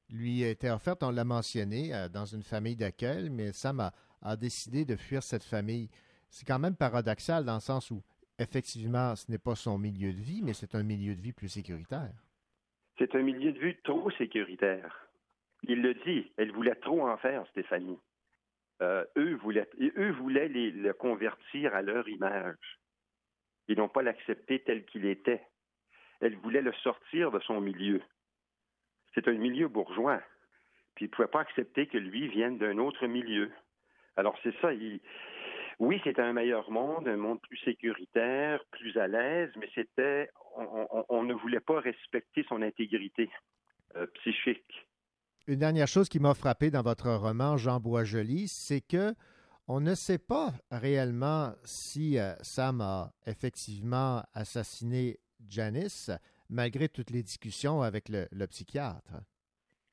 lui 0.09 0.43
était 0.43 0.69
offerte, 0.69 1.03
on 1.03 1.11
l'a 1.11 1.23
mentionné, 1.23 1.93
euh, 1.93 2.09
dans 2.09 2.25
une 2.25 2.43
famille 2.43 2.75
d'accueil, 2.75 3.29
mais 3.29 3.51
Sam 3.53 3.79
a, 3.79 3.93
a 4.21 4.35
décidé 4.35 4.85
de 4.85 4.95
fuir 4.95 5.23
cette 5.23 5.43
famille. 5.43 5.89
C'est 6.29 6.45
quand 6.45 6.59
même 6.59 6.75
paradoxal 6.75 7.45
dans 7.45 7.55
le 7.55 7.61
sens 7.61 7.91
où, 7.91 8.01
effectivement, 8.37 9.15
ce 9.15 9.29
n'est 9.31 9.37
pas 9.37 9.55
son 9.55 9.77
milieu 9.77 10.13
de 10.13 10.19
vie, 10.19 10.41
mais 10.41 10.53
c'est 10.53 10.75
un 10.75 10.83
milieu 10.83 11.15
de 11.15 11.21
vie 11.21 11.33
plus 11.33 11.49
sécuritaire. 11.49 12.13
C'est 12.97 13.15
un 13.15 13.21
milieu 13.21 13.51
de 13.51 13.59
vue 13.59 13.77
trop 13.83 14.09
sécuritaire. 14.11 15.07
Il 15.63 15.81
le 15.81 15.93
dit, 15.93 16.31
elle 16.37 16.51
voulait 16.51 16.75
trop 16.75 17.07
en 17.07 17.17
faire, 17.17 17.45
Stéphanie. 17.47 17.99
Euh, 18.81 19.05
eux 19.17 19.35
voulaient, 19.35 19.67
le 19.77 20.91
convertir 20.93 21.75
à 21.75 21.81
leur 21.81 22.07
image. 22.09 22.79
Ils 23.67 23.77
n'ont 23.77 23.89
pas 23.89 24.01
l'accepté 24.01 24.59
tel 24.59 24.85
qu'il 24.85 25.05
était. 25.05 25.43
Elle 26.19 26.35
voulait 26.37 26.61
le 26.61 26.73
sortir 26.73 27.31
de 27.31 27.39
son 27.39 27.61
milieu. 27.61 28.01
C'est 29.13 29.27
un 29.27 29.33
milieu 29.33 29.67
bourgeois. 29.67 30.21
Puis 30.95 31.05
ils 31.05 31.09
ne 31.09 31.13
pouvaient 31.13 31.27
pas 31.27 31.41
accepter 31.41 31.87
que 31.87 31.97
lui 31.97 32.27
vienne 32.27 32.57
d'un 32.57 32.77
autre 32.79 33.05
milieu. 33.07 33.51
Alors 34.17 34.37
c'est 34.43 34.55
ça. 34.61 34.71
Oui, 35.79 36.01
c'était 36.03 36.21
un 36.21 36.33
meilleur 36.33 36.69
monde, 36.71 37.07
un 37.07 37.17
monde 37.17 37.41
plus 37.41 37.57
sécuritaire, 37.57 38.63
plus 38.71 38.97
à 38.97 39.07
l'aise, 39.07 39.51
mais 39.57 39.69
c'était, 39.73 40.29
on, 40.57 40.87
on- 40.91 41.05
on 41.09 41.23
ne 41.23 41.33
voulait 41.33 41.59
pas 41.59 41.79
respecter 41.79 42.45
son 42.49 42.61
intégrité 42.61 43.29
euh, 43.95 44.05
psychique. 44.15 44.87
Une 45.47 45.59
dernière 45.59 45.87
chose 45.87 46.07
qui 46.09 46.19
m'a 46.19 46.33
frappé 46.33 46.69
dans 46.71 46.81
votre 46.83 47.09
roman 47.11 47.57
Jean 47.57 47.79
Boisjoli, 47.79 48.47
c'est 48.47 48.81
que 48.81 49.13
on 49.67 49.79
ne 49.79 49.95
sait 49.95 50.17
pas 50.19 50.51
réellement 50.71 51.53
si 51.63 52.17
euh, 52.19 52.33
Sam 52.41 52.81
a 52.81 53.11
effectivement 53.25 54.23
assassiné 54.33 55.19
Janice, 55.47 56.11
malgré 56.49 56.89
toutes 56.89 57.09
les 57.09 57.23
discussions 57.23 57.81
avec 57.81 58.09
le, 58.09 58.27
le 58.31 58.47
psychiatre. 58.47 59.13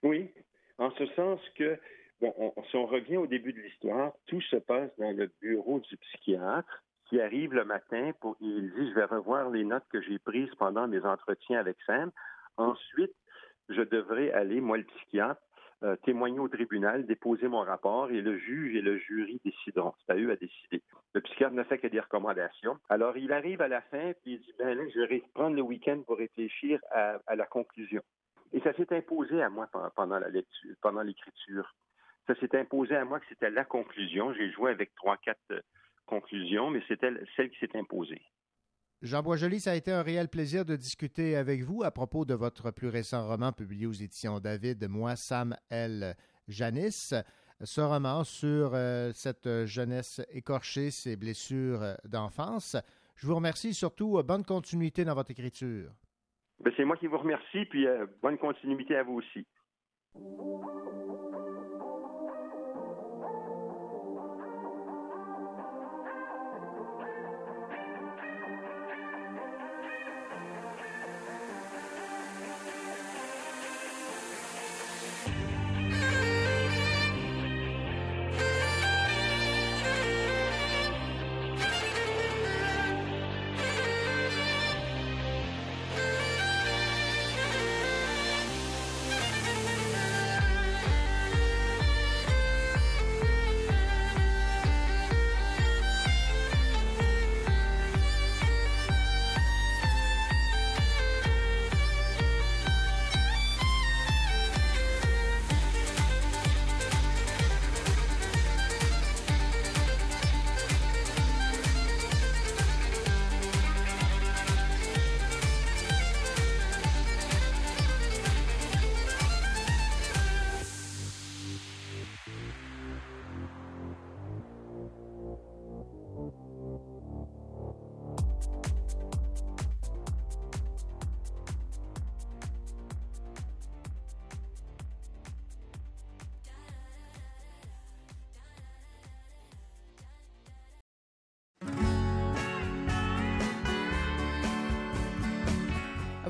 Oui, 0.02 0.30
en 0.78 0.90
ce 0.92 1.06
sens 1.14 1.40
que, 1.56 1.78
bon, 2.20 2.34
on- 2.38 2.62
si 2.70 2.76
on 2.76 2.86
revient 2.86 3.16
au 3.16 3.26
début 3.26 3.52
de 3.52 3.60
l'histoire, 3.60 4.12
tout 4.26 4.40
se 4.42 4.56
passe 4.56 4.90
dans 4.98 5.12
le 5.12 5.32
bureau 5.40 5.80
du 5.80 5.96
psychiatre 5.96 6.84
qui 7.08 7.20
arrive 7.20 7.54
le 7.54 7.64
matin 7.64 8.12
pour, 8.20 8.36
il 8.40 8.70
dit, 8.72 8.90
je 8.90 8.94
vais 8.94 9.04
revoir 9.04 9.50
les 9.50 9.64
notes 9.64 9.86
que 9.90 10.00
j'ai 10.02 10.18
prises 10.18 10.54
pendant 10.56 10.86
mes 10.86 11.04
entretiens 11.04 11.58
avec 11.58 11.76
Sam. 11.86 12.10
Ensuite, 12.56 13.14
je 13.68 13.82
devrais 13.82 14.30
aller, 14.32 14.60
moi 14.60 14.76
le 14.76 14.84
psychiatre, 14.84 15.40
euh, 15.84 15.94
témoigner 16.04 16.40
au 16.40 16.48
tribunal, 16.48 17.06
déposer 17.06 17.46
mon 17.46 17.60
rapport 17.60 18.10
et 18.10 18.20
le 18.20 18.36
juge 18.36 18.74
et 18.74 18.82
le 18.82 18.98
jury 18.98 19.40
décideront. 19.44 19.94
C'est 20.00 20.12
à 20.12 20.16
eux 20.16 20.30
à 20.30 20.36
décider. 20.36 20.82
Le 21.14 21.20
psychiatre 21.20 21.54
ne 21.54 21.62
fait 21.62 21.78
que 21.78 21.86
des 21.86 22.00
recommandations. 22.00 22.76
Alors, 22.88 23.16
il 23.16 23.32
arrive 23.32 23.62
à 23.62 23.68
la 23.68 23.80
fin 23.82 24.12
puis 24.22 24.34
il 24.34 24.40
dit, 24.40 24.52
ben 24.58 24.76
là, 24.76 24.82
je 24.92 25.00
vais 25.00 25.22
prendre 25.34 25.54
le 25.54 25.62
week-end 25.62 26.02
pour 26.04 26.18
réfléchir 26.18 26.80
à, 26.90 27.18
à 27.26 27.36
la 27.36 27.46
conclusion. 27.46 28.02
Et 28.52 28.60
ça 28.60 28.72
s'est 28.74 28.92
imposé 28.94 29.40
à 29.40 29.50
moi 29.50 29.68
pen- 29.72 29.88
pendant 29.94 30.18
la 30.18 30.28
lecture, 30.28 30.74
pendant 30.82 31.02
l'écriture. 31.02 31.72
Ça 32.26 32.34
s'est 32.34 32.58
imposé 32.58 32.96
à 32.96 33.04
moi 33.04 33.20
que 33.20 33.26
c'était 33.28 33.50
la 33.50 33.64
conclusion. 33.64 34.34
J'ai 34.34 34.50
joué 34.50 34.72
avec 34.72 34.94
trois, 34.96 35.16
quatre 35.16 35.62
conclusions, 36.08 36.70
mais 36.70 36.82
c'était 36.88 37.12
celle 37.36 37.50
qui 37.50 37.58
s'est 37.58 37.76
imposée. 37.76 38.20
Jean 39.00 39.22
Boisjoli, 39.22 39.60
ça 39.60 39.72
a 39.72 39.76
été 39.76 39.92
un 39.92 40.02
réel 40.02 40.28
plaisir 40.28 40.64
de 40.64 40.74
discuter 40.74 41.36
avec 41.36 41.62
vous 41.62 41.84
à 41.84 41.92
propos 41.92 42.24
de 42.24 42.34
votre 42.34 42.72
plus 42.72 42.88
récent 42.88 43.28
roman 43.28 43.52
publié 43.52 43.86
aux 43.86 43.92
éditions 43.92 44.40
David, 44.40 44.88
Moi, 44.88 45.14
Sam, 45.14 45.54
elle, 45.70 46.16
Janice. 46.48 47.14
Ce 47.60 47.80
roman 47.80 48.24
sur 48.24 48.72
euh, 48.74 49.10
cette 49.12 49.66
jeunesse 49.66 50.20
écorchée, 50.30 50.90
ses 50.90 51.16
blessures 51.16 51.82
euh, 51.82 51.94
d'enfance. 52.04 52.76
Je 53.16 53.26
vous 53.26 53.34
remercie 53.34 53.74
surtout. 53.74 54.18
euh, 54.18 54.22
bonne 54.22 54.44
continuité 54.44 55.04
dans 55.04 55.14
votre 55.14 55.32
écriture. 55.32 55.90
Ben, 56.60 56.72
c'est 56.76 56.84
moi 56.84 56.96
qui 56.96 57.06
vous 57.08 57.18
remercie, 57.18 57.64
puis 57.66 57.86
euh, 57.86 58.06
bonne 58.22 58.38
continuité 58.38 58.96
à 58.96 59.02
vous 59.02 59.14
aussi. 59.14 59.46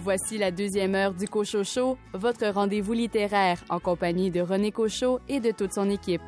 Voici 0.09 0.39
la 0.39 0.51
deuxième 0.51 0.95
heure 0.95 1.13
du 1.13 1.29
Cochot 1.29 1.65
Show, 1.65 1.99
votre 2.15 2.47
rendez-vous 2.47 2.95
littéraire 2.95 3.63
en 3.69 3.79
compagnie 3.79 4.31
de 4.31 4.41
René 4.41 4.73
Cochot 4.73 5.21
et 5.29 5.39
de 5.39 5.51
toute 5.51 5.75
son 5.75 5.91
équipe. 5.91 6.23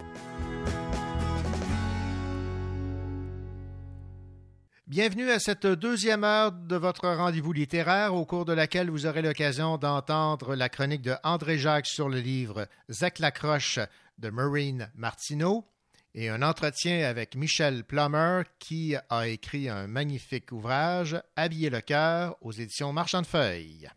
Bienvenue 4.87 5.31
à 5.31 5.39
cette 5.39 5.66
deuxième 5.66 6.24
heure 6.24 6.53
de 6.53 6.76
votre 6.76 7.09
rendez-vous 7.09 7.55
littéraire 7.55 8.14
au 8.14 8.26
cours 8.26 8.45
de 8.45 8.53
laquelle 8.53 8.91
vous 8.91 9.07
aurez 9.07 9.22
l'occasion 9.22 9.78
d'entendre 9.78 10.55
la 10.55 10.68
chronique 10.68 11.01
de 11.01 11.14
André 11.24 11.57
Jacques 11.57 11.87
sur 11.87 12.11
le 12.11 12.18
livre 12.18 12.68
Zach 12.91 13.18
Lacroche 13.18 13.78
de 14.18 14.28
Maureen 14.28 14.91
Martineau 14.95 15.64
et 16.15 16.29
un 16.29 16.43
entretien 16.43 17.09
avec 17.09 17.37
Michel 17.37 17.85
Plummer 17.85 18.43
qui 18.59 18.97
a 19.09 19.29
écrit 19.29 19.69
un 19.69 19.87
magnifique 19.87 20.53
ouvrage 20.53 21.21
Habiller 21.37 21.71
le 21.71 21.81
cœur 21.81 22.37
aux 22.41 22.53
éditions 22.53 22.93
Marchand 22.93 23.23
de 23.23 23.27
Feuilles. 23.27 23.89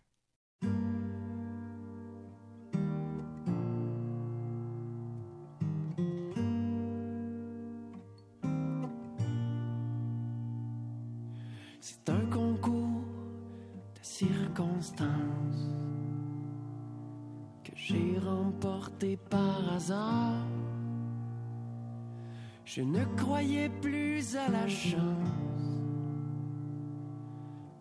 Je 22.76 22.82
ne 22.82 23.06
croyais 23.16 23.70
plus 23.70 24.36
à 24.36 24.50
la 24.50 24.68
chance, 24.68 25.30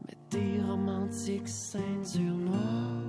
mais 0.07 0.19
tes 0.29 0.61
romantiques 0.61 1.49
ceintures 1.49 2.37
noires. 2.37 3.01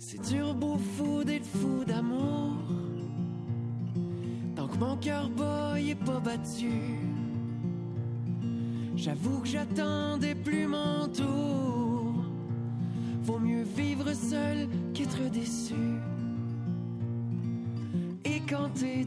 C'est 0.00 0.20
dur 0.32 0.52
beau 0.56 0.76
fou 0.78 1.22
d'être 1.22 1.46
fou 1.46 1.84
d'amour, 1.86 2.56
tant 4.56 4.66
que 4.66 4.78
mon 4.78 4.96
cœur 4.96 5.30
il 5.78 5.90
est 5.90 6.04
pas 6.04 6.18
battu. 6.18 6.72
J'avoue 8.96 9.38
que 9.42 9.46
j'attendais 9.46 10.34
plus 10.34 10.66
mon 10.66 11.06
tour. 11.06 12.24
Vaut 13.22 13.38
mieux 13.38 13.62
vivre 13.62 14.12
seul 14.12 14.66
qu'être 14.92 15.30
déçu. 15.30 16.00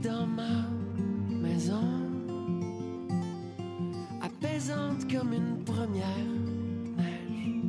Dans 0.03 0.25
ma 0.25 0.65
maison, 1.29 1.85
apaisante 4.21 5.09
comme 5.09 5.31
une 5.33 5.63
première 5.63 6.27
neige, 6.97 7.61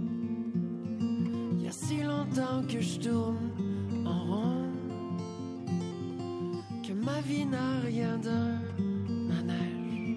y 1.62 1.68
a 1.68 1.70
si 1.70 2.03
longtemps 2.03 2.62
que 2.66 2.80
je 2.80 2.99
tourne 2.99 3.51
en 4.07 4.24
rond 4.24 4.70
que 6.82 6.93
ma 6.93 7.20
vie 7.20 7.45
n'a 7.45 7.80
rien 7.80 8.16
d'un 8.16 8.59
manège. 9.28 10.16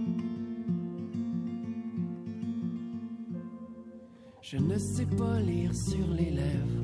Je 4.42 4.58
ne 4.58 4.78
sais 4.78 5.08
pas 5.18 5.40
lire 5.42 5.76
sur 5.76 6.08
les 6.08 6.32
lèvres, 6.32 6.84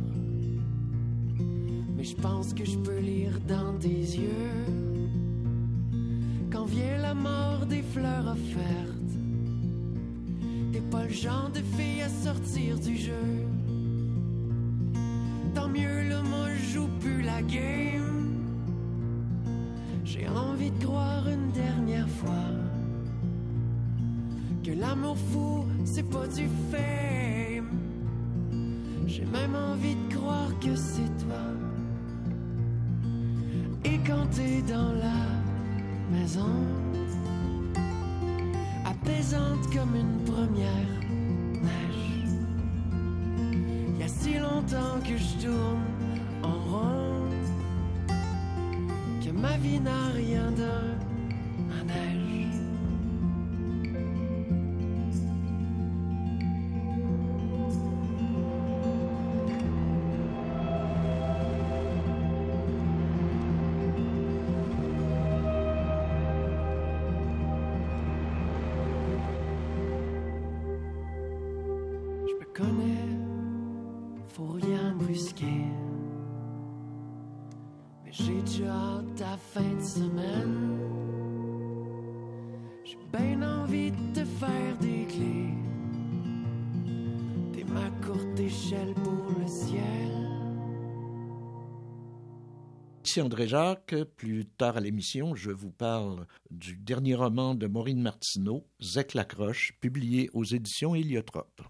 mais 1.96 2.04
je 2.04 2.16
pense 2.18 2.54
que 2.54 2.66
je 2.66 2.78
peux 2.78 3.00
lire 3.00 3.40
dans 3.48 3.78
tes 3.80 3.90
yeux. 3.90 4.81
Mort 7.14 7.66
des 7.68 7.82
fleurs 7.82 8.26
offertes, 8.26 9.14
t'es 10.72 10.80
pas 10.80 11.04
le 11.04 11.10
genre 11.10 11.50
de 11.54 11.60
fille 11.60 12.02
à 12.02 12.08
sortir 12.08 12.80
du 12.80 12.96
jeu. 12.96 13.46
Tant 15.54 15.68
mieux, 15.68 16.08
là, 16.08 16.22
moi 16.24 16.48
joue 16.74 16.88
plus 17.02 17.22
la 17.22 17.42
game. 17.42 18.46
J'ai 20.06 20.28
envie 20.30 20.72
de 20.72 20.84
croire 20.86 21.28
une 21.28 21.52
dernière 21.52 22.08
fois 22.08 22.50
que 24.64 24.72
l'amour 24.72 25.18
fou, 25.18 25.66
c'est 25.84 26.10
pas 26.10 26.28
du 26.28 26.48
fame. 26.72 27.72
J'ai 29.06 29.26
même 29.26 29.56
envie 29.56 29.96
de 29.96 30.16
croire 30.16 30.58
que 30.60 30.76
c'est 30.76 31.12
toi. 31.26 31.44
Et 33.84 34.00
quand 34.08 34.28
t'es 34.32 34.62
dans 34.62 34.94
la 34.94 35.42
maison, 36.12 36.56
apaisante 39.04 39.66
comme 39.74 39.96
une 39.96 40.24
première 40.26 40.68
neige, 41.62 42.30
y 44.00 44.04
a 44.04 44.08
si 44.08 44.34
longtemps 44.38 45.00
que 45.04 45.18
je 45.18 45.46
tourne 45.46 45.91
de 79.82 79.86
semaine. 79.86 80.78
J'ai 82.84 82.98
bien 83.12 83.42
envie 83.42 83.92
de 83.92 84.14
te 84.14 84.26
faire 84.26 84.78
des 84.80 85.06
clés. 85.06 85.54
T'es 87.54 87.64
ma 87.64 87.90
courte 88.06 88.40
échelle 88.40 88.94
pour 89.04 89.40
le 89.40 89.48
ciel. 89.48 89.82
Ici 93.06 93.22
André 93.22 93.48
Jacques. 93.48 93.96
Plus 94.16 94.46
tard 94.46 94.78
à 94.78 94.80
l'émission, 94.80 95.36
je 95.36 95.52
vous 95.52 95.72
parle 95.72 96.28
du 96.52 96.78
dernier 96.78 97.16
roman 97.16 97.56
de 97.56 97.68
Maureen 97.68 98.02
Martineau, 98.02 98.68
Zec 98.82 99.14
Lacroche, 99.14 99.74
publié 99.82 100.30
aux 100.34 100.44
éditions 100.44 100.96
Héliotrope. 100.96 101.62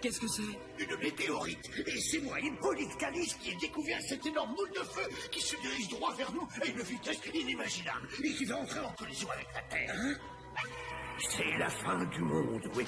Qu'est-ce 0.00 0.20
que 0.20 0.28
c'est? 0.28 0.63
Une 0.78 0.96
météorite. 0.96 1.70
Et 1.86 2.00
c'est 2.00 2.20
moi, 2.20 2.40
Hippolyte 2.40 2.96
Calice, 2.98 3.34
qui 3.34 3.50
ai 3.50 3.54
découvert 3.56 4.00
cette 4.08 4.26
énorme 4.26 4.54
boule 4.54 4.70
de 4.70 4.84
feu 4.84 5.08
qui 5.30 5.40
se 5.40 5.56
dirige 5.60 5.88
droit 5.88 6.14
vers 6.14 6.32
nous 6.32 6.48
à 6.60 6.66
une 6.66 6.80
vitesse 6.82 7.20
inimaginable 7.32 8.08
et 8.22 8.32
qui 8.32 8.44
va 8.44 8.56
entrer 8.56 8.80
en 8.80 8.92
collision 8.92 9.30
avec 9.30 9.46
la 9.54 9.62
Terre. 9.62 9.94
Hein 9.96 10.14
c'est 11.18 11.58
la 11.58 11.68
fin 11.68 12.04
du 12.06 12.20
monde, 12.20 12.62
oui. 12.74 12.86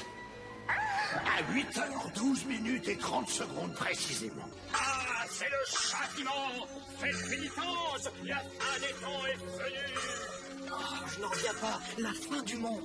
À 0.68 1.42
8h12 1.52 2.46
minutes 2.46 2.88
et 2.88 2.96
30 2.96 3.28
secondes 3.28 3.74
précisément. 3.74 4.48
Ah, 4.74 5.24
c'est 5.30 5.48
le 5.48 5.78
châtiment 5.78 6.66
Faites 6.98 7.30
pénitence 7.30 8.10
La 8.24 8.38
fin 8.38 8.80
des 8.80 8.92
temps 9.00 9.26
est 9.26 9.36
venue 9.36 9.94
oh, 10.70 11.06
Je 11.14 11.20
n'en 11.20 11.28
reviens 11.28 11.54
pas 11.60 11.80
La 11.98 12.12
fin 12.12 12.42
du 12.42 12.56
monde 12.56 12.82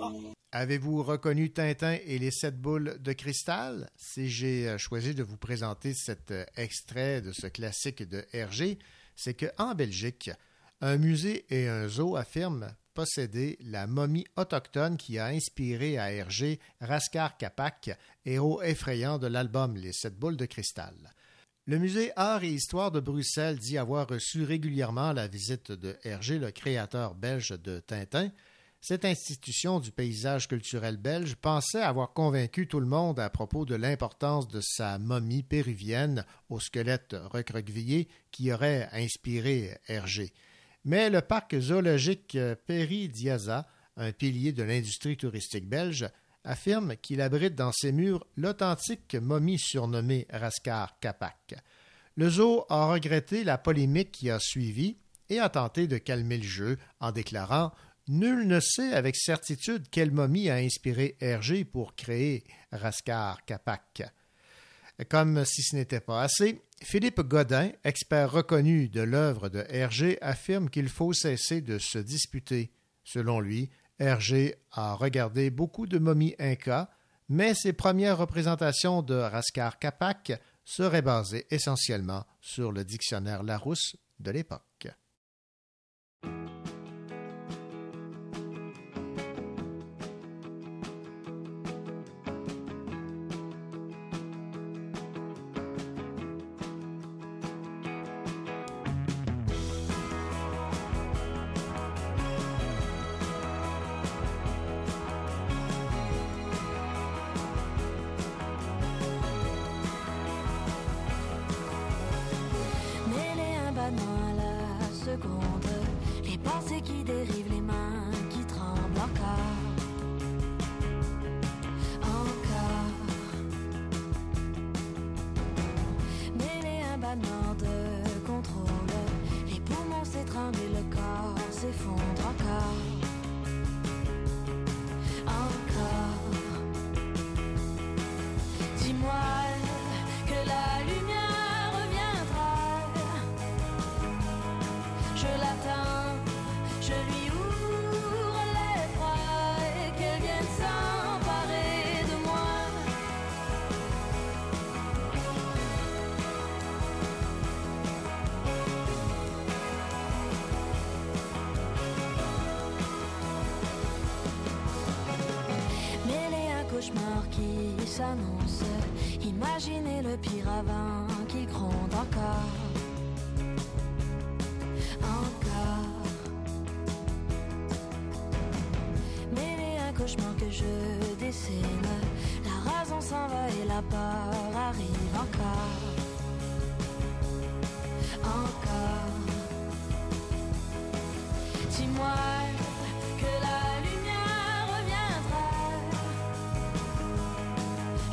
oh. 0.00 0.35
Avez-vous 0.58 1.02
reconnu 1.02 1.50
Tintin 1.50 1.98
et 2.06 2.18
les 2.18 2.30
sept 2.30 2.58
boules 2.58 2.96
de 3.02 3.12
cristal? 3.12 3.90
Si 3.94 4.30
j'ai 4.30 4.66
euh, 4.66 4.78
choisi 4.78 5.14
de 5.14 5.22
vous 5.22 5.36
présenter 5.36 5.92
cet 5.92 6.30
euh, 6.30 6.46
extrait 6.56 7.20
de 7.20 7.30
ce 7.32 7.46
classique 7.46 8.02
de 8.08 8.24
Hergé, 8.32 8.78
c'est 9.14 9.34
qu'en 9.34 9.74
Belgique, 9.74 10.30
un 10.80 10.96
musée 10.96 11.44
et 11.50 11.68
un 11.68 11.88
zoo 11.88 12.16
affirment 12.16 12.74
posséder 12.94 13.58
la 13.60 13.86
momie 13.86 14.24
autochtone 14.36 14.96
qui 14.96 15.18
a 15.18 15.26
inspiré 15.26 15.98
à 15.98 16.10
Hergé 16.10 16.58
Raskar 16.80 17.36
Kapak, 17.36 17.90
héros 18.24 18.62
effrayant 18.62 19.18
de 19.18 19.26
l'album 19.26 19.76
Les 19.76 19.92
Sept 19.92 20.18
Boules 20.18 20.38
de 20.38 20.46
Cristal. 20.46 20.94
Le 21.66 21.78
musée 21.78 22.12
Art 22.16 22.44
et 22.44 22.48
Histoire 22.48 22.92
de 22.92 23.00
Bruxelles 23.00 23.58
dit 23.58 23.76
avoir 23.76 24.08
reçu 24.08 24.42
régulièrement 24.42 25.12
la 25.12 25.28
visite 25.28 25.70
de 25.70 25.98
Hergé, 26.02 26.38
le 26.38 26.50
créateur 26.50 27.14
belge 27.14 27.50
de 27.62 27.80
Tintin. 27.80 28.30
Cette 28.80 29.04
institution 29.04 29.80
du 29.80 29.90
paysage 29.90 30.48
culturel 30.48 30.96
belge 30.96 31.34
pensait 31.34 31.82
avoir 31.82 32.12
convaincu 32.12 32.68
tout 32.68 32.78
le 32.78 32.86
monde 32.86 33.18
à 33.18 33.30
propos 33.30 33.64
de 33.64 33.74
l'importance 33.74 34.46
de 34.48 34.60
sa 34.60 34.98
momie 34.98 35.42
péruvienne 35.42 36.24
au 36.50 36.60
squelette 36.60 37.16
recroquevillé 37.32 38.08
qui 38.30 38.52
aurait 38.52 38.88
inspiré 38.92 39.78
Hergé. 39.88 40.32
Mais 40.84 41.10
le 41.10 41.20
parc 41.20 41.58
zoologique 41.58 42.38
Peri 42.66 43.08
Diaza, 43.08 43.66
un 43.96 44.12
pilier 44.12 44.52
de 44.52 44.62
l'industrie 44.62 45.16
touristique 45.16 45.68
belge, 45.68 46.08
affirme 46.44 46.96
qu'il 46.96 47.20
abrite 47.20 47.56
dans 47.56 47.72
ses 47.72 47.90
murs 47.90 48.24
l'authentique 48.36 49.16
momie 49.16 49.58
surnommée 49.58 50.26
Raskar 50.30 50.98
Kapak. 51.00 51.56
Le 52.14 52.30
zoo 52.30 52.64
a 52.68 52.86
regretté 52.86 53.42
la 53.42 53.58
polémique 53.58 54.12
qui 54.12 54.30
a 54.30 54.38
suivi 54.38 54.96
et 55.28 55.40
a 55.40 55.48
tenté 55.48 55.86
de 55.86 55.98
calmer 55.98 56.38
le 56.38 56.44
jeu 56.44 56.78
en 57.00 57.10
déclarant 57.10 57.72
Nul 58.08 58.46
ne 58.46 58.60
sait 58.60 58.92
avec 58.92 59.16
certitude 59.16 59.88
quelle 59.90 60.12
momie 60.12 60.48
a 60.48 60.56
inspiré 60.56 61.16
Hergé 61.20 61.64
pour 61.64 61.96
créer 61.96 62.44
Raskar 62.70 63.44
Kapak. 63.44 64.02
Comme 65.10 65.44
si 65.44 65.62
ce 65.62 65.74
n'était 65.74 66.00
pas 66.00 66.22
assez, 66.22 66.62
Philippe 66.82 67.20
Godin, 67.22 67.70
expert 67.84 68.30
reconnu 68.30 68.88
de 68.88 69.00
l'œuvre 69.00 69.48
de 69.48 69.64
Hergé, 69.68 70.18
affirme 70.22 70.70
qu'il 70.70 70.88
faut 70.88 71.12
cesser 71.12 71.60
de 71.60 71.78
se 71.78 71.98
disputer. 71.98 72.70
Selon 73.02 73.40
lui, 73.40 73.70
Hergé 73.98 74.54
a 74.70 74.94
regardé 74.94 75.50
beaucoup 75.50 75.86
de 75.86 75.98
momies 75.98 76.36
incas, 76.38 76.88
mais 77.28 77.54
ses 77.54 77.72
premières 77.72 78.18
représentations 78.18 79.02
de 79.02 79.14
Raskar 79.14 79.78
Kapak 79.80 80.32
seraient 80.64 81.02
basées 81.02 81.46
essentiellement 81.50 82.24
sur 82.40 82.70
le 82.70 82.84
dictionnaire 82.84 83.42
Larousse 83.42 83.96
de 84.20 84.30
l'époque. 84.30 84.88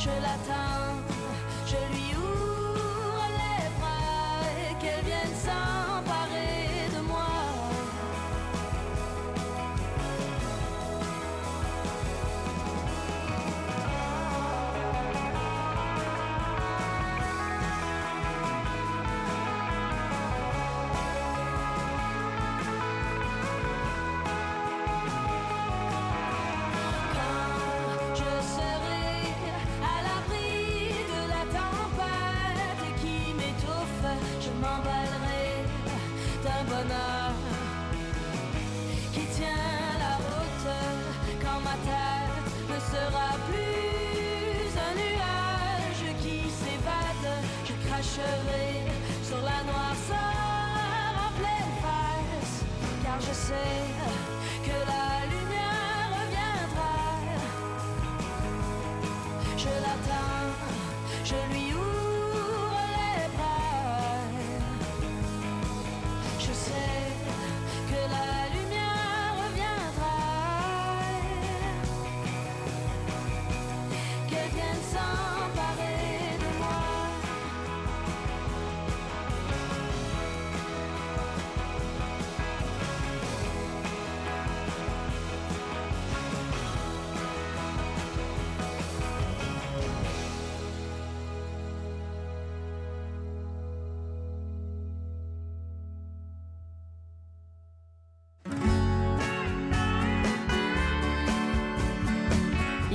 je 0.04 0.10
l'atteins, 0.10 1.02
je 1.66 1.94
lui 1.94 2.03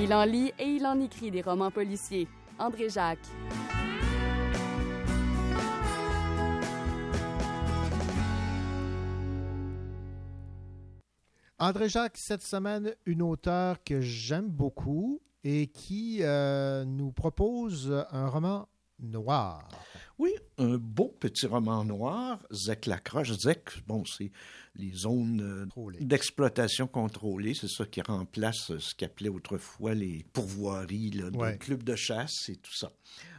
Il 0.09 0.15
en 0.15 0.25
lit 0.25 0.55
et 0.59 0.65
il 0.65 0.87
en 0.87 0.99
écrit 1.01 1.31
des 1.31 1.43
romans 1.43 1.71
policiers. 1.71 2.27
André 2.59 2.89
Jacques. 2.89 3.19
André 11.59 11.91
Jacques, 11.91 12.17
cette 12.17 12.41
semaine, 12.41 12.95
une 13.05 13.21
auteure 13.21 13.85
que 13.85 14.01
j'aime 14.01 14.49
beaucoup 14.49 15.21
et 15.45 15.67
qui 15.67 16.21
euh, 16.23 16.87
nous 16.87 17.13
propose 17.13 17.93
un 18.11 18.29
roman 18.29 18.67
noir. 18.99 19.69
Oui, 20.19 20.33
un 20.57 20.79
beau 20.79 21.15
petit 21.21 21.47
roman 21.47 21.85
noir, 21.85 22.39
Zek 22.51 22.87
Lacroche. 22.87 23.33
Zek, 23.33 23.87
bon, 23.87 24.07
c'est 24.07 24.33
les 24.79 24.93
zones 24.93 25.68
euh, 25.76 25.91
d'exploitation 26.01 26.87
contrôlée, 26.87 27.55
c'est 27.55 27.68
ça 27.68 27.85
qui 27.85 28.01
remplace 28.01 28.76
ce 28.79 28.95
qu'appelait 28.95 29.29
autrefois 29.29 29.95
les 29.95 30.24
pourvoiries, 30.33 31.11
là, 31.11 31.29
Ouais. 31.35 31.59
clubs 31.59 31.83
de 31.83 31.97
chasse 31.97 32.49
et 32.49 32.57
tout 32.57 32.74
ça. 32.74 32.93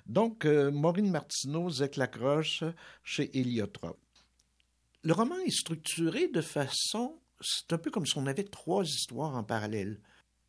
Donc, 0.05 0.45
euh, 0.45 0.69
Maureen 0.71 1.09
Martineau, 1.09 1.69
Zek 1.69 1.95
Lacroche, 1.95 2.63
chez 3.03 3.29
Héliotrope. 3.37 3.99
Le 5.03 5.13
roman 5.13 5.37
est 5.45 5.51
structuré 5.51 6.27
de 6.27 6.41
façon, 6.41 7.19
c'est 7.39 7.71
un 7.71 7.77
peu 7.77 7.89
comme 7.89 8.05
si 8.05 8.17
on 8.17 8.27
avait 8.27 8.43
trois 8.43 8.83
histoires 8.83 9.35
en 9.35 9.43
parallèle. 9.43 9.99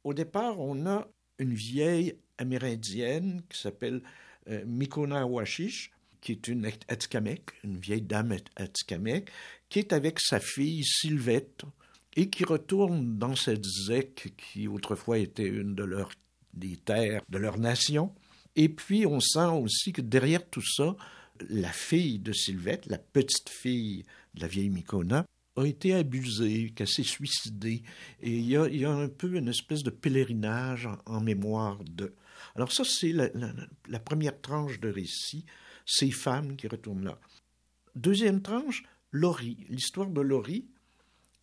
Au 0.02 0.12
départ, 0.12 0.58
on 0.58 0.86
a 0.86 1.06
une 1.38 1.54
vieille 1.54 2.16
amérindienne 2.38 3.42
qui 3.48 3.58
s'appelle 3.60 4.02
euh, 4.48 4.64
Mikona 4.66 5.26
Washish, 5.26 5.92
qui 6.20 6.32
est 6.32 6.48
une 6.48 6.66
Atikamekw, 6.88 7.52
une 7.64 7.78
vieille 7.78 8.02
dame 8.02 8.32
At- 8.32 8.62
Atikamekw, 8.62 9.30
qui 9.70 9.78
est 9.78 9.94
avec 9.94 10.20
sa 10.20 10.40
fille 10.40 10.84
Sylvette 10.84 11.62
et 12.16 12.28
qui 12.28 12.44
retourne 12.44 13.16
dans 13.18 13.36
cette 13.36 13.64
zec 13.64 14.34
qui 14.36 14.68
autrefois 14.68 15.18
était 15.18 15.46
une 15.46 15.74
de 15.74 15.84
leurs 15.84 16.10
des 16.52 16.76
terres 16.76 17.22
de 17.28 17.38
leur 17.38 17.58
nation. 17.58 18.12
Et 18.56 18.68
puis 18.68 19.06
on 19.06 19.20
sent 19.20 19.48
aussi 19.62 19.92
que 19.92 20.02
derrière 20.02 20.46
tout 20.50 20.64
ça, 20.66 20.96
la 21.48 21.72
fille 21.72 22.18
de 22.18 22.32
Sylvette, 22.32 22.86
la 22.86 22.98
petite 22.98 23.48
fille 23.48 24.04
de 24.34 24.40
la 24.42 24.48
vieille 24.48 24.70
Mikona, 24.70 25.24
a 25.56 25.64
été 25.64 25.94
abusée, 25.94 26.72
qu'elle 26.74 26.88
s'est 26.88 27.02
suicidée. 27.02 27.82
Et 28.20 28.38
il 28.38 28.46
y, 28.46 28.56
a, 28.56 28.90
un 28.90 29.08
peu 29.08 29.36
une 29.36 29.48
espèce 29.48 29.82
de 29.82 29.90
pèlerinage 29.90 30.88
en, 31.06 31.20
mémoire 31.20 31.78
de. 31.84 32.14
Alors 32.54 32.72
ça, 32.72 32.84
c'est 32.84 33.12
la- 33.12 33.30
la 33.88 34.00
première 34.00 34.40
tranche 34.40 34.80
de 34.80 34.88
récit, 34.88 35.44
ces 35.86 36.10
femmes 36.10 36.56
qui 36.56 36.66
retournent 36.68 37.04
là. 37.04 37.18
Deuxième 37.94 38.42
tranche, 38.42 38.84
Laurie, 39.12 39.66
l'histoire 39.68 40.08
de 40.08 40.20
Laurie. 40.20 40.66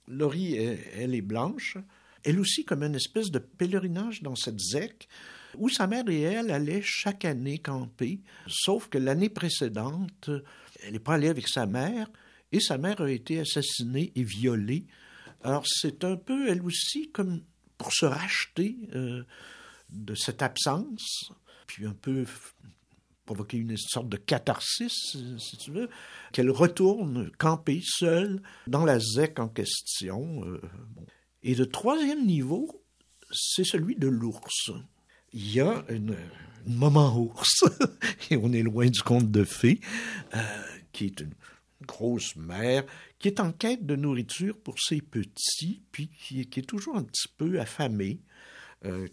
Laurie, 0.08 0.56
elle, 0.56 1.16
est 1.16 1.22
blanche. 1.22 1.78
Elle 2.24 2.40
aussi 2.40 2.66
comme 2.66 2.84
une 2.84 2.96
espèce 2.96 3.30
de 3.30 3.40
pèlerinage 3.40 4.22
dans 4.22 4.36
cette 4.36 4.60
zec 4.60 5.08
où 5.58 5.70
sa 5.70 5.88
mère 5.88 6.08
et 6.10 6.22
elle 6.22 6.52
allaient 6.52 6.82
chaque 6.84 7.26
année 7.26 7.58
camper, 7.58 8.22
sauf 8.48 8.90
que 8.90 8.98
l'année 8.98 9.30
précédente, 9.30 10.30
elle 10.84 10.94
n'est 10.94 11.00
pas 11.00 11.16
allée 11.16 11.30
avec 11.30 11.48
sa 11.48 11.66
mère 11.66 12.10
et 12.52 12.60
sa 12.60 12.78
mère 12.78 13.02
a 13.02 13.10
été 13.10 13.40
assassinée 13.40 14.12
et 14.16 14.24
violée. 14.24 14.86
Alors 15.44 15.66
c'est 15.68 16.04
un 16.04 16.16
peu, 16.16 16.50
elle 16.50 16.62
aussi, 16.62 17.12
comme 17.12 17.42
pour 17.78 17.94
se 17.94 18.06
racheter 18.06 18.78
euh, 18.96 19.24
de 19.90 20.16
cette 20.16 20.42
absence, 20.42 21.32
puis 21.68 21.86
un 21.86 21.94
peu 21.94 22.26
provoquer 23.28 23.58
une 23.58 23.78
sorte 23.78 24.10
de 24.10 24.18
catharsis, 24.18 25.16
euh, 25.18 25.38
si 25.38 25.58
tu 25.58 25.72
veux, 25.72 25.90
qu'elle 26.32 26.50
retourne 26.50 27.30
camper 27.38 27.82
seule 27.84 28.42
dans 28.66 28.86
la 28.86 29.00
zec 29.00 29.38
en 29.40 29.50
question. 29.50 30.44
euh. 30.46 30.60
Et 31.44 31.54
le 31.54 31.68
troisième 31.68 32.26
niveau, 32.26 32.84
c'est 33.32 33.66
celui 33.66 33.96
de 33.96 34.08
l'ours. 34.08 34.72
Il 35.34 35.54
y 35.54 35.60
a 35.60 35.86
une, 35.90 36.16
maman 36.66 37.16
ours, 37.20 37.64
et 38.32 38.38
on 38.38 38.52
est 38.54 38.64
loin 38.64 38.88
du 38.88 39.02
conte 39.02 39.30
de 39.30 39.44
fées, 39.44 39.82
euh, 40.34 40.40
qui 40.94 41.06
est 41.06 41.20
une 41.20 41.34
grosse 41.86 42.36
mère, 42.38 42.86
qui 43.20 43.28
est 43.28 43.40
en 43.42 43.52
quête 43.52 43.86
de 43.86 43.96
nourriture 43.96 44.58
pour 44.58 44.80
ses 44.80 45.02
petits, 45.02 45.84
puis 45.92 46.10
qui, 46.10 46.40
est 46.40 46.68
toujours 46.68 46.96
un 46.96 47.04
petit 47.04 47.28
peu 47.38 47.60
affamée, 47.60 48.22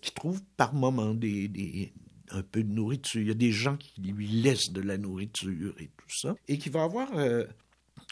qui 0.01 0.12
trouve 0.12 0.41
par 0.57 0.73
moments 0.73 1.15
des- 1.15 1.93
un 2.30 2.42
peu 2.42 2.62
de 2.62 2.72
nourriture. 2.72 3.20
Il 3.20 3.28
y 3.28 3.32
a 3.32 3.34
des 3.34 3.52
gens 3.52 3.76
qui 3.76 4.01
lui 4.01 4.28
laissent 4.28 4.70
de 4.70 4.80
la 4.80 4.98
nourriture 4.98 5.74
et 5.78 5.90
tout 5.96 6.10
ça, 6.10 6.34
et 6.48 6.59
qui 6.59 6.68
va 6.68 6.82
avoir 6.82 7.16
euh, 7.16 7.44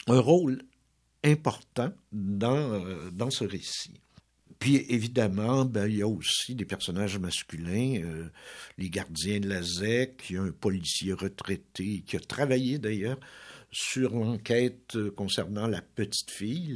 un 0.07 0.19
rôle 0.19 0.63
important 1.23 1.91
dans, 2.11 2.73
euh, 2.73 3.09
dans 3.11 3.29
ce 3.29 3.43
récit. 3.43 3.99
Puis 4.59 4.85
évidemment, 4.89 5.65
ben, 5.65 5.87
il 5.87 5.97
y 5.97 6.01
a 6.01 6.07
aussi 6.07 6.55
des 6.55 6.65
personnages 6.65 7.17
masculins, 7.17 8.01
euh, 8.01 8.29
les 8.77 8.89
gardiens 8.89 9.39
de 9.39 9.49
la 9.49 9.61
ZEC, 9.61 10.33
un 10.37 10.51
policier 10.51 11.13
retraité 11.13 12.03
qui 12.05 12.15
a 12.15 12.19
travaillé 12.19 12.77
d'ailleurs 12.77 13.19
sur 13.71 14.13
l'enquête 14.13 14.97
concernant 15.15 15.67
la 15.67 15.81
petite 15.81 16.31
fille, 16.31 16.73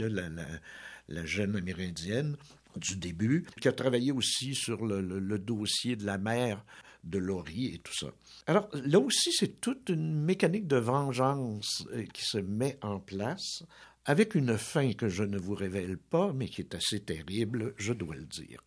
la, 1.07 1.25
jeune 1.25 1.55
amérindienne 1.55 2.35
du 2.75 2.97
début, 2.97 3.45
qui 3.61 3.67
a 3.67 3.71
travaillé 3.73 4.11
aussi 4.11 4.55
sur 4.55 4.85
le 4.85 5.37
dossier 5.37 5.95
de 5.95 6.05
la 6.05 6.17
mère 6.17 6.65
de 7.09 7.17
Laurie 7.17 7.73
et 7.73 7.79
tout 7.79 7.93
ça. 7.93 8.07
Alors 8.45 8.69
là 8.73 8.99
aussi, 8.99 9.31
c'est 9.31 9.59
toute 9.59 9.89
une 9.89 10.13
mécanique 10.13 10.67
de 10.67 10.77
vengeance 10.77 11.85
euh, 11.93 12.05
qui 12.13 12.23
se 12.23 12.37
met 12.37 12.77
en 12.81 12.99
place 12.99 13.63
avec 14.05 14.35
une 14.35 14.57
fin 14.57 14.93
que 14.93 15.09
je 15.09 15.23
ne 15.23 15.37
vous 15.37 15.53
révèle 15.53 15.97
pas, 15.97 16.31
mais 16.33 16.47
qui 16.47 16.61
est 16.61 16.75
assez 16.75 17.01
terrible, 17.01 17.73
je 17.77 17.93
dois 17.93 18.15
le 18.15 18.25
dire. 18.25 18.63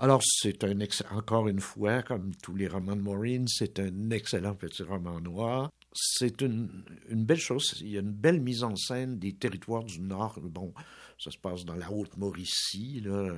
Alors, 0.00 0.22
c'est 0.22 0.62
un 0.62 0.78
encore 1.10 1.48
une 1.48 1.60
fois, 1.60 2.02
comme 2.02 2.32
tous 2.36 2.54
les 2.54 2.68
romans 2.68 2.94
de 2.94 3.02
Maureen, 3.02 3.48
c'est 3.48 3.80
un 3.80 4.10
excellent 4.10 4.54
petit 4.54 4.84
roman 4.84 5.20
noir. 5.20 5.70
C'est 5.92 6.40
une, 6.40 6.84
une 7.08 7.24
belle 7.24 7.40
chose. 7.40 7.74
Il 7.80 7.88
y 7.88 7.96
a 7.96 8.00
une 8.00 8.12
belle 8.12 8.40
mise 8.40 8.62
en 8.62 8.76
scène 8.76 9.18
des 9.18 9.34
territoires 9.34 9.82
du 9.82 10.00
Nord. 10.00 10.38
Bon, 10.40 10.72
ça 11.18 11.32
se 11.32 11.38
passe 11.38 11.64
dans 11.64 11.74
la 11.74 11.90
Haute-Mauricie, 11.90 13.00
là. 13.04 13.34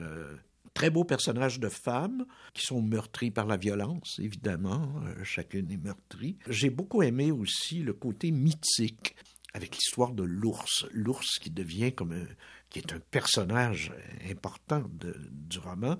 Euh, 0.70 0.74
Très 0.74 0.90
beaux 0.90 1.04
personnages 1.04 1.60
de 1.60 1.68
femmes 1.68 2.24
qui 2.54 2.64
sont 2.64 2.82
meurtries 2.82 3.30
par 3.30 3.46
la 3.46 3.56
violence, 3.56 4.18
évidemment. 4.22 4.92
euh, 5.06 5.24
chacune 5.24 5.70
est 5.70 5.82
meurtrie. 5.82 6.38
J'ai 6.48 6.70
beaucoup 6.70 7.02
aimé 7.02 7.30
aussi 7.30 7.82
le 7.82 7.92
côté 7.92 8.30
mythique 8.30 9.16
avec 9.52 9.74
l'histoire 9.74 10.12
de 10.12 10.22
l'ours. 10.22 10.86
L'ours 10.92 11.38
qui 11.38 11.50
devient 11.50 11.92
comme 11.92 12.12
un, 12.12 12.26
qui 12.70 12.78
est 12.78 12.92
un 12.92 13.00
personnage 13.10 13.92
important 14.30 14.84
du 15.32 15.58
roman, 15.58 15.98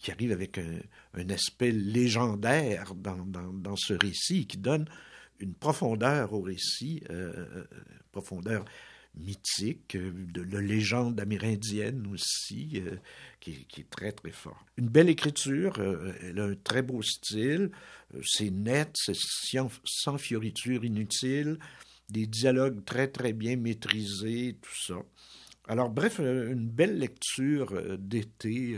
qui 0.00 0.10
arrive 0.10 0.32
avec 0.32 0.58
un, 0.58 1.28
aspect 1.30 1.70
légendaire 1.70 2.94
dans, 2.96 3.76
ce 3.76 3.94
récit, 3.94 4.46
qui 4.46 4.58
donne 4.58 4.88
une 5.38 5.54
profondeur 5.54 6.32
au 6.32 6.40
récit, 6.40 7.02
euh, 7.10 7.64
profondeur 8.12 8.64
mythique, 9.14 9.96
euh, 9.96 10.12
de 10.14 10.42
la 10.42 10.60
légende 10.60 11.20
amérindienne 11.20 12.06
aussi, 12.12 12.72
euh, 12.76 12.96
qui, 13.40 13.66
est 13.78 13.90
très 13.90 14.12
très 14.12 14.30
fort. 14.30 14.64
Une 14.76 14.88
belle 14.88 15.08
écriture, 15.08 15.74
euh, 15.78 16.12
elle 16.22 16.38
a 16.38 16.44
un 16.44 16.54
très 16.54 16.82
beau 16.82 17.02
style, 17.02 17.70
c'est 18.24 18.50
net, 18.50 18.90
c'est 18.94 19.16
sans, 19.84 20.18
fioritures 20.18 20.84
inutiles, 20.84 21.58
des 22.08 22.26
dialogues 22.26 22.84
très 22.84 23.08
très 23.08 23.32
bien 23.32 23.56
maîtrisés, 23.56 24.56
tout 24.60 24.76
ça. 24.86 25.02
Alors 25.68 25.90
bref, 25.90 26.18
une 26.18 26.68
belle 26.68 26.98
lecture 26.98 27.96
d'été, 27.96 28.76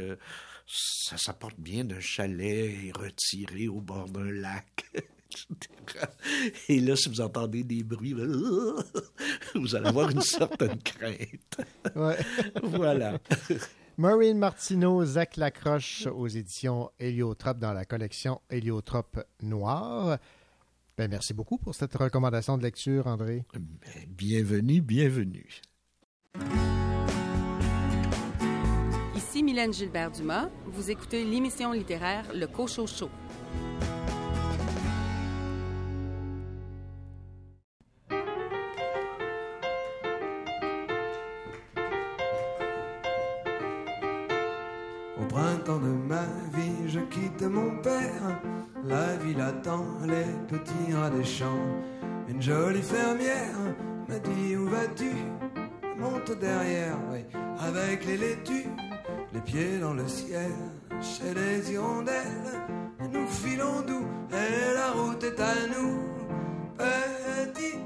ça 0.67 1.17
s'apporte 1.17 1.59
bien 1.59 1.83
d'un 1.85 1.99
chalet 1.99 2.95
retiré 2.95 3.67
au 3.67 3.81
bord 3.81 4.09
d'un 4.11 4.31
lac. 4.31 4.85
Et 6.69 6.81
là, 6.81 6.97
si 6.97 7.09
vous 7.09 7.21
entendez 7.21 7.65
des 7.65 7.83
bruits, 7.83 8.15
vous 9.55 9.75
allez 9.75 9.87
avoir 9.87 10.11
une 10.11 10.21
certaine 10.23 10.79
crainte. 10.83 11.61
Ouais. 11.97 12.17
voilà. 12.63 13.19
Maureen 13.97 14.39
Martineau, 14.39 15.05
Zach 15.05 15.37
Lacroche 15.37 16.07
aux 16.07 16.27
éditions 16.27 16.91
Héliotrope 16.99 17.59
dans 17.59 17.73
la 17.73 17.85
collection 17.85 18.41
Héliotrope 18.51 19.23
Noir. 19.43 20.19
Ben, 20.97 21.11
merci 21.11 21.35
beaucoup 21.35 21.59
pour 21.59 21.75
cette 21.75 21.95
recommandation 21.95 22.57
de 22.57 22.63
lecture, 22.63 23.07
André. 23.07 23.45
Bienvenue, 24.09 24.81
bienvenue. 24.81 25.61
Ici 29.15 29.43
Mylène 29.43 29.73
Gilbert-Dumas. 29.73 30.49
Vous 30.67 30.91
écoutez 30.91 31.25
l'émission 31.25 31.73
littéraire 31.73 32.25
Le 32.35 32.47
Cochot 32.47 32.87
Show. 32.87 33.11
Quitte 47.15 47.43
mon 47.43 47.71
père. 47.83 48.41
La 48.85 49.17
ville 49.17 49.41
attend 49.41 49.87
les 50.07 50.31
petits 50.49 50.93
rats 50.93 51.11
des 51.11 51.25
champs. 51.25 51.67
Une 52.29 52.43
jolie 52.43 52.83
fermière 52.83 53.59
m'a 54.09 54.19
dit 54.19 54.57
Où 54.57 54.67
vas-tu? 54.69 55.13
Monte 55.99 56.33
derrière, 56.39 56.99
oui, 57.13 57.21
avec 57.61 58.05
les 58.05 58.17
laitues, 58.17 58.69
les 59.33 59.41
pieds 59.41 59.79
dans 59.79 59.95
le 59.95 60.07
ciel. 60.09 60.51
chez 61.01 61.33
les 61.35 61.73
hirondelles. 61.73 62.53
Nous 63.13 63.27
filons 63.27 63.81
doux 63.87 64.07
et 64.31 64.75
la 64.75 64.91
route 64.93 65.23
est 65.23 65.41
à 65.41 65.55
nous. 65.75 65.99
Petit, 66.79 67.77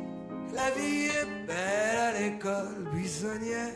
la 0.55 0.71
vie 0.77 1.09
est 1.21 1.47
belle 1.47 1.99
à 2.09 2.13
l'école 2.19 2.89
buissonnière. 2.93 3.75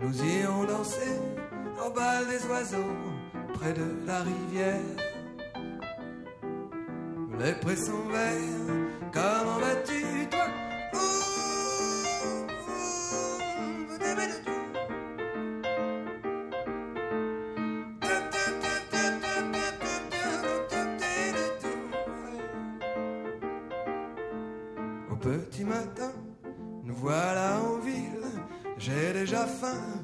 Nous 0.00 0.24
irons 0.24 0.64
danser 0.64 1.16
au 1.84 1.90
bal 1.90 2.26
des 2.26 2.42
oiseaux 2.46 3.19
près 3.60 3.72
de 3.74 4.06
la 4.06 4.22
rivière. 4.22 4.96
Les 7.38 7.52
prés 7.54 7.76
sont 7.76 8.08
verts, 8.08 9.12
comment 9.12 9.58
vas-tu 9.58 10.28
toi. 10.30 10.46
Au 25.10 25.16
petit 25.16 25.64
matin, 25.64 26.12
nous 26.84 26.94
voilà 26.94 27.58
en 27.60 27.78
ville. 27.78 28.26
J'ai 28.78 29.12
déjà 29.12 29.46
faim 29.46 29.99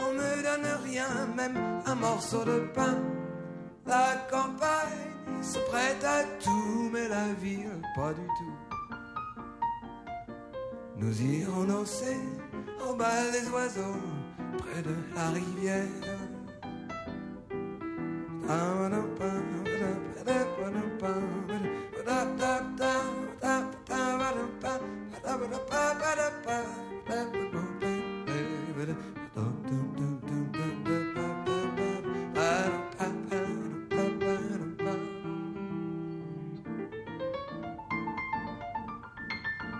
on 0.00 0.12
me 0.12 0.42
donne 0.42 0.66
rien, 0.84 1.08
même 1.36 1.56
un 1.86 1.94
morceau 1.94 2.44
de 2.44 2.60
pain. 2.74 2.98
La 3.86 4.26
campagne 4.30 5.42
se 5.42 5.58
prête 5.70 6.02
à 6.04 6.24
tout, 6.42 6.90
mais 6.92 7.08
la 7.08 7.32
ville 7.40 7.80
pas 7.94 8.12
du 8.12 8.26
tout. 8.26 8.56
Nous 10.96 11.22
irons 11.22 11.64
danser 11.64 12.18
au 12.88 12.94
bal 12.94 13.30
des 13.32 13.48
oiseaux 13.50 14.00
près 14.58 14.82
de 14.82 14.94
la 15.14 15.30
rivière. 15.30 15.86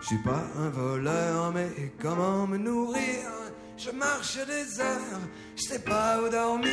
Je 0.08 0.14
suis 0.14 0.22
pas 0.22 0.44
un 0.56 0.68
voleur, 0.68 1.52
mais 1.52 1.92
comment 2.00 2.46
me 2.46 2.58
nourrir? 2.58 3.28
Je 3.76 3.90
marche 3.90 4.38
des 4.46 4.80
heures, 4.80 5.20
je 5.56 5.62
sais 5.62 5.80
pas 5.80 6.20
où 6.22 6.28
dormir. 6.28 6.70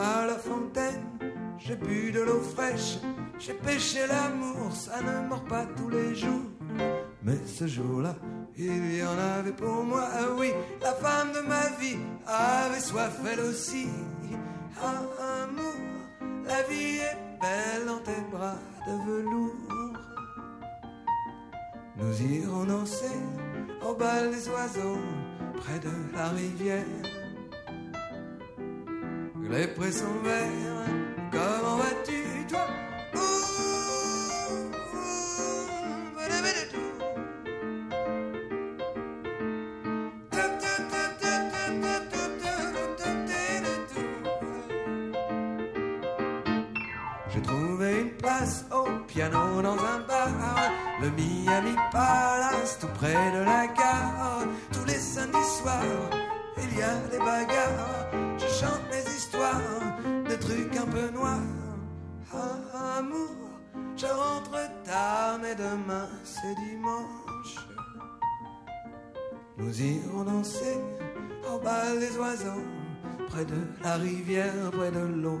À 0.00 0.26
la 0.26 0.36
fontaine, 0.36 1.02
j'ai 1.58 1.74
bu 1.74 2.12
de 2.12 2.20
l'eau 2.20 2.40
fraîche, 2.40 2.98
j'ai 3.40 3.54
pêché 3.54 4.06
l'amour, 4.06 4.70
ça 4.72 5.02
ne 5.02 5.26
mord 5.26 5.42
pas 5.42 5.66
tous 5.76 5.88
les 5.88 6.14
jours. 6.14 6.52
Mais 7.24 7.38
ce 7.46 7.66
jour-là, 7.66 8.14
il 8.56 8.98
y 8.98 9.02
en 9.02 9.18
avait 9.18 9.50
pour 9.50 9.82
moi, 9.82 10.06
ah 10.14 10.28
oui, 10.38 10.52
la 10.80 10.92
femme 10.92 11.32
de 11.32 11.40
ma 11.40 11.68
vie 11.80 11.98
avait 12.28 12.78
soif 12.78 13.18
elle 13.28 13.40
aussi. 13.40 13.88
Ah, 14.80 15.02
amour, 15.42 15.74
la 16.46 16.62
vie 16.62 16.98
est 16.98 17.18
belle 17.40 17.86
dans 17.88 17.98
tes 17.98 18.22
bras 18.30 18.54
de 18.86 18.92
velours. 19.10 19.89
Nous 22.00 22.22
irons 22.22 22.64
danser 22.64 23.20
au 23.86 23.94
bal 23.94 24.30
des 24.30 24.48
oiseaux 24.48 24.98
près 25.58 25.78
de 25.78 25.90
la 26.14 26.28
rivière. 26.30 26.84
Les 29.50 29.66
prés 29.68 29.92
sont 29.92 30.20
verts, 30.24 30.86
comment 31.30 31.76
vas-tu 31.76 32.46
toi? 32.48 32.66
J'ai 47.32 47.42
trouvé 47.42 48.00
une 48.00 48.10
place 48.16 48.64
au 48.72 48.84
piano 49.06 49.62
dans 49.62 49.74
un 49.74 50.00
bar, 50.08 50.28
le 51.00 51.10
Miami 51.10 51.74
Palace, 51.90 52.78
tout 52.80 52.92
près 52.94 53.32
de 53.32 53.42
la 53.44 53.66
gare. 53.66 54.44
Tous 54.72 54.84
les 54.86 54.98
samedis 54.98 55.50
soirs, 55.60 55.82
il 56.58 56.78
y 56.78 56.82
a 56.82 56.94
des 57.10 57.18
bagarres. 57.18 58.10
Je 58.38 58.46
chante 58.46 58.82
mes 58.90 59.14
histoires, 59.16 59.60
des 60.28 60.38
trucs 60.38 60.76
un 60.76 60.86
peu 60.86 61.10
noirs. 61.10 61.38
Ah, 62.32 62.98
amour, 62.98 63.36
je 63.96 64.06
rentre 64.06 64.58
tard, 64.84 65.38
mais 65.42 65.54
demain 65.54 66.08
c'est 66.24 66.54
dimanche. 66.54 67.56
Nous 69.58 69.82
irons 69.82 70.24
danser 70.24 70.78
au 71.52 71.58
bal 71.58 71.98
des 71.98 72.16
oiseaux, 72.16 72.64
près 73.28 73.44
de 73.44 73.60
la 73.82 73.96
rivière, 73.96 74.70
près 74.72 74.90
de 74.90 75.00
l'eau. 75.00 75.40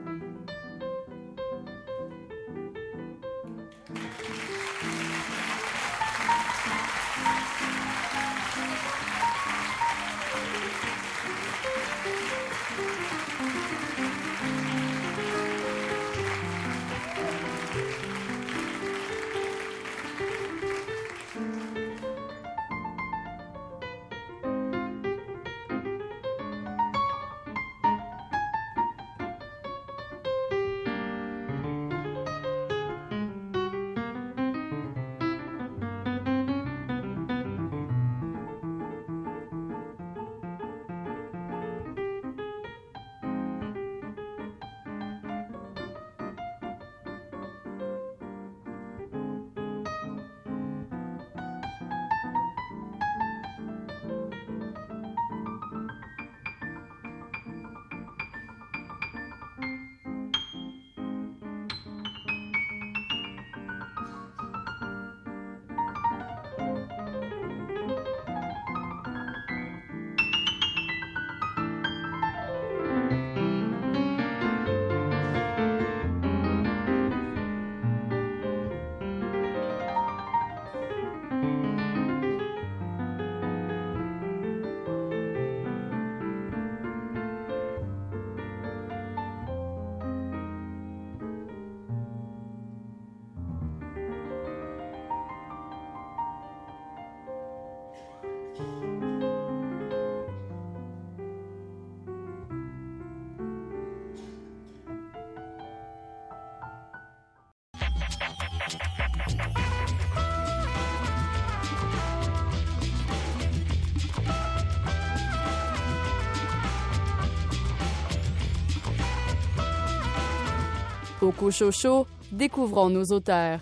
Cochocho, 121.31 122.07
découvrons 122.31 122.89
nos 122.89 123.05
auteurs. 123.05 123.59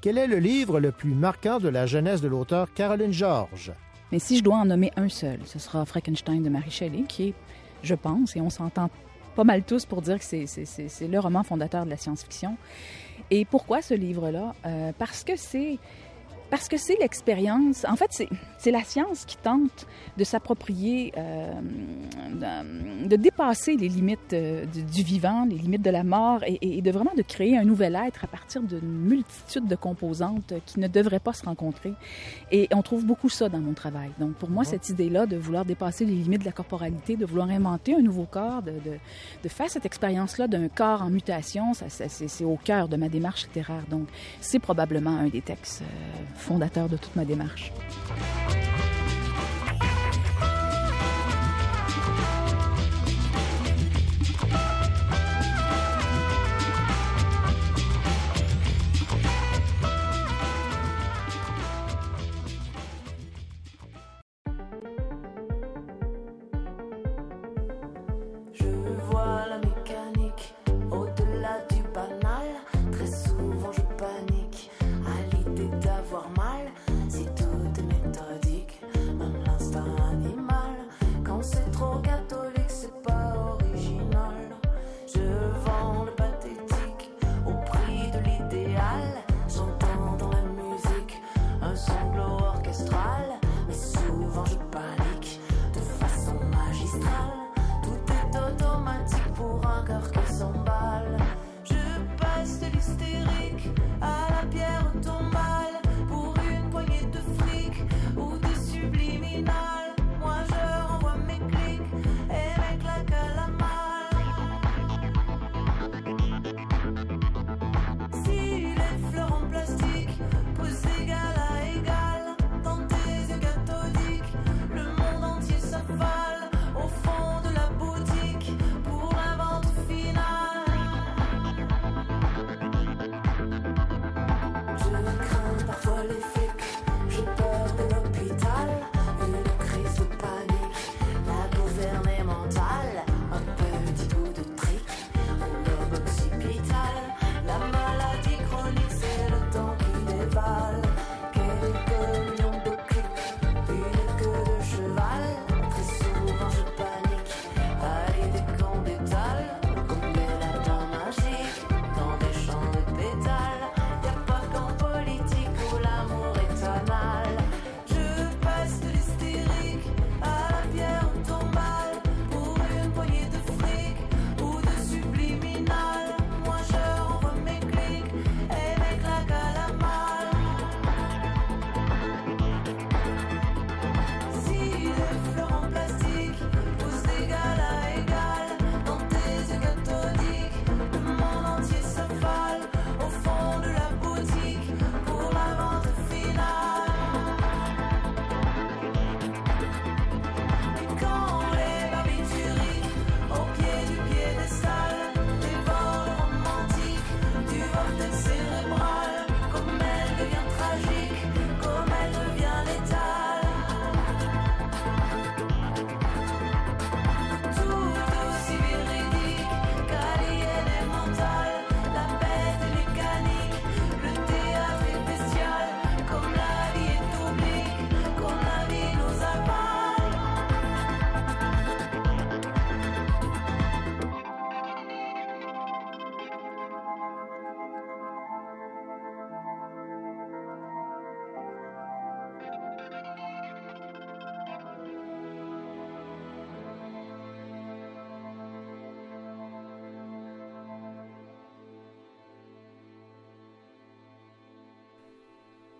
Quel 0.00 0.18
est 0.18 0.26
le 0.26 0.38
livre 0.38 0.80
le 0.80 0.92
plus 0.92 1.14
marquant 1.14 1.58
de 1.58 1.68
la 1.68 1.86
jeunesse 1.86 2.20
de 2.20 2.28
l'auteur 2.28 2.72
Caroline 2.74 3.12
Georges? 3.12 3.72
Mais 4.12 4.18
si 4.18 4.38
je 4.38 4.44
dois 4.44 4.56
en 4.56 4.66
nommer 4.66 4.92
un 4.96 5.08
seul, 5.08 5.40
ce 5.44 5.58
sera 5.58 5.84
Frankenstein 5.84 6.42
de 6.42 6.48
Mary 6.48 6.70
Shelley, 6.70 7.04
qui 7.08 7.28
est, 7.28 7.34
je 7.82 7.94
pense, 7.94 8.36
et 8.36 8.40
on 8.40 8.50
s'entend 8.50 8.90
pas 9.34 9.44
mal 9.44 9.62
tous 9.62 9.86
pour 9.86 10.02
dire 10.02 10.18
que 10.18 10.24
c'est 10.24 11.08
le 11.08 11.18
roman 11.18 11.42
fondateur 11.42 11.84
de 11.84 11.90
la 11.90 11.96
science-fiction. 11.96 12.56
Et 13.30 13.44
pourquoi 13.44 13.82
ce 13.82 13.94
livre-là? 13.94 14.54
Euh, 14.66 14.92
parce 14.98 15.24
que 15.24 15.36
c'est 15.36 15.78
parce 16.50 16.68
que 16.68 16.76
c'est 16.76 16.96
l'expérience. 17.00 17.84
En 17.88 17.96
fait, 17.96 18.28
c'est 18.58 18.70
la 18.70 18.84
science 18.84 19.24
qui 19.24 19.36
tente 19.36 19.86
de 20.16 20.24
s'approprier, 20.24 21.12
euh, 21.16 21.52
de, 22.32 23.08
de 23.08 23.16
dépasser 23.16 23.76
les 23.76 23.88
limites 23.88 24.32
euh, 24.32 24.64
du, 24.66 24.82
du 24.82 25.02
vivant, 25.02 25.44
les 25.44 25.56
limites 25.56 25.82
de 25.82 25.90
la 25.90 26.04
mort, 26.04 26.40
et, 26.46 26.58
et 26.78 26.82
de 26.82 26.90
vraiment 26.90 27.14
de 27.16 27.22
créer 27.22 27.56
un 27.56 27.64
nouvel 27.64 27.94
être 28.06 28.24
à 28.24 28.26
partir 28.26 28.62
d'une 28.62 28.80
multitude 28.80 29.66
de 29.66 29.76
composantes 29.76 30.54
qui 30.66 30.80
ne 30.80 30.88
devraient 30.88 31.20
pas 31.20 31.32
se 31.32 31.44
rencontrer. 31.44 31.92
Et 32.52 32.68
on 32.72 32.82
trouve 32.82 33.04
beaucoup 33.04 33.28
ça 33.28 33.48
dans 33.48 33.60
mon 33.60 33.72
travail. 33.72 34.10
Donc, 34.18 34.34
pour 34.34 34.50
moi, 34.50 34.64
cette 34.64 34.88
idée-là 34.88 35.26
de 35.26 35.36
vouloir 35.36 35.64
dépasser 35.64 36.04
les 36.04 36.14
limites 36.14 36.40
de 36.40 36.46
la 36.46 36.52
corporalité, 36.52 37.16
de 37.16 37.26
vouloir 37.26 37.48
inventer 37.50 37.94
un 37.94 38.00
nouveau 38.02 38.26
corps, 38.30 38.62
de, 38.62 38.72
de, 38.72 38.98
de 39.42 39.48
faire 39.48 39.70
cette 39.70 39.86
expérience-là 39.86 40.48
d'un 40.48 40.68
corps 40.68 41.02
en 41.02 41.10
mutation, 41.10 41.74
ça, 41.74 41.88
ça, 41.88 42.08
c'est 42.08 42.28
c'est 42.28 42.44
au 42.44 42.56
cœur 42.56 42.88
de 42.88 42.96
ma 42.96 43.08
démarche 43.08 43.44
littéraire. 43.44 43.84
Donc, 43.88 44.08
c'est 44.40 44.58
probablement 44.58 45.16
un 45.16 45.28
des 45.28 45.40
textes 45.40 45.82
euh, 45.82 46.24
fondateurs 46.44 46.88
de 46.88 46.96
toute 46.98 47.16
ma 47.16 47.24
démarche. 47.24 47.72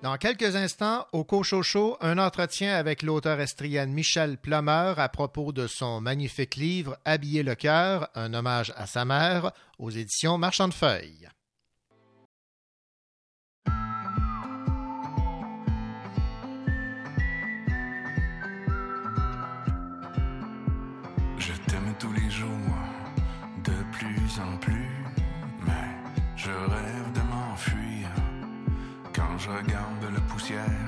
Dans 0.05 0.19
quelques 0.19 0.55
instants, 0.55 1.07
au 1.13 1.25
Cochocho, 1.25 1.97
un 2.03 2.19
entretien 2.19 2.77
avec 2.77 3.03
l'auteur 3.03 3.41
estrienne 3.41 3.91
Michel 3.91 4.37
Plumeur 4.37 4.99
à 4.99 5.09
propos 5.09 5.51
de 5.51 5.67
son 5.67 6.03
magnifique 6.03 6.57
livre 6.57 6.99
Habiller 7.07 7.43
le 7.43 7.55
cœur, 7.55 8.11
un 8.15 8.35
hommage 8.35 8.75
à 8.77 8.85
sa 8.85 9.07
mère, 9.07 9.53
aux 9.79 9.89
éditions 9.89 10.37
Marchand 10.37 10.69
de 10.69 10.75
Feuilles. 10.75 11.31
Je 21.39 21.53
t'aime 21.67 21.95
tous 21.99 22.13
les 22.13 22.31
jours, 22.31 22.51
de 23.65 23.73
plus 23.97 24.39
en 24.39 24.59
plus, 24.59 25.03
mais 25.63 25.73
je 26.37 26.51
rêve 26.51 27.13
de 27.15 27.21
m'enfuir. 27.23 28.11
Quand 29.15 29.39
je 29.39 29.49
regarde 29.49 29.94
la 30.53 30.84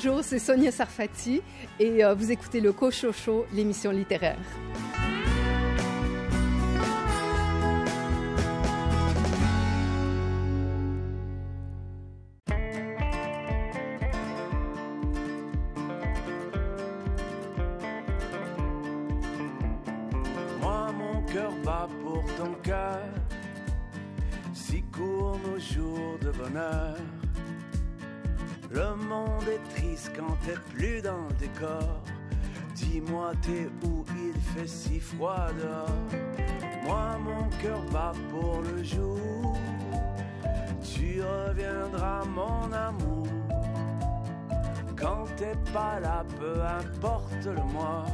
Bonjour, 0.00 0.22
c'est 0.22 0.38
Sonia 0.38 0.70
Sarfati 0.70 1.42
et 1.80 2.04
euh, 2.04 2.14
vous 2.14 2.30
écoutez 2.30 2.60
le 2.60 2.72
Cochocho, 2.72 3.46
l'émission 3.52 3.90
littéraire. 3.90 4.38
Moi, 20.60 20.92
mon 20.92 21.22
cœur 21.22 21.50
bat 21.64 21.88
pour 22.04 22.24
ton 22.36 22.52
cœur. 22.62 23.02
Si 24.54 24.80
courts 24.92 25.40
nos 25.44 25.58
jours 25.58 26.20
de 26.20 26.30
bonheur. 26.30 26.94
Le 28.70 28.94
monde 28.96 29.48
est 29.48 29.57
quand 30.16 30.36
t'es 30.44 30.58
plus 30.74 31.02
dans 31.02 31.26
le 31.28 31.34
décor. 31.34 32.02
Dis-moi, 32.74 33.32
t'es 33.42 33.68
où 33.86 34.04
il 34.16 34.40
fait 34.40 34.66
si 34.66 35.00
froid 35.00 35.48
dehors. 35.58 35.88
Moi, 36.84 37.18
mon 37.18 37.48
cœur 37.60 37.82
bat 37.92 38.12
pour 38.30 38.62
le 38.62 38.82
jour. 38.82 39.56
Tu 40.82 41.20
reviendras, 41.22 42.24
mon 42.24 42.72
amour. 42.72 43.26
Quand 44.96 45.24
t'es 45.36 45.56
pas 45.72 46.00
là, 46.00 46.24
peu 46.38 46.62
importe 46.62 47.44
le 47.44 47.62
mois. 47.72 48.06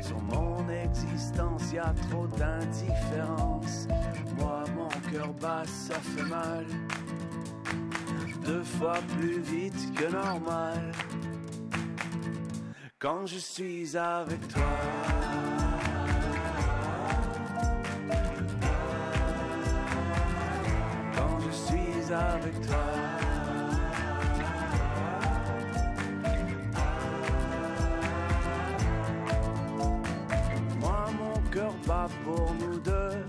Sur 0.00 0.20
mon 0.20 0.68
existence, 0.68 1.72
y 1.72 1.78
a 1.78 1.94
trop 2.10 2.26
d'indifférence. 2.26 3.86
Moi, 4.38 4.64
mon 4.76 5.10
cœur 5.10 5.32
bat, 5.40 5.62
ça 5.66 5.94
fait 5.94 6.28
mal. 6.28 6.66
Deux 8.44 8.64
fois 8.64 8.98
plus 9.16 9.40
vite 9.40 9.94
que 9.94 10.10
normal. 10.10 10.92
Quand 12.98 13.24
je 13.26 13.38
suis 13.38 13.96
avec 13.96 14.48
toi. 14.48 14.62
Quand 21.16 21.38
je 21.46 21.50
suis 21.52 22.12
avec 22.12 22.60
toi. 22.66 22.84
Moi, 30.80 31.06
mon 31.18 31.50
cœur 31.50 31.72
bat 31.86 32.08
pour 32.24 32.54
nous 32.54 32.78
deux. 32.80 33.24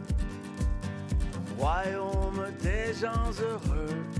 Royaume 1.59 2.47
des 2.61 2.93
gens 2.99 3.31
heureux. 3.39 4.12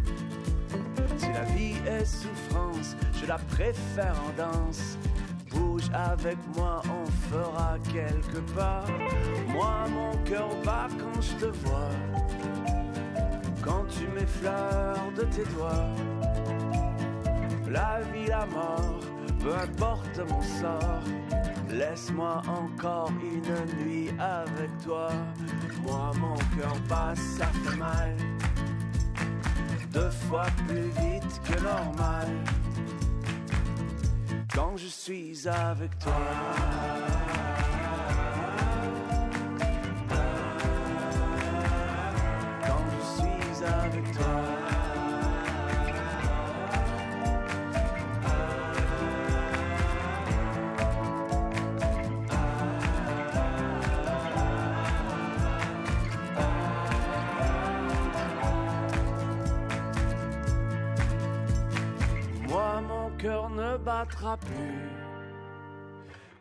Vie 1.56 1.76
est 1.88 2.06
souffrance, 2.06 2.96
je 3.20 3.26
la 3.26 3.38
préfère 3.38 4.16
en 4.26 4.34
danse. 4.38 4.98
Bouge 5.52 5.90
avec 5.94 6.38
moi, 6.56 6.82
on 6.86 7.06
fera 7.32 7.78
quelque 7.92 8.40
part. 8.56 8.88
Moi, 9.48 9.86
mon 9.90 10.18
cœur 10.24 10.50
bat 10.66 10.88
quand 10.98 11.22
je 11.22 11.46
te 11.46 11.46
vois. 11.46 11.90
Quand 13.62 13.86
tu 13.88 14.08
m'effleures 14.08 15.12
de 15.16 15.24
tes 15.24 15.46
doigts. 15.54 15.90
La 17.70 18.02
vie, 18.12 18.28
la 18.28 18.46
mort, 18.46 19.00
peu 19.40 19.56
importe 19.56 20.20
mon 20.30 20.42
sort. 20.42 21.04
Laisse-moi 21.70 22.42
encore 22.48 23.12
une 23.22 23.84
nuit 23.84 24.10
avec 24.20 24.70
toi. 24.84 25.10
Moi, 25.84 26.12
mon 26.20 26.36
cœur 26.56 26.76
bat, 26.88 27.14
ça 27.16 27.46
fait 27.48 27.78
mal 27.78 28.16
deux 29.94 30.10
fois 30.10 30.48
plus 30.68 30.90
vite 30.90 31.42
que 31.48 31.62
normal. 31.62 32.28
Quand 34.54 34.76
je 34.76 34.88
suis 34.88 35.48
avec 35.48 35.98
toi. 36.00 36.14
Quand 42.66 42.84
je 42.92 43.22
suis 43.22 43.66
avec 43.66 44.12
toi. 44.18 44.53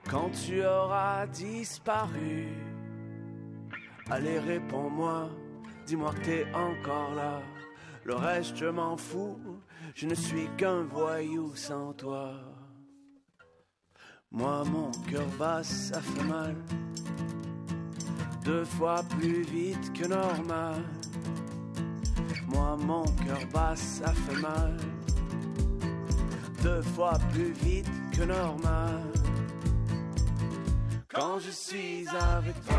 Quand 0.08 0.30
tu 0.30 0.64
auras 0.64 1.26
disparu. 1.26 2.48
Allez, 4.10 4.38
réponds-moi, 4.38 5.30
dis-moi 5.86 6.12
que 6.14 6.24
t'es 6.24 6.46
encore 6.54 7.14
là. 7.14 7.40
Le 8.04 8.14
reste, 8.14 8.56
je 8.56 8.66
m'en 8.66 8.96
fous, 8.96 9.38
je 9.94 10.06
ne 10.06 10.14
suis 10.14 10.48
qu'un 10.56 10.82
voyou 10.82 11.54
sans 11.54 11.92
toi. 11.92 12.32
Moi, 14.30 14.64
mon 14.64 14.90
cœur 15.10 15.26
bat, 15.38 15.62
ça 15.62 16.00
fait 16.00 16.24
mal. 16.24 16.56
Deux 18.44 18.64
fois 18.64 19.02
plus 19.10 19.42
vite 19.42 19.92
que 19.92 20.06
normal. 20.06 20.82
Moi, 22.48 22.76
mon 22.76 23.04
cœur 23.24 23.46
bat, 23.52 23.76
ça 23.76 24.12
fait 24.12 24.40
mal. 24.40 24.76
Deux 26.62 26.82
fois 26.82 27.18
plus 27.32 27.52
vite 27.64 27.88
que 28.12 28.22
normal. 28.22 29.02
Quand 31.08 31.40
je 31.40 31.50
suis 31.50 32.06
avec 32.08 32.54
toi. 32.64 32.76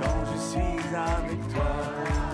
Quand 0.00 0.24
je 0.32 0.38
suis 0.48 0.96
avec 0.96 1.48
toi. 1.52 2.25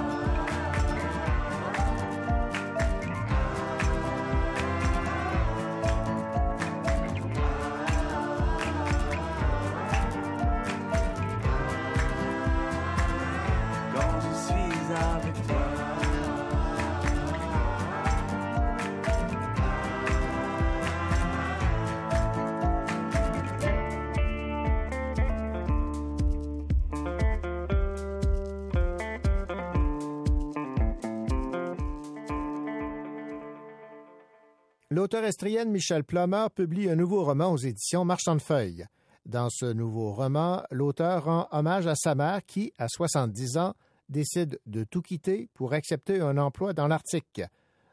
L'auteur 34.94 35.24
estrienne 35.24 35.70
Michel 35.70 36.04
Plummer 36.04 36.48
publie 36.54 36.90
un 36.90 36.96
nouveau 36.96 37.24
roman 37.24 37.50
aux 37.50 37.56
éditions 37.56 38.04
Marchand 38.04 38.36
de 38.36 38.42
Feuilles. 38.42 38.84
Dans 39.24 39.48
ce 39.48 39.64
nouveau 39.64 40.12
roman, 40.12 40.64
l'auteur 40.70 41.24
rend 41.24 41.48
hommage 41.50 41.86
à 41.86 41.94
sa 41.94 42.14
mère 42.14 42.44
qui, 42.44 42.74
à 42.76 42.88
70 42.88 43.56
ans, 43.56 43.72
décide 44.10 44.60
de 44.66 44.84
tout 44.84 45.00
quitter 45.00 45.48
pour 45.54 45.72
accepter 45.72 46.20
un 46.20 46.36
emploi 46.36 46.74
dans 46.74 46.88
l'Arctique. 46.88 47.40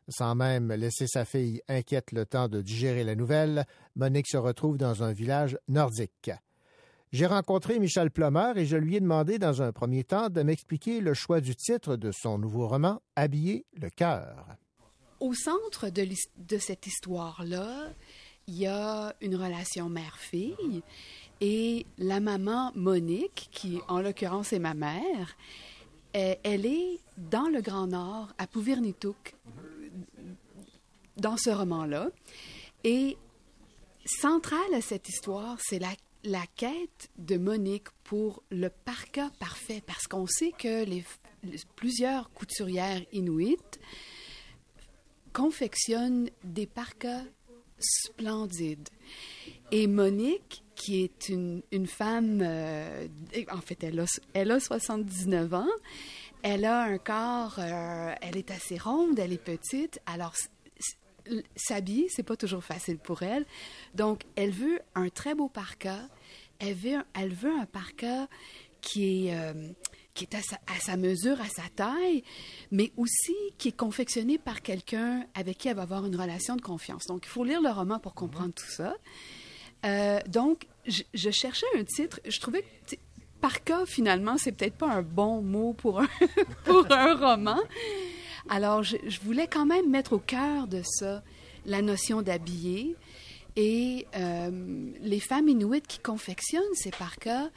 Sans 0.09 0.35
même 0.35 0.73
laisser 0.73 1.07
sa 1.07 1.23
fille 1.23 1.61
inquiète 1.69 2.11
le 2.11 2.25
temps 2.25 2.49
de 2.49 2.61
digérer 2.61 3.05
la 3.05 3.15
nouvelle, 3.15 3.63
Monique 3.95 4.27
se 4.27 4.35
retrouve 4.35 4.77
dans 4.77 5.01
un 5.01 5.13
village 5.13 5.57
nordique. 5.69 6.31
J'ai 7.13 7.27
rencontré 7.27 7.79
Michel 7.79 8.11
Plummer 8.11 8.51
et 8.57 8.65
je 8.65 8.75
lui 8.75 8.97
ai 8.97 8.99
demandé 8.99 9.39
dans 9.39 9.61
un 9.61 9.71
premier 9.71 10.03
temps 10.03 10.27
de 10.27 10.41
m'expliquer 10.41 10.99
le 10.99 11.13
choix 11.13 11.39
du 11.39 11.55
titre 11.55 11.95
de 11.95 12.11
son 12.11 12.37
nouveau 12.37 12.67
roman, 12.67 13.01
Habiller 13.15 13.65
le 13.79 13.89
cœur. 13.89 14.57
Au 15.19 15.33
centre 15.33 15.89
de, 15.89 16.57
cette 16.57 16.87
histoire-là, 16.87 17.89
il 18.47 18.57
y 18.57 18.67
a 18.67 19.13
une 19.21 19.35
relation 19.35 19.89
mère-fille 19.89 20.81
et 21.41 21.85
la 21.97 22.19
maman 22.19 22.71
Monique, 22.75 23.49
qui 23.51 23.79
en 23.87 24.01
l'occurrence 24.01 24.53
est 24.53 24.59
ma 24.59 24.73
mère, 24.73 25.37
elle, 26.13 26.39
elle 26.43 26.65
est 26.65 26.99
dans 27.17 27.47
le 27.47 27.61
Grand 27.61 27.87
Nord, 27.87 28.29
à 28.37 28.47
Pouvirnitouk, 28.47 29.35
dans 31.17 31.37
ce 31.37 31.49
roman-là. 31.49 32.09
Et 32.83 33.17
centrale 34.05 34.73
à 34.73 34.81
cette 34.81 35.09
histoire, 35.09 35.57
c'est 35.59 35.79
la, 35.79 36.45
quête 36.55 37.09
de 37.17 37.37
Monique 37.37 37.89
pour 38.03 38.43
le 38.51 38.69
parka 38.69 39.29
parfait, 39.39 39.81
parce 39.85 40.07
qu'on 40.07 40.27
sait 40.27 40.51
que 40.57 40.85
plusieurs 41.75 42.31
couturières 42.31 43.01
inuites 43.13 43.79
confectionnent 45.33 46.29
des 46.43 46.65
parkas 46.65 47.23
splendides. 47.79 48.89
Et 49.71 49.87
Monique, 49.87 50.63
qui 50.75 51.03
est 51.03 51.29
une, 51.29 51.61
une 51.71 51.87
femme, 51.87 52.39
euh, 52.41 53.07
en 53.51 53.61
fait, 53.61 53.83
elle 53.83 53.99
a, 53.99 54.05
elle 54.33 54.51
a 54.51 54.59
79 54.59 55.53
ans, 55.53 55.67
elle 56.41 56.65
a 56.65 56.83
un 56.83 56.97
corps, 56.97 57.55
euh, 57.59 58.13
elle 58.21 58.37
est 58.37 58.51
assez 58.51 58.77
ronde, 58.77 59.19
elle 59.19 59.33
est 59.33 59.43
petite, 59.43 59.99
alors 60.05 60.33
s'habiller, 61.55 62.07
c'est 62.09 62.23
pas 62.23 62.35
toujours 62.35 62.63
facile 62.63 62.97
pour 62.97 63.21
elle. 63.23 63.45
Donc, 63.93 64.23
elle 64.35 64.51
veut 64.51 64.79
un 64.95 65.09
très 65.09 65.35
beau 65.35 65.49
parka, 65.49 65.99
elle 66.59 66.73
veut, 66.73 67.03
elle 67.13 67.33
veut 67.33 67.53
un 67.53 67.65
parka 67.65 68.27
qui 68.81 69.27
est, 69.27 69.35
euh, 69.35 69.69
qui 70.13 70.25
est 70.25 70.35
à 70.35 70.79
sa, 70.79 70.97
mesure, 70.97 71.39
à 71.41 71.47
sa 71.47 71.63
taille, 71.75 72.23
mais 72.71 72.91
aussi 72.97 73.35
qui 73.57 73.69
est 73.69 73.77
confectionné 73.77 74.37
par 74.37 74.61
quelqu'un 74.61 75.25
avec 75.33 75.57
qui 75.57 75.67
elle 75.67 75.75
va 75.75 75.83
avoir 75.83 76.05
une 76.05 76.15
relation 76.15 76.55
de 76.55 76.61
confiance. 76.61 77.05
Donc, 77.07 77.25
il 77.25 77.29
faut 77.29 77.43
lire 77.43 77.61
le 77.61 77.69
roman 77.69 77.99
pour 77.99 78.13
comprendre 78.13 78.53
tout 78.53 78.69
ça. 78.69 78.95
Euh, 79.85 80.19
donc, 80.27 80.67
je, 80.87 81.29
cherchais 81.31 81.65
un 81.77 81.83
titre. 81.83 82.19
Je 82.27 82.39
trouvais 82.39 82.61
que 82.61 82.67
sais, 82.87 82.99
parka, 83.39 83.85
finalement, 83.85 84.37
c'est 84.37 84.51
peut-être 84.51 84.75
pas 84.75 84.89
un 84.89 85.01
bon 85.01 85.41
mot 85.41 85.73
pour 85.73 86.01
un, 86.01 86.07
pour 86.65 86.85
un 86.91 87.15
roman. 87.15 87.59
Alors, 88.49 88.83
je, 88.83 88.97
je 89.07 89.19
voulais 89.21 89.47
quand 89.47 89.65
même 89.65 89.89
mettre 89.89 90.13
au 90.13 90.19
cœur 90.19 90.67
de 90.67 90.81
ça 90.83 91.23
la 91.65 91.81
notion 91.81 92.21
d'habiller. 92.21 92.95
Et 93.55 94.07
euh, 94.15 94.91
les 95.01 95.19
femmes 95.19 95.49
inuites 95.49 95.87
qui 95.87 95.99
confectionnent 95.99 96.75
ces 96.75 96.91
parkas, 96.91 97.49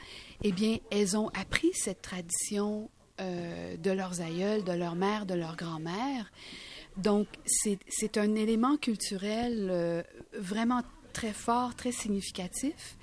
eh 0.43 0.51
bien, 0.51 0.77
elles 0.91 1.15
ont 1.17 1.29
appris 1.29 1.71
cette 1.73 2.01
tradition 2.01 2.89
euh, 3.21 3.77
de 3.77 3.91
leurs 3.91 4.21
aïeuls, 4.21 4.63
de 4.63 4.71
leur 4.71 4.95
mère, 4.95 5.25
de 5.25 5.35
leur 5.35 5.55
grand-mère. 5.55 6.31
Donc, 6.97 7.27
c'est 7.45 8.17
un 8.17 8.35
élément 8.35 8.77
culturel 8.77 9.67
euh, 9.71 10.03
vraiment 10.37 10.81
très 11.13 11.33
fort, 11.33 11.75
très 11.75 11.91
significatif. 11.91 12.97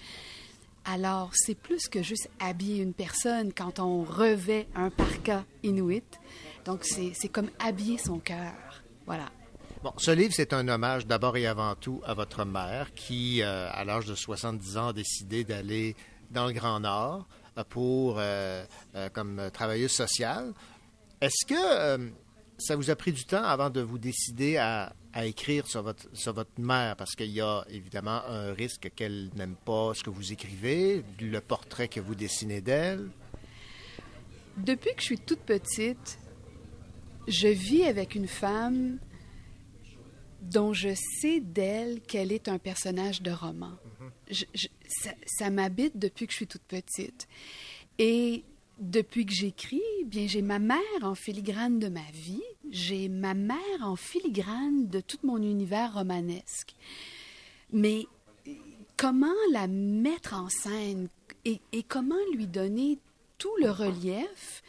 Alors, 0.85 1.31
c'est 1.35 1.55
plus 1.55 1.89
que 1.89 2.03
juste 2.03 2.29
habiller 2.41 2.83
une 2.83 2.95
personne 2.95 3.53
quand 3.53 3.79
on 3.79 4.03
revêt 4.03 4.67
un 4.75 4.91
parka 4.91 5.45
inuit. 5.62 6.05
Donc, 6.65 6.85
c'est 6.85 7.29
comme 7.29 7.51
habiller 7.59 7.99
son 7.99 8.19
cœur. 8.19 8.83
Voilà. 9.07 9.31
Bon, 9.82 9.94
ce 9.97 10.11
livre, 10.11 10.35
c'est 10.36 10.52
un 10.52 10.69
hommage 10.69 11.07
d'abord 11.07 11.39
et 11.39 11.47
avant 11.47 11.74
tout 11.74 12.02
à 12.05 12.12
votre 12.12 12.44
mère 12.44 12.93
qui, 12.93 13.40
euh, 13.40 13.66
à 13.73 13.82
l'âge 13.82 14.05
de 14.05 14.15
70 14.15 14.77
ans, 14.77 14.89
a 14.89 14.93
décidé 14.93 15.43
d'aller 15.43 15.97
dans 16.31 16.47
le 16.47 16.52
Grand 16.52 16.81
Nord 16.81 17.27
euh, 17.57 17.65
pour, 17.65 18.16
euh, 18.19 18.66
comme 19.15 19.40
travailleuse 19.55 19.93
sociale. 19.93 20.52
Est-ce 21.23 21.47
que 21.47 22.12
ça 22.59 22.77
vous 22.77 22.90
a 22.90 22.94
pris 22.94 23.12
du 23.12 23.24
temps 23.24 23.43
avant 23.43 23.70
de 23.70 23.81
vous 23.81 23.97
décider 23.97 24.59
à, 24.59 24.93
à 25.15 25.24
écrire 25.24 25.66
sur 25.66 25.82
votre, 25.82 26.15
sur 26.15 26.35
votre 26.35 26.61
mère? 26.61 26.94
Parce 26.97 27.15
qu'il 27.15 27.31
y 27.31 27.40
a 27.40 27.65
évidemment 27.70 28.20
un 28.28 28.52
risque 28.52 28.90
qu'elle 28.94 29.31
n'aime 29.35 29.57
pas 29.65 29.93
ce 29.94 30.02
que 30.02 30.11
vous 30.11 30.31
écrivez, 30.31 31.02
le 31.19 31.40
portrait 31.40 31.89
que 31.89 32.01
vous 32.01 32.15
dessinez 32.15 32.61
d'elle. 32.61 33.09
Depuis 34.59 34.90
que 34.94 35.01
je 35.01 35.07
suis 35.07 35.19
toute 35.19 35.40
petite, 35.40 36.19
je 37.27 37.48
vis 37.48 37.85
avec 37.85 38.15
une 38.15 38.28
femme 38.28 38.98
dont 40.41 40.73
je 40.73 40.91
sais 41.21 41.41
d'elle 41.41 42.01
qu'elle 42.01 42.33
est 42.33 42.49
un 42.49 42.59
personnage 42.59 43.23
de 43.23 43.31
roman. 43.31 43.73
Je- 44.31 44.45
je- 44.55 44.69
ça 44.89 45.11
ça 45.27 45.51
m'habite 45.51 45.99
depuis 45.99 46.27
que 46.27 46.33
je 46.33 46.37
suis 46.37 46.47
toute 46.47 46.62
petite. 46.62 47.29
Et 47.99 48.43
depuis 48.79 49.27
que 49.27 49.33
j'écris, 49.33 49.83
bien 50.07 50.27
j'ai 50.27 50.43
ma 50.43 50.59
mère 50.59 50.79
en 51.03 51.15
filigrane 51.15 51.79
de 51.79 51.89
ma 51.89 52.09
vie, 52.12 52.43
j'ai 52.71 53.09
ma 53.09 53.35
mère 53.35 53.59
en 53.83 53.97
filigrane 53.97 54.89
de 54.89 55.01
tout 55.01 55.19
mon 55.23 55.37
univers 55.43 55.93
romanesque. 55.95 56.75
Mais 57.73 58.07
comment 58.97 59.35
la 59.53 59.67
mettre 59.67 60.35
en 60.35 60.49
scène 60.49 61.09
et, 61.45 61.61
et 61.73 61.83
comment 61.83 62.15
lui 62.35 62.47
donner 62.47 62.99
tout 63.39 63.55
le 63.61 63.71
relief 63.71 64.62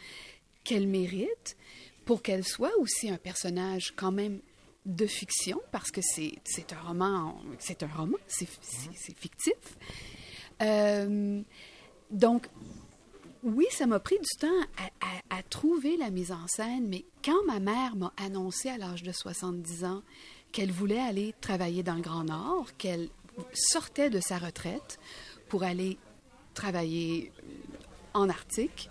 qu'elle 0.64 0.86
mérite 0.86 1.56
pour 2.04 2.22
qu'elle 2.22 2.44
soit 2.44 2.76
aussi 2.78 3.08
un 3.10 3.16
personnage 3.18 3.92
quand 3.96 4.12
même 4.12 4.40
de 4.86 5.06
fiction, 5.06 5.60
parce 5.70 5.90
que 5.90 6.00
c'est 6.02 6.72
un 6.72 6.80
roman, 6.88 7.40
c'est 7.58 7.82
un 7.82 7.88
roman, 7.88 8.18
c'est 8.26 8.48
c'est 8.62 9.16
fictif. 9.16 9.54
Euh, 10.60 11.40
donc, 12.10 12.48
oui, 13.42 13.66
ça 13.70 13.86
m'a 13.86 13.98
pris 14.00 14.18
du 14.18 14.38
temps 14.38 14.60
à, 14.76 14.86
à- 15.34 15.38
à 15.38 15.42
trouver 15.42 15.96
la 15.96 16.10
mise 16.10 16.30
en 16.32 16.46
scène, 16.46 16.86
mais 16.88 17.04
quand 17.24 17.44
ma 17.46 17.58
mère 17.58 17.96
m'a 17.96 18.12
annoncé 18.16 18.68
à 18.68 18.78
l'âge 18.78 19.02
de 19.02 19.12
70 19.12 19.84
ans 19.84 20.02
qu'elle 20.52 20.70
voulait 20.70 21.00
aller 21.00 21.34
travailler 21.40 21.82
dans 21.82 21.94
le 21.94 22.02
Grand 22.02 22.24
Nord, 22.24 22.76
qu'elle 22.76 23.08
sortait 23.54 24.10
de 24.10 24.20
sa 24.20 24.38
retraite 24.38 24.98
pour 25.48 25.62
aller 25.62 25.96
travailler 26.54 27.32
en 28.14 28.28
Arctique, 28.28 28.90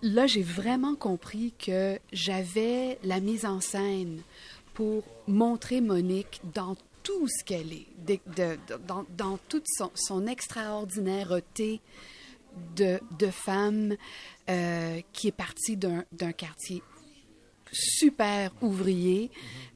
là, 0.00 0.26
j'ai 0.26 0.42
vraiment 0.42 0.94
compris 0.96 1.52
que 1.58 1.98
j'avais 2.12 2.98
la 3.04 3.20
mise 3.20 3.44
en 3.46 3.60
scène 3.60 4.22
pour 4.74 5.02
montrer 5.26 5.80
Monique 5.80 6.40
dans 6.54 6.76
tout 7.02 7.26
ce 7.28 7.44
qu'elle 7.44 7.72
est, 7.72 7.86
de- 8.06 8.18
de- 8.36 8.58
de- 8.68 8.80
dans, 8.86 9.04
dans 9.16 9.38
toute 9.48 9.66
son, 9.76 9.90
son 9.94 10.26
extraordinaireté 10.26 11.80
de, 12.76 13.00
de 13.18 13.26
femme 13.30 13.96
euh, 14.50 15.00
qui 15.12 15.28
est 15.28 15.32
partie 15.32 15.76
d'un 15.76 16.04
d'un 16.12 16.32
quartier 16.32 16.82
super 17.74 18.52
ouvrier 18.60 19.30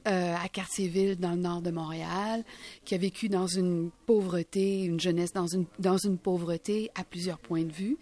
euh, 0.06 0.34
à 0.36 0.48
Cartierville, 0.50 1.16
dans 1.16 1.30
le 1.30 1.36
nord 1.38 1.62
de 1.62 1.70
Montréal, 1.70 2.44
qui 2.84 2.94
a 2.94 2.98
vécu 2.98 3.30
dans 3.30 3.46
une 3.46 3.90
pauvreté, 4.04 4.84
une 4.84 5.00
jeunesse 5.00 5.32
dans 5.32 5.46
une, 5.46 5.64
dans 5.78 5.96
une 5.96 6.18
pauvreté 6.18 6.90
à 6.94 7.04
plusieurs 7.04 7.38
points 7.38 7.64
de 7.64 7.72
vue, 7.72 7.96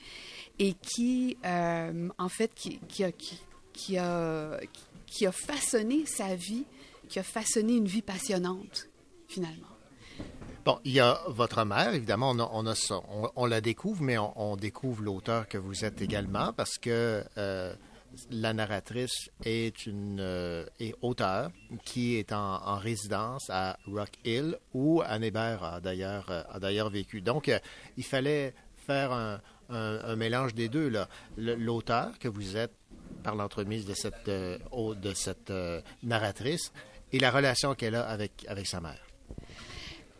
et 0.59 0.75
qui, 0.75 1.37
euh, 1.45 2.09
en 2.19 2.29
fait, 2.29 2.51
qui, 2.57 2.79
qui 2.89 3.05
a, 3.05 3.13
qui, 3.13 3.39
qui 3.73 3.97
a, 3.97 4.59
qui 5.07 5.27
a 5.27 5.33
façonné 5.33 6.05
sa 6.07 6.35
vie, 6.35 6.65
qui 7.09 7.19
a 7.19 7.23
façonné 7.23 7.75
une 7.77 7.87
vie 7.87 8.03
passionnante, 8.03 8.89
finalement. 9.29 9.69
Bon, 10.65 10.79
il 10.85 10.93
y 10.93 11.01
a 11.01 11.21
votre 11.29 11.63
mère, 11.67 11.93
évidemment, 11.93 12.31
on, 12.31 12.65
on, 13.37 13.47
la 13.47 13.61
découvre, 13.61 14.03
mais 14.03 14.17
on, 14.17 14.57
découvre 14.57 15.03
l'auteur 15.03 15.47
que 15.47 15.59
vous 15.59 15.85
êtes 15.85 16.01
également 16.01 16.55
parce 16.55 16.79
que 16.79 17.23
euh, 17.37 17.75
la 18.31 18.55
narratrice 18.55 19.29
est 19.45 19.85
une 19.85 20.21
euh, 20.21 20.65
auteure 21.03 21.51
qui 21.85 22.15
est 22.17 22.33
en, 22.33 22.63
en 22.65 22.79
résidence 22.79 23.51
à 23.51 23.77
Rock 23.87 24.13
Hill 24.25 24.57
où 24.73 25.03
Anne 25.05 25.25
Hébert 25.25 25.63
a 25.65 25.81
d'ailleurs 25.83 26.31
euh, 26.31 26.43
a 26.51 26.59
d'ailleurs 26.59 26.89
vécu. 26.89 27.21
Donc, 27.21 27.51
il 27.99 28.05
fallait 28.05 28.55
faire 28.87 29.13
un, 29.13 29.43
un- 29.69 30.17
mélange 30.17 30.55
des 30.55 30.71
deux. 30.71 30.89
là. 30.89 31.09
L'auteur 31.37 32.19
que 32.19 32.29
vous 32.29 32.57
êtes 32.57 32.73
par 33.23 33.35
l'entremise 33.35 33.85
de 33.85 33.93
cette, 33.95 34.29
de 34.31 35.15
cette 35.15 35.53
narratrice 36.03 36.73
et 37.15 37.19
la 37.21 37.31
relation 37.31 37.75
qu'elle 37.77 37.95
a 37.95 38.09
avec, 38.09 38.45
avec 38.49 38.67
sa 38.67 38.81
mère. 38.81 39.01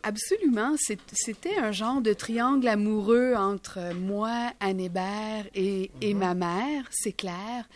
Absolument. 0.03 0.75
C'était 0.77 1.57
un 1.57 1.73
genre 1.73 2.01
de 2.01 2.13
triangle 2.13 2.67
amoureux 2.69 3.33
entre 3.35 3.93
moi, 3.93 4.53
Anne 4.61 4.79
Hébert 4.79 5.45
et, 5.53 5.91
et 5.99 6.13
ma 6.13 6.35
mère, 6.35 6.85
c'est 6.91 7.11
clair. 7.11 7.67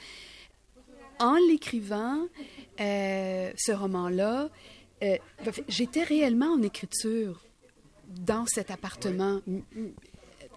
En 1.20 1.36
l'écrivant, 1.36 2.28
euh, 2.80 3.52
ce 3.58 3.72
roman-là, 3.74 4.50
euh, 5.04 5.18
en 5.46 5.52
fait, 5.52 5.66
j'étais 5.68 6.04
réellement 6.04 6.54
en 6.54 6.62
écriture 6.62 7.44
dans 8.08 8.46
cet 8.46 8.72
appartement, 8.72 9.42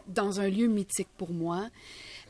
dans 0.07 0.41
un 0.41 0.49
lieu 0.49 0.69
mythique 0.69 1.09
pour 1.19 1.33
moi. 1.33 1.69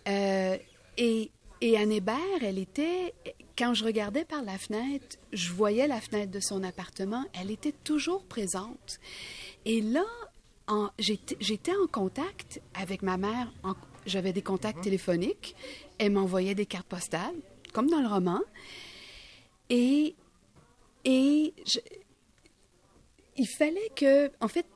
Euh, 0.09 0.57
et, 0.97 1.31
et 1.61 1.77
Anne 1.77 1.93
Hébert, 1.93 2.17
elle 2.41 2.59
était, 2.59 3.13
quand 3.63 3.75
je 3.75 3.85
regardais 3.85 4.25
par 4.25 4.43
la 4.43 4.59
fenêtre, 4.59 5.17
je 5.33 5.53
voyais 5.53 5.87
la 5.87 6.01
fenêtre 6.01 6.33
de 6.33 6.41
son 6.41 6.65
appartement, 6.65 7.25
elle 7.33 7.51
était 7.53 7.71
toujours 7.85 8.25
présente. 8.25 8.99
Et 9.65 9.81
là, 9.81 10.05
j'étais 10.99 11.71
en 11.77 11.87
contact 11.87 12.61
avec 12.75 13.03
ma 13.03 13.17
mère, 13.17 13.53
j'avais 14.05 14.33
des 14.33 14.43
contacts 14.43 14.83
téléphoniques, 14.83 15.55
elle 15.99 16.11
m'envoyait 16.11 16.57
des 16.57 16.67
cartes 16.67 16.89
postales, 16.89 17.37
comme 17.73 17.89
dans 17.89 18.01
le 18.01 18.09
roman. 18.09 18.41
Et, 19.71 20.17
et 21.05 21.55
je- 21.65 21.79
il 23.37 23.47
fallait 23.47 23.91
que, 23.95 24.31
en 24.41 24.49
fait, 24.49 24.67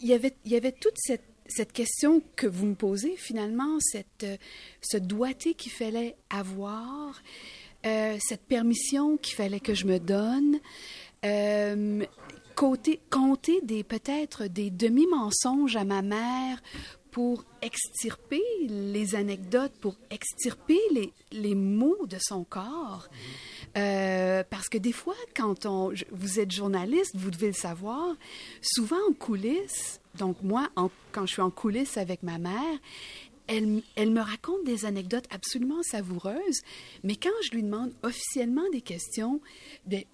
il 0.00 0.08
y 0.08 0.12
avait, 0.12 0.34
il 0.44 0.50
y 0.50 0.56
avait 0.56 0.72
toute 0.72 0.96
cette, 0.96 1.22
cette 1.46 1.72
question 1.72 2.20
que 2.36 2.46
vous 2.48 2.66
me 2.66 2.74
posez, 2.74 3.16
finalement, 3.16 3.78
cette, 3.80 4.24
euh, 4.24 4.36
ce 4.82 4.96
doigté 4.98 5.54
qu'il 5.54 5.72
fallait 5.72 6.16
avoir, 6.30 7.22
euh, 7.88 8.16
cette 8.20 8.42
permission 8.42 9.16
qu'il 9.16 9.34
fallait 9.34 9.60
que 9.60 9.74
je 9.74 9.86
me 9.86 9.98
donne, 9.98 10.58
euh, 11.24 12.04
côté, 12.54 13.00
compter 13.10 13.60
des, 13.62 13.82
peut-être 13.82 14.44
des 14.46 14.70
demi-mensonges 14.70 15.76
à 15.76 15.84
ma 15.84 16.02
mère 16.02 16.62
pour 17.10 17.44
extirper 17.62 18.42
les 18.68 19.14
anecdotes, 19.14 19.72
pour 19.80 19.96
extirper 20.10 20.78
les, 20.92 21.12
les 21.32 21.54
mots 21.54 22.06
de 22.06 22.18
son 22.20 22.44
corps. 22.44 23.08
Euh, 23.76 24.42
parce 24.48 24.68
que 24.68 24.78
des 24.78 24.92
fois, 24.92 25.16
quand 25.36 25.66
on, 25.66 25.92
vous 26.10 26.40
êtes 26.40 26.50
journaliste, 26.50 27.12
vous 27.14 27.30
devez 27.30 27.48
le 27.48 27.52
savoir, 27.54 28.14
souvent 28.60 28.98
en 29.08 29.12
coulisses, 29.12 30.00
donc 30.16 30.42
moi, 30.42 30.68
quand 31.12 31.26
je 31.26 31.32
suis 31.32 31.42
en 31.42 31.50
coulisses 31.50 31.96
avec 31.96 32.22
ma 32.22 32.38
mère, 32.38 32.78
elle, 33.48 34.10
me 34.10 34.20
raconte 34.20 34.64
des 34.64 34.84
anecdotes 34.84 35.26
absolument 35.30 35.82
savoureuses, 35.82 36.60
mais 37.02 37.16
quand 37.16 37.30
je 37.44 37.50
lui 37.50 37.62
demande 37.62 37.92
officiellement 38.02 38.68
des 38.72 38.80
questions, 38.82 39.40
c- 39.90 40.06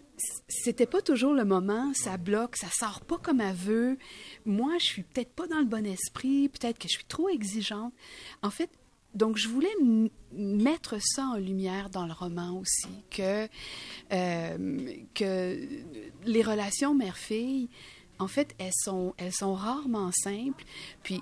c'était 0.48 0.86
pas 0.86 1.02
toujours 1.02 1.34
le 1.34 1.44
moment, 1.44 1.92
ça 1.94 2.16
bloque, 2.16 2.56
ça 2.56 2.68
sort 2.72 3.00
pas 3.02 3.18
comme 3.18 3.40
elle 3.40 3.54
veut. 3.54 3.98
Moi, 4.46 4.72
je 4.78 4.84
suis 4.84 5.02
peut-être 5.02 5.32
pas 5.32 5.46
dans 5.46 5.58
le 5.58 5.64
bon 5.66 5.84
esprit, 5.84 6.48
peut-être 6.48 6.78
que 6.78 6.88
je 6.88 6.94
suis 6.94 7.04
trop 7.04 7.28
exigeante. 7.28 7.92
En 8.42 8.50
fait, 8.50 8.70
donc 9.14 9.36
je 9.36 9.48
voulais 9.48 9.74
mettre 10.32 10.96
ça 11.00 11.24
en 11.24 11.36
lumière 11.36 11.90
dans 11.90 12.06
le 12.06 12.12
roman 12.12 12.58
aussi, 12.58 12.88
que, 13.10 13.48
euh, 14.12 14.92
que 15.14 15.68
les 16.24 16.42
relations 16.42 16.94
mère-fille, 16.94 17.68
en 18.20 18.28
fait, 18.28 18.54
elles 18.58 18.72
sont, 18.74 19.12
elles 19.16 19.32
sont 19.32 19.54
rarement 19.54 20.10
simples. 20.12 20.64
Puis, 21.02 21.20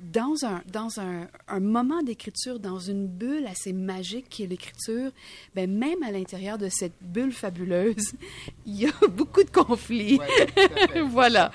dans 0.00 0.44
un, 0.44 0.62
dans 0.72 1.00
un, 1.00 1.28
un 1.48 1.60
moment 1.60 2.02
d'écriture, 2.02 2.58
dans 2.58 2.78
une 2.78 3.06
bulle 3.06 3.46
assez 3.46 3.72
magique 3.72 4.28
qui 4.28 4.44
est 4.44 4.46
l'écriture, 4.46 5.10
ben 5.54 5.70
même 5.70 6.02
à 6.02 6.10
l'intérieur 6.10 6.58
de 6.58 6.68
cette 6.68 6.94
bulle 7.00 7.32
fabuleuse, 7.32 8.12
il 8.66 8.80
y 8.80 8.86
a 8.86 8.92
beaucoup 9.10 9.44
de 9.44 9.50
conflits. 9.50 10.18
voilà. 11.10 11.52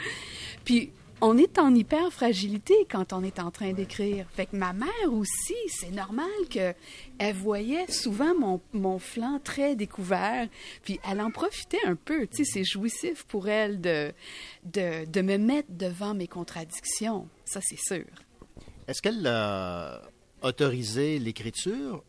Puis, 0.63 0.91
on 1.21 1.37
est 1.37 1.57
en 1.59 1.73
hyper 1.73 2.11
fragilité 2.11 2.73
quand 2.91 3.13
on 3.13 3.23
est 3.23 3.39
en 3.39 3.49
train 3.49 3.71
d'écrire. 3.71 4.27
Fait 4.35 4.47
que 4.47 4.55
ma 4.55 4.73
mère 4.73 5.11
aussi, 5.11 5.55
c'est 5.69 5.91
normal 5.91 6.29
que 6.49 6.73
elle 7.17 7.35
voyait 7.35 7.87
souvent 7.87 8.35
mon, 8.37 8.61
mon 8.73 8.99
flanc 8.99 9.39
très 9.41 9.75
découvert, 9.75 10.47
puis 10.83 10.99
elle 11.09 11.21
en 11.21 11.31
profitait 11.31 11.83
un 11.85 11.95
peu. 11.95 12.27
Tu 12.27 12.43
sais, 12.43 12.51
c'est 12.51 12.63
jouissif 12.65 13.23
pour 13.23 13.47
elle 13.47 13.79
de, 13.79 14.11
de, 14.65 15.05
de 15.05 15.21
me 15.21 15.37
mettre 15.37 15.69
devant 15.71 16.13
mes 16.13 16.27
contradictions. 16.27 17.29
Ça, 17.45 17.61
c'est 17.63 17.79
sûr. 17.79 18.05
Est-ce 18.87 19.01
qu'elle 19.01 19.25
a 19.25 20.01
autorisé 20.41 21.19
l'écriture? 21.19 22.03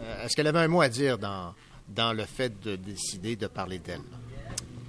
Euh, 0.00 0.24
Est-ce 0.24 0.34
qu'elle 0.34 0.46
avait 0.46 0.60
un 0.60 0.68
mot 0.68 0.80
à 0.80 0.88
dire 0.88 1.18
dans, 1.18 1.54
dans 1.88 2.12
le 2.12 2.24
fait 2.24 2.60
de 2.60 2.76
décider 2.76 3.36
de 3.36 3.46
parler 3.46 3.78
d'elle? 3.78 4.00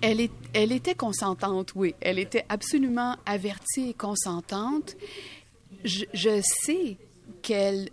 Elle, 0.01 0.21
est, 0.21 0.31
elle 0.53 0.71
était 0.71 0.95
consentante, 0.95 1.73
oui. 1.75 1.95
Elle 1.99 2.19
était 2.19 2.45
absolument 2.49 3.17
avertie 3.25 3.89
et 3.89 3.93
consentante. 3.93 4.95
Je, 5.83 6.41
sais 6.41 6.97
qu'elle 7.41 7.89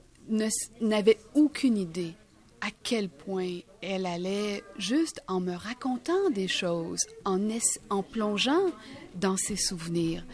n'avait 0.81 1.19
aucune 1.35 1.77
idée 1.77 2.15
à 2.61 2.69
quel 2.83 3.09
point 3.09 3.59
elle 3.81 4.07
allait, 4.07 4.63
juste 4.79 5.21
en 5.27 5.41
me 5.41 5.55
racontant 5.55 6.31
des 6.31 6.49
choses, 6.49 7.01
en, 7.25 7.41
en 7.91 8.03
plongeant 8.03 8.71
dans 9.17 9.37
ses 9.37 9.57
souvenirs, 9.57 10.25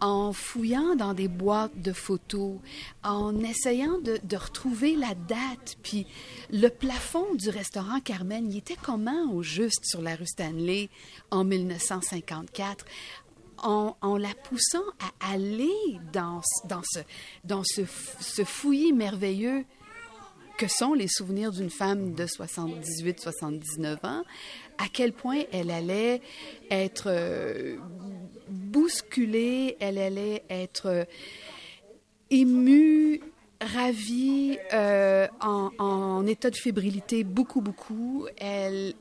en 0.00 0.32
fouillant 0.32 0.94
dans 0.96 1.14
des 1.14 1.28
boîtes 1.28 1.80
de 1.80 1.92
photos, 1.92 2.56
en 3.02 3.38
essayant 3.40 3.98
de, 3.98 4.36
retrouver 4.36 4.94
la 4.94 5.14
date, 5.14 5.76
puis 5.82 6.06
le 6.50 6.68
plafond 6.68 7.34
du 7.34 7.48
restaurant 7.48 8.00
Carmen, 8.00 8.50
il 8.50 8.58
était 8.58 8.76
comment 8.80 9.32
au 9.32 9.42
juste 9.42 9.84
sur 9.84 10.02
la 10.02 10.14
rue 10.14 10.26
Stanley 10.26 10.88
en 11.30 11.44
1954? 11.44 12.84
En, 13.60 13.96
la 14.18 14.34
poussant 14.44 14.84
à 15.00 15.32
aller 15.32 15.98
dans, 16.12 16.40
dans, 16.68 16.82
ce, 16.84 17.00
dans 17.42 17.64
ce 17.64 18.44
fouillis 18.44 18.92
merveilleux 18.92 19.64
que 20.58 20.68
sont 20.68 20.92
les 20.92 21.08
souvenirs 21.08 21.52
d'une 21.52 21.70
femme 21.70 22.14
de 22.14 22.26
78-79 22.26 24.04
ans, 24.04 24.22
à 24.76 24.88
quel 24.92 25.12
point 25.12 25.42
elle 25.52 25.70
allait 25.70 26.20
être 26.70 27.04
euh, 27.06 27.78
bousculée, 28.50 29.76
elle 29.80 29.98
allait 29.98 30.42
être 30.50 30.86
euh, 30.86 31.04
émue, 32.30 33.20
ravie, 33.60 34.58
euh, 34.72 35.26
en, 35.40 35.70
en 35.78 36.26
état 36.26 36.50
de 36.50 36.56
fébrilité, 36.56 37.24
beaucoup, 37.24 37.60
beaucoup. 37.60 38.26
Elle, 38.36 38.94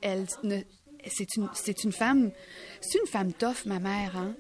c'est 1.06 1.36
une, 1.36 1.48
femme, 1.92 2.32
c'est 2.82 3.00
une 3.00 3.08
femme 3.08 3.34
tough, 3.34 3.66
ma 3.66 3.80
mère, 3.80 4.16
hein. 4.18 4.36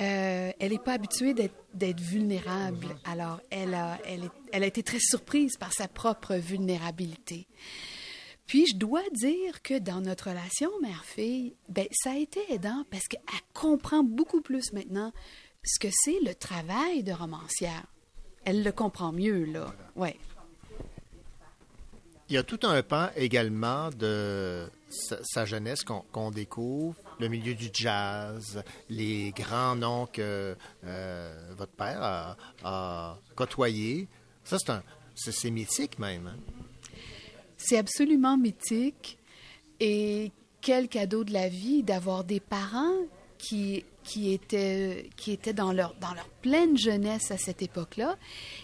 Euh, 0.00 0.50
elle 0.58 0.72
n'est 0.72 0.78
pas 0.78 0.94
habituée 0.94 1.34
d'être, 1.34 1.54
d'être 1.74 2.00
vulnérable. 2.00 2.86
Alors, 3.04 3.38
elle 3.50 3.74
a, 3.74 3.98
elle, 4.06 4.24
est- 4.24 4.30
elle 4.50 4.62
a 4.62 4.66
été 4.66 4.82
très 4.82 4.98
surprise 4.98 5.58
par 5.58 5.74
sa 5.74 5.88
propre 5.88 6.36
vulnérabilité. 6.36 7.46
Puis, 8.50 8.66
je 8.66 8.76
dois 8.76 9.08
dire 9.12 9.62
que 9.62 9.78
dans 9.78 10.00
notre 10.00 10.30
relation 10.30 10.70
mère-fille, 10.82 11.54
ben, 11.68 11.86
ça 11.92 12.10
a 12.10 12.16
été 12.16 12.40
aidant 12.52 12.84
parce 12.90 13.06
qu'elle 13.06 13.20
comprend 13.54 14.02
beaucoup 14.02 14.40
plus 14.40 14.72
maintenant 14.72 15.12
ce 15.62 15.78
que 15.78 15.86
c'est 15.92 16.18
le 16.24 16.34
travail 16.34 17.04
de 17.04 17.12
romancière. 17.12 17.86
Elle 18.44 18.64
le 18.64 18.72
comprend 18.72 19.12
mieux, 19.12 19.44
là. 19.44 19.72
Ouais. 19.94 20.18
Il 22.28 22.34
y 22.34 22.38
a 22.38 22.42
tout 22.42 22.58
un 22.64 22.82
pan 22.82 23.10
également 23.14 23.90
de 23.90 24.68
sa, 24.88 25.22
sa 25.22 25.44
jeunesse 25.44 25.84
qu'on 25.84 26.32
découvre, 26.32 26.96
le 27.20 27.28
milieu 27.28 27.54
du 27.54 27.70
jazz, 27.72 28.64
les 28.88 29.30
grands 29.30 29.76
noms 29.76 30.06
que 30.06 30.56
euh, 30.82 31.52
votre 31.56 31.72
père 31.74 32.02
a, 32.02 32.36
a 32.64 33.16
côtoyés. 33.36 34.08
Ça, 34.42 34.56
c'est 35.14 35.50
mythique 35.52 36.00
même. 36.00 36.32
C'est 37.62 37.76
absolument 37.76 38.38
mythique. 38.38 39.18
Et 39.80 40.32
quel 40.62 40.88
cadeau 40.88 41.24
de 41.24 41.32
la 41.32 41.48
vie 41.48 41.82
d'avoir 41.82 42.24
des 42.24 42.40
parents 42.40 42.96
qui, 43.36 43.84
qui, 44.02 44.32
étaient, 44.32 45.10
qui 45.16 45.32
étaient 45.32 45.52
dans 45.52 45.72
leur, 45.72 45.94
dans 46.00 46.14
leur 46.14 46.28
pleine 46.42 46.76
jeunesse 46.76 47.30
à 47.30 47.36
cette 47.36 47.62
époque-là 47.62 48.16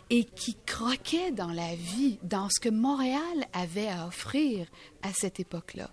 et 0.08 0.24
qui 0.24 0.56
croquaient 0.66 1.30
dans 1.30 1.52
la 1.52 1.74
vie, 1.74 2.18
dans 2.22 2.48
ce 2.50 2.58
que 2.58 2.68
Montréal 2.68 3.46
avait 3.52 3.88
à 3.88 4.06
offrir 4.06 4.66
à 5.02 5.12
cette 5.12 5.40
époque-là. 5.40 5.90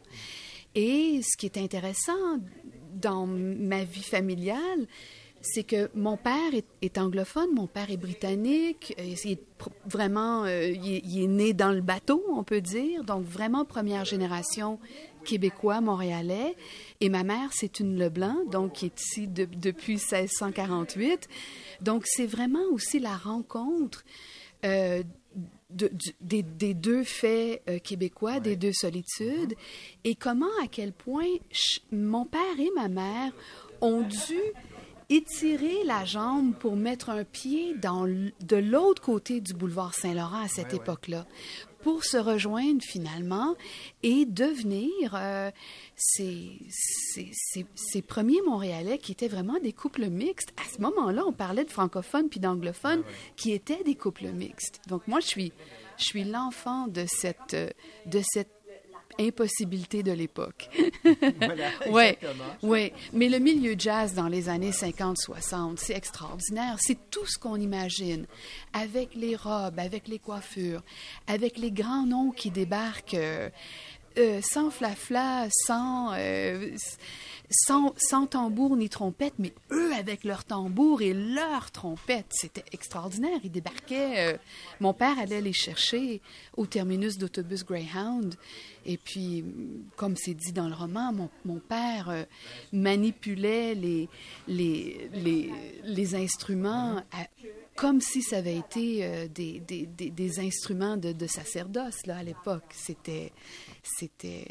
Et 0.75 1.21
ce 1.23 1.38
qui 1.38 1.45
est 1.45 1.57
intéressant 1.57 2.39
dans 2.93 3.27
ma 3.27 3.84
vie 3.84 4.03
familiale, 4.03 4.88
c'est 5.45 5.64
que 5.64 5.90
mon 5.94 6.15
père 6.18 6.53
est, 6.53 6.65
est 6.82 6.98
anglophone, 6.98 7.53
mon 7.53 7.68
père 7.68 7.91
est 7.91 7.98
britannique, 7.98 8.95
euh, 8.98 9.03
il 9.03 9.32
est 9.34 9.40
vraiment, 9.86 10.45
euh, 10.45 10.68
il, 10.70 10.94
est, 10.95 11.02
il 11.06 11.24
est 11.24 11.28
né 11.28 11.53
dans 11.53 11.72
le 11.74 11.82
bateau, 11.82 12.24
on 12.30 12.44
peut 12.44 12.61
dire, 12.61 13.03
donc 13.03 13.26
vraiment 13.26 13.65
première 13.65 14.06
génération 14.06 14.80
québécois, 15.26 15.82
montréalais. 15.82 16.56
Et 17.02 17.10
ma 17.10 17.24
mère, 17.24 17.49
c'est 17.53 17.80
une 17.82 17.98
Leblanc, 17.99 18.38
donc 18.49 18.74
qui 18.74 18.86
est 18.86 18.99
ici 19.02 19.28
de- 19.28 19.45
depuis 19.45 19.94
1648. 19.95 21.28
Donc 21.82 22.03
c'est 22.06 22.26
vraiment 22.26 22.64
aussi 22.72 22.99
la 22.99 23.15
rencontre 23.15 24.03
euh, 24.65 25.03
de- 25.70 25.90
du- 25.90 26.14
des, 26.22 26.41
des 26.44 26.74
deux 26.74 27.03
faits 27.03 27.61
euh, 27.70 27.80
québécois, 27.80 28.40
des 28.40 28.56
deux 28.56 28.72
solitudes, 28.74 29.56
et 30.06 30.15
comment, 30.15 30.45
à 30.64 30.68
quel 30.68 30.94
point 30.94 31.28
mon 31.91 32.26
père 32.26 32.60
et 32.60 32.70
ma 32.76 32.88
mère 32.88 33.34
ont 33.82 34.02
dû 34.02 34.40
étirer 35.15 35.84
la 35.85 36.06
jambe 36.06 36.53
pour 36.56 36.76
mettre 36.76 37.10
un 37.10 37.23
pied 37.23 37.76
dans 37.76 38.06
de 38.06 38.56
l'autre 38.56 39.02
côté 39.02 39.41
du 39.41 39.53
boulevard 39.53 39.94
Saint-Laurent 39.94 40.41
à 40.44 40.48
cette 40.48 40.73
époque-là, 40.73 41.26
pour 41.81 42.06
se 42.06 42.15
rejoindre 42.18 42.81
finalement 42.81 43.56
et 44.03 44.26
devenir 44.26 45.14
euh, 45.15 45.52
ces, 45.98 46.52
ces- 46.69 47.30
ces- 47.34 47.65
ces 47.76 48.02
premiers 48.02 48.41
Montréalais 48.41 48.98
qui 48.98 49.11
étaient 49.11 49.27
vraiment 49.27 49.60
des 49.60 49.73
couples 49.73 50.07
mixtes. 50.10 50.53
À 50.57 50.73
ce 50.73 50.81
moment-là, 50.81 51.23
on 51.27 51.34
parlait 51.34 51.65
de 51.65 51.69
francophones 51.72 52.30
puis 52.30 52.40
d'anglophones 52.40 53.03
qui 53.35 53.52
étaient 53.52 53.84
des 53.84 53.95
couples 53.95 54.30
mixtes. 54.31 54.80
Donc 54.88 55.07
moi, 55.10 55.19
je 55.19 55.27
suis, 55.27 55.52
je 55.98 56.06
suis 56.06 56.23
l'enfant 56.23 56.88
de 56.88 57.06
cette, 57.06 57.53
euh, 57.53 57.69
de 58.06 58.22
cette 58.23 58.52
impossibilité 59.19 60.03
de 60.03 60.11
l'époque. 60.11 60.69
Voilà, 61.40 61.69
ouais, 61.91 62.18
exactement. 62.22 62.44
ouais. 62.64 62.94
Mais 63.11 63.27
le 63.30 63.40
milieu 63.40 63.76
jazz 63.77 64.14
dans 64.14 64.27
les 64.27 64.49
années 64.49 64.72
50-60, 64.72 65.77
c'est 65.77 65.94
extraordinaire. 65.95 66.77
C'est 66.80 66.98
tout 67.10 67.26
ce 67.26 67.38
qu'on 67.38 67.57
imagine. 67.57 68.26
Avec 68.73 69.15
les 69.15 69.35
robes, 69.35 69.80
avec 69.80 70.07
les 70.07 70.19
coiffures, 70.19 70.81
avec 71.27 71.57
les 71.57 71.72
grands 71.72 72.06
noms 72.06 72.31
qui 72.31 72.52
débarquent 72.52 73.14
euh, 73.15 73.49
euh, 74.18 74.41
sans 74.41 74.69
flafla, 74.69 75.48
sans, 75.65 76.14
euh, 76.14 76.69
sans, 77.49 77.94
sans 77.98 78.27
tambour 78.27 78.76
ni 78.77 78.88
trompette, 78.90 79.34
mais 79.40 79.53
eux 79.72 79.91
avec 79.94 80.23
leur 80.23 80.44
tambour 80.45 81.02
et 81.02 81.14
leur 81.14 81.72
trompette. 81.72 82.27
C'était 82.30 82.64
extraordinaire. 82.72 83.40
Ils 83.44 83.52
débarquaient. 83.52 84.34
euh, 84.34 84.38
mon 84.80 84.94
père 84.94 85.18
allait 85.19 85.41
les 85.41 85.53
chercher 85.53 86.22
au 86.57 86.65
terminus 86.65 87.18
d'autobus 87.18 87.64
Greyhound. 87.65 88.35
Et 88.85 88.97
puis, 88.97 89.43
comme 89.95 90.15
c'est 90.15 90.34
dit 90.34 90.51
dans 90.51 90.68
le 90.68 90.76
roman, 90.76 91.14
mon, 91.14 91.30
mon 91.45 91.60
père 91.60 92.10
euh, 92.10 92.23
manipulait 92.72 93.76
les, 93.76 94.10
les, 94.47 95.10
les, 95.14 95.51
les 95.84 96.15
instruments 96.15 96.97
à- 97.11 97.27
comme 97.76 98.01
si 98.01 98.22
ça 98.22 98.38
avait 98.38 98.57
été 98.57 99.03
euh, 99.03 99.27
des, 99.27 99.60
des, 99.60 99.88
des, 99.88 100.11
des 100.11 100.39
instruments 100.39 100.95
de, 100.95 101.11
de 101.11 101.26
sacerdoce 101.27 102.05
là, 102.05 102.18
à 102.18 102.23
l'époque. 102.23 102.65
C'était, 102.72 103.31
c'était, 103.81 104.45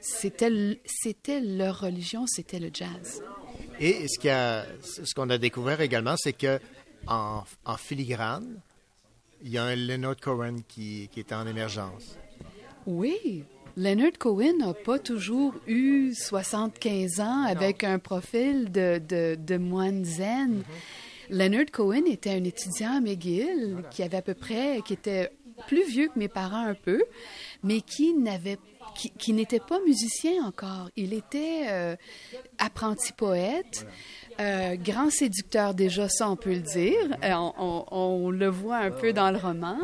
c'était, 0.00 0.80
c'était 0.84 1.40
leur 1.40 1.80
religion, 1.80 2.26
c'était 2.26 2.58
le 2.58 2.70
jazz. 2.72 3.22
Et 3.78 4.06
ce 4.08 5.14
qu'on 5.14 5.30
a 5.30 5.38
découvert 5.38 5.80
également, 5.80 6.16
c'est 6.16 6.32
que 6.32 6.58
en, 7.06 7.44
en 7.64 7.76
filigrane, 7.76 8.60
il 9.42 9.50
y 9.50 9.58
a 9.58 9.64
un 9.64 9.76
Leonard 9.76 10.16
Cohen 10.16 10.56
qui, 10.66 11.08
qui 11.12 11.20
est 11.20 11.32
en 11.32 11.46
émergence. 11.46 12.16
Oui, 12.86 13.44
Leonard 13.76 14.18
Cohen 14.18 14.58
n'a 14.58 14.72
pas 14.74 14.98
toujours 14.98 15.54
eu 15.66 16.14
75 16.14 17.20
ans 17.20 17.42
avec 17.44 17.82
un 17.82 17.98
profil 17.98 18.70
de, 18.70 18.98
de, 19.06 19.36
de 19.36 19.56
moine 19.56 20.04
zen. 20.04 20.62
Leonard 21.30 21.70
Cohen 21.72 22.04
était 22.06 22.30
un 22.30 22.44
étudiant 22.44 22.96
à 22.96 23.00
McGill 23.00 23.82
qui 23.90 24.02
avait 24.02 24.18
à 24.18 24.22
peu 24.22 24.34
près, 24.34 24.80
qui 24.86 24.92
était 24.92 25.30
plus 25.66 25.84
vieux 25.88 26.08
que 26.08 26.18
mes 26.18 26.28
parents 26.28 26.64
un 26.66 26.74
peu, 26.74 27.02
mais 27.62 27.80
qui 27.80 28.14
n'avait 28.14 28.58
qui, 28.96 29.10
qui 29.10 29.32
n'était 29.32 29.60
pas 29.60 29.80
musicien 29.84 30.44
encore. 30.44 30.88
Il 30.94 31.12
était 31.14 31.62
euh, 31.68 31.96
apprenti 32.58 33.12
poète, 33.12 33.86
euh, 34.40 34.76
grand 34.76 35.10
séducteur 35.10 35.74
déjà, 35.74 36.08
ça 36.08 36.30
on 36.30 36.36
peut 36.36 36.52
le 36.54 36.60
dire. 36.60 37.18
Euh, 37.24 37.32
on, 37.32 37.52
on- 37.58 37.84
on 38.26 38.30
le 38.30 38.46
voit 38.48 38.76
un 38.76 38.90
peu 38.92 39.12
dans 39.12 39.32
le 39.32 39.38
roman. 39.38 39.78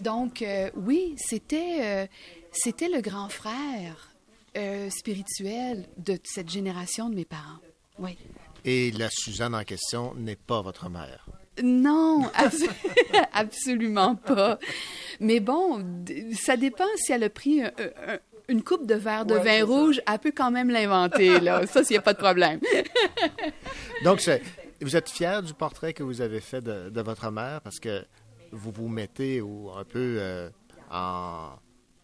Donc 0.00 0.42
oui, 0.76 1.14
c'était 1.18 2.08
c'était 2.52 2.88
le 2.88 3.00
grand 3.00 3.28
frère 3.28 4.10
euh, 4.56 4.90
spirituel 4.90 5.86
de 5.96 6.18
cette 6.24 6.50
génération 6.50 7.08
de 7.08 7.14
mes 7.14 7.24
parents. 7.24 7.58
Oui. 7.98 8.16
Et 8.64 8.90
la 8.92 9.08
Suzanne 9.10 9.54
en 9.54 9.64
question 9.64 10.14
n'est 10.14 10.36
pas 10.36 10.60
votre 10.62 10.88
mère. 10.90 11.26
Non, 11.62 12.22
abs- 12.34 12.68
absolument 13.32 14.16
pas. 14.16 14.58
Mais 15.20 15.40
bon, 15.40 15.84
ça 16.34 16.56
dépend 16.56 16.84
si 16.96 17.12
elle 17.12 17.24
a 17.24 17.30
pris 17.30 17.62
un- 17.62 17.72
un- 18.08 18.18
une 18.48 18.62
coupe 18.64 18.86
de 18.86 18.94
verre 18.94 19.26
de 19.26 19.34
Ouais, 19.34 19.40
vin 19.40 19.50
c'est 19.52 19.58
ça. 19.60 19.64
rouge, 19.66 20.00
elle 20.10 20.18
peut 20.18 20.32
quand 20.34 20.50
même 20.50 20.70
l'inventer, 20.70 21.38
là. 21.40 21.66
Ça, 21.68 21.84
s'il 21.84 21.94
n'y 21.94 21.98
a 21.98 22.02
pas 22.02 22.14
de 22.14 22.18
problème. 22.18 22.58
Donc, 24.02 24.28
vous 24.80 24.96
êtes 24.96 25.08
fier 25.08 25.42
du 25.42 25.54
portrait 25.54 25.92
que 25.92 26.02
vous 26.02 26.20
avez 26.20 26.40
fait 26.40 26.60
de, 26.60 26.90
de 26.90 27.00
votre 27.00 27.30
mère 27.30 27.60
parce 27.60 27.78
que 27.78 28.04
vous 28.50 28.72
vous 28.72 28.88
mettez 28.88 29.40
au- 29.40 29.70
un 29.76 29.84
peu 29.84 30.16
euh, 30.18 30.50
en, 30.90 31.50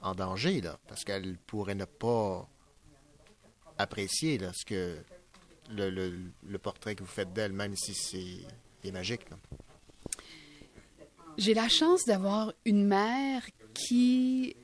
en 0.07 0.15
danger, 0.15 0.61
là, 0.61 0.78
parce 0.89 1.05
qu'elle 1.05 1.37
pourrait 1.47 1.74
ne 1.74 1.85
pas 1.85 2.49
apprécier 3.78 4.39
là, 4.39 4.53
ce 4.55 4.65
que 4.65 4.99
le, 5.70 5.91
le- 5.91 6.31
le 6.47 6.59
portrait 6.59 6.95
que 6.95 7.03
vous 7.03 7.09
faites 7.11 7.33
d'elle, 7.33 7.53
même 7.53 7.74
si 7.77 7.95
c'est 7.95 8.47
c'est 8.83 8.93
magique. 8.93 9.23
J'ai 11.39 11.55
la 11.55 11.69
chance 11.69 12.05
d'avoir 12.05 12.53
une 12.65 12.87
mère 12.87 13.43
qui 13.74 14.57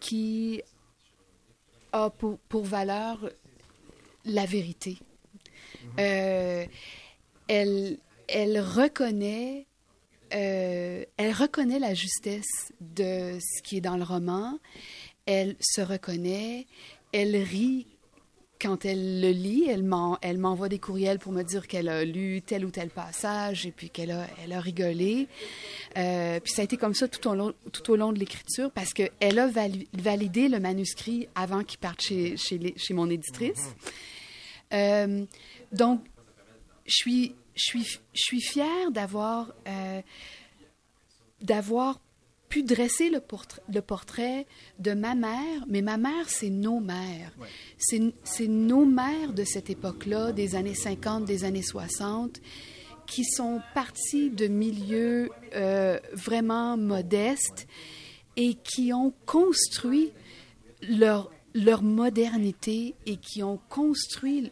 qui 0.00 0.60
a 1.92 2.10
pour, 2.10 2.38
pour 2.40 2.64
valeur 2.64 3.30
la 4.24 4.44
vérité. 4.44 4.98
Euh, 5.98 6.66
elle, 7.48 7.98
elle 8.28 8.60
reconnaît 8.60 9.66
euh, 10.34 11.04
elle 11.16 11.32
reconnaît 11.32 11.78
la 11.78 11.94
justesse 11.94 12.72
de 12.80 13.38
ce 13.40 13.62
qui 13.62 13.76
est 13.76 13.80
dans 13.80 13.96
le 13.96 14.04
roman. 14.04 14.58
Elle 15.26 15.56
se 15.60 15.80
reconnaît. 15.80 16.66
Elle 17.12 17.36
rit 17.36 17.86
quand 18.60 18.84
elle 18.84 19.20
le 19.20 19.30
lit. 19.30 19.64
Elle 19.68 19.82
m'en- 19.84 20.18
elle 20.22 20.38
m'envoie 20.38 20.68
des 20.68 20.78
courriels 20.78 21.18
pour 21.18 21.32
me 21.32 21.42
dire 21.42 21.66
qu'elle 21.68 21.88
a 21.88 22.04
lu 22.04 22.42
tel 22.42 22.64
ou 22.64 22.70
tel 22.70 22.88
passage 22.90 23.66
et 23.66 23.70
puis 23.70 23.90
qu'elle 23.90 24.10
a, 24.10 24.60
rigolé. 24.60 25.28
Euh, 25.96 26.40
puis 26.40 26.52
ça 26.52 26.62
a 26.62 26.64
été 26.64 26.76
comme 26.76 26.94
ça 26.94 27.06
tout 27.08 27.28
au 27.28 27.34
long, 27.96 28.12
de 28.12 28.18
l'écriture 28.18 28.70
parce 28.70 28.92
qu'elle 28.92 29.38
a 29.38 29.46
vali- 29.46 29.88
validé 29.92 30.48
le 30.48 30.60
manuscrit 30.60 31.28
avant 31.34 31.62
qu'il 31.62 31.78
parte 31.78 32.00
chez 32.02 32.36
mon 32.90 33.08
éditrice. 33.10 33.68
Euh, 34.72 35.24
donc, 35.72 36.00
je 36.86 36.94
suis, 36.94 37.34
je 37.54 37.62
suis, 37.62 37.84
je 38.12 38.20
suis 38.20 38.40
fière 38.40 38.90
d'avoir 38.90 39.52
euh, 39.68 40.00
d'avoir 41.40 42.00
pu 42.48 42.62
dresser 42.62 43.10
le 43.10 43.20
portrait, 43.20 43.62
le 43.72 43.80
portrait 43.80 44.46
de 44.78 44.92
ma 44.92 45.14
mère, 45.14 45.64
mais 45.68 45.82
ma 45.82 45.96
mère, 45.96 46.28
c'est 46.28 46.50
nos 46.50 46.80
mères. 46.80 47.32
C'est 47.78 48.00
c'est 48.22 48.48
nos 48.48 48.84
mères 48.84 49.32
de 49.32 49.44
cette 49.44 49.70
époque-là, 49.70 50.32
des 50.32 50.54
années 50.54 50.74
50, 50.74 51.24
des 51.24 51.44
années 51.44 51.62
60, 51.62 52.40
qui 53.06 53.24
sont 53.24 53.60
parties 53.74 54.30
de 54.30 54.46
milieux 54.46 55.30
euh, 55.54 55.98
vraiment 56.12 56.76
modestes 56.76 57.66
et 58.36 58.54
qui 58.54 58.92
ont 58.92 59.12
construit 59.26 60.12
leur, 60.82 61.30
leur 61.54 61.82
modernité 61.82 62.94
et 63.06 63.16
qui 63.16 63.42
ont 63.42 63.60
construit 63.68 64.50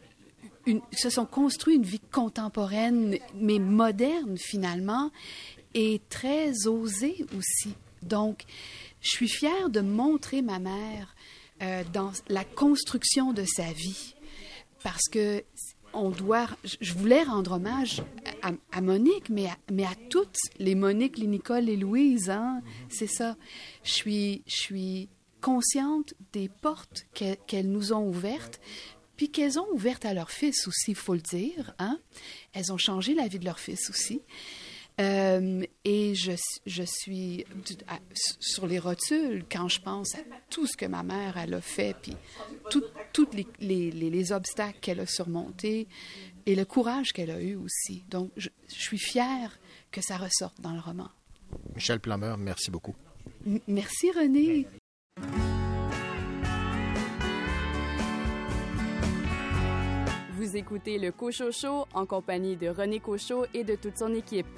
se 0.92 1.10
sont 1.10 1.26
construit 1.26 1.76
une 1.76 1.82
vie 1.82 2.00
contemporaine, 2.00 3.16
mais 3.34 3.58
moderne 3.58 4.36
finalement, 4.38 5.10
et 5.74 6.00
très 6.08 6.66
osée 6.66 7.24
aussi. 7.36 7.74
Donc, 8.02 8.44
je 9.00 9.08
suis 9.10 9.28
fière 9.28 9.70
de 9.70 9.80
montrer 9.80 10.42
ma 10.42 10.58
mère 10.58 11.14
euh, 11.62 11.82
dans 11.92 12.12
la 12.28 12.44
construction 12.44 13.32
de 13.32 13.44
sa 13.44 13.72
vie. 13.72 14.14
Parce 14.82 15.08
que 15.10 15.44
on 15.94 16.08
doit, 16.10 16.48
je- 16.80 16.94
voulais 16.94 17.22
rendre 17.22 17.52
hommage 17.52 18.02
à, 18.72 18.80
Monique, 18.80 19.28
mais 19.28 19.46
à, 19.46 19.56
mais 19.70 19.84
à 19.84 19.94
toutes 20.08 20.38
les 20.58 20.74
Monique, 20.74 21.18
les 21.18 21.26
Nicole, 21.26 21.64
les 21.64 21.76
Louise, 21.76 22.30
hein? 22.30 22.62
c'est 22.88 23.06
ça. 23.06 23.36
Je 23.84 23.92
suis, 23.92 24.42
je 24.46 24.56
suis 24.56 25.08
consciente 25.40 26.14
des 26.32 26.48
portes 26.48 27.04
qu'elles 27.12 27.70
nous 27.70 27.92
ont 27.92 28.08
ouvertes, 28.08 28.60
puis 29.16 29.30
qu'elles 29.30 29.58
ont 29.58 29.66
ouvertes 29.72 30.04
à 30.04 30.14
leur 30.14 30.30
fils 30.30 30.66
aussi, 30.66 30.92
il 30.92 30.96
faut 30.96 31.14
le 31.14 31.20
dire. 31.20 31.74
Hein? 31.78 31.98
Elles 32.52 32.72
ont 32.72 32.78
changé 32.78 33.14
la 33.14 33.28
vie 33.28 33.38
de 33.38 33.44
leur 33.44 33.58
fils 33.60 33.88
aussi. 33.90 34.20
Euh, 35.00 35.64
et 35.86 36.14
je, 36.14 36.32
je 36.66 36.82
suis 36.82 37.46
à- 37.88 37.98
sur 38.40 38.66
les 38.66 38.78
rotules 38.78 39.42
quand 39.50 39.66
je 39.68 39.80
pense 39.80 40.14
à 40.14 40.18
tout 40.50 40.66
ce 40.66 40.76
que 40.76 40.84
ma 40.84 41.02
mère 41.02 41.38
elle 41.38 41.54
a 41.54 41.62
fait, 41.62 41.96
puis 42.02 42.14
tous 42.70 43.28
les, 43.32 43.46
les, 43.60 43.90
les- 43.90 44.10
les 44.10 44.32
obstacles 44.32 44.78
qu'elle 44.82 45.00
a 45.00 45.06
surmontés 45.06 45.88
et 46.44 46.54
le 46.54 46.66
courage 46.66 47.12
qu'elle 47.14 47.30
a 47.30 47.40
eu 47.40 47.54
aussi. 47.54 48.04
Donc, 48.10 48.30
je, 48.36 48.50
je 48.68 48.80
suis 48.82 48.98
fière 48.98 49.58
que 49.90 50.02
ça 50.02 50.18
ressorte 50.18 50.60
dans 50.60 50.72
le 50.72 50.80
roman. 50.80 51.08
Michel 51.74 51.98
Plummer, 52.00 52.34
merci 52.38 52.70
beaucoup. 52.70 52.94
M- 53.46 53.60
merci 53.68 54.10
René. 54.10 54.66
Vous 60.42 60.56
écoutez 60.56 60.98
le 60.98 61.12
Cochocho 61.12 61.86
en 61.94 62.04
compagnie 62.04 62.56
de 62.56 62.66
René 62.66 62.98
Cochot 62.98 63.46
et 63.54 63.62
de 63.62 63.76
toute 63.76 63.96
son 63.96 64.12
équipe. 64.12 64.48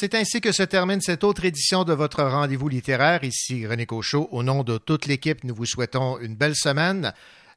C'est 0.00 0.14
ainsi 0.14 0.40
que 0.40 0.52
se 0.52 0.62
termine 0.62 1.00
cette 1.00 1.24
autre 1.24 1.44
édition 1.44 1.82
de 1.82 1.92
votre 1.92 2.22
rendez-vous 2.22 2.68
littéraire. 2.68 3.24
Ici 3.24 3.66
René 3.66 3.84
Cochot. 3.84 4.28
Au 4.30 4.44
nom 4.44 4.62
de 4.62 4.78
toute 4.78 5.06
l'équipe, 5.06 5.42
nous 5.42 5.56
vous 5.56 5.66
souhaitons 5.66 6.20
une 6.20 6.36
belle 6.36 6.54
semaine, 6.54 7.12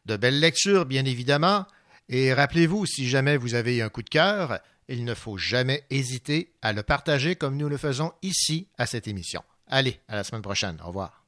de 0.07 0.17
belles 0.17 0.39
lectures, 0.39 0.87
bien 0.87 1.05
évidemment. 1.05 1.67
Et 2.09 2.33
rappelez-vous, 2.33 2.87
si 2.87 3.07
jamais 3.07 3.37
vous 3.37 3.53
avez 3.53 3.83
un 3.83 3.89
coup 3.89 4.01
de 4.01 4.09
cœur, 4.09 4.57
il 4.87 5.05
ne 5.05 5.13
faut 5.13 5.37
jamais 5.37 5.83
hésiter 5.91 6.51
à 6.63 6.73
le 6.73 6.81
partager 6.81 7.35
comme 7.35 7.57
nous 7.57 7.69
le 7.69 7.77
faisons 7.77 8.11
ici 8.23 8.65
à 8.79 8.87
cette 8.87 9.07
émission. 9.07 9.43
Allez, 9.67 9.99
à 10.07 10.15
la 10.15 10.23
semaine 10.23 10.41
prochaine. 10.41 10.79
Au 10.83 10.87
revoir. 10.87 11.20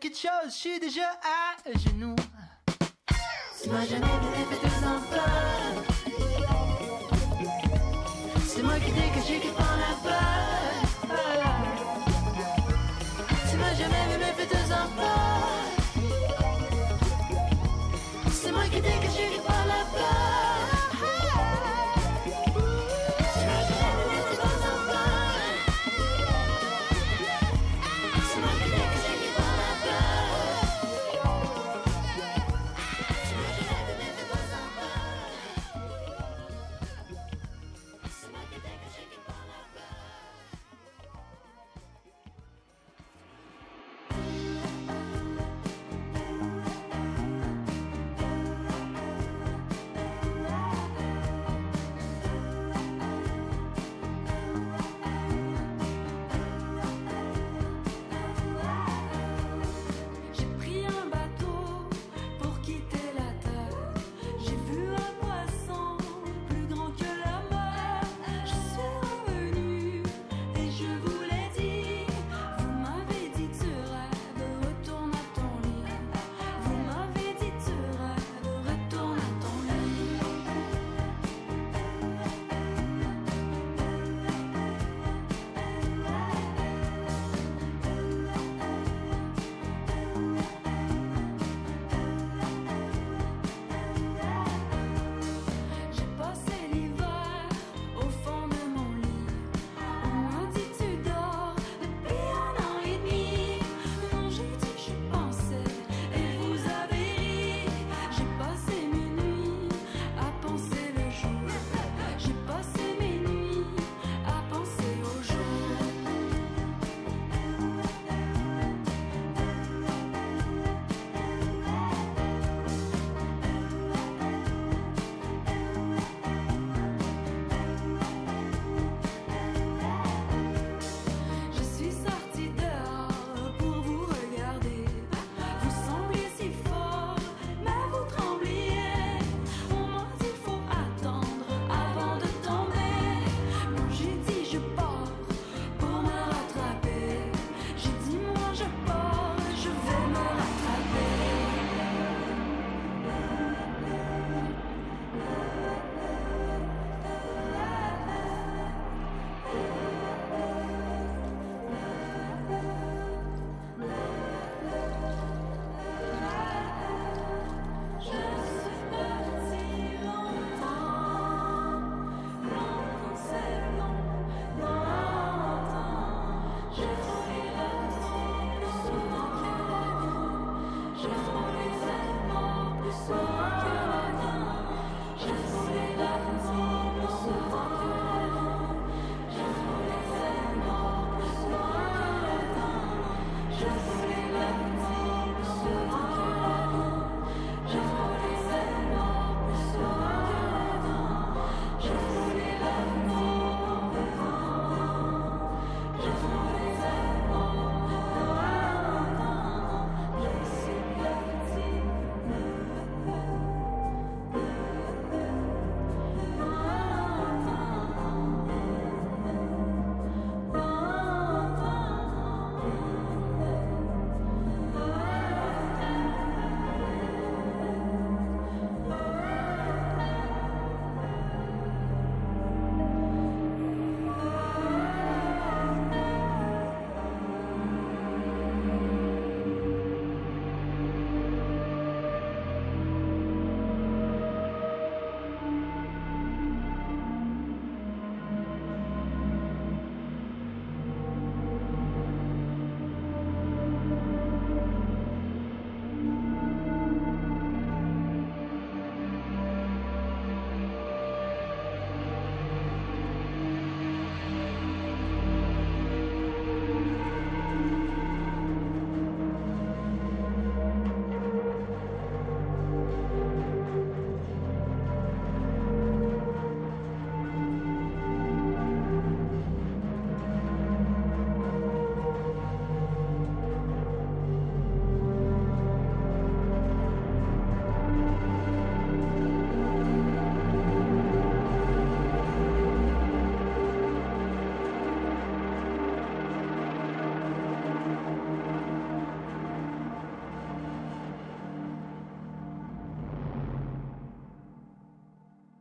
Quelque 0.00 0.16
chose? 0.16 0.30
Je 0.46 0.50
suis 0.50 0.80
déjà 0.80 1.08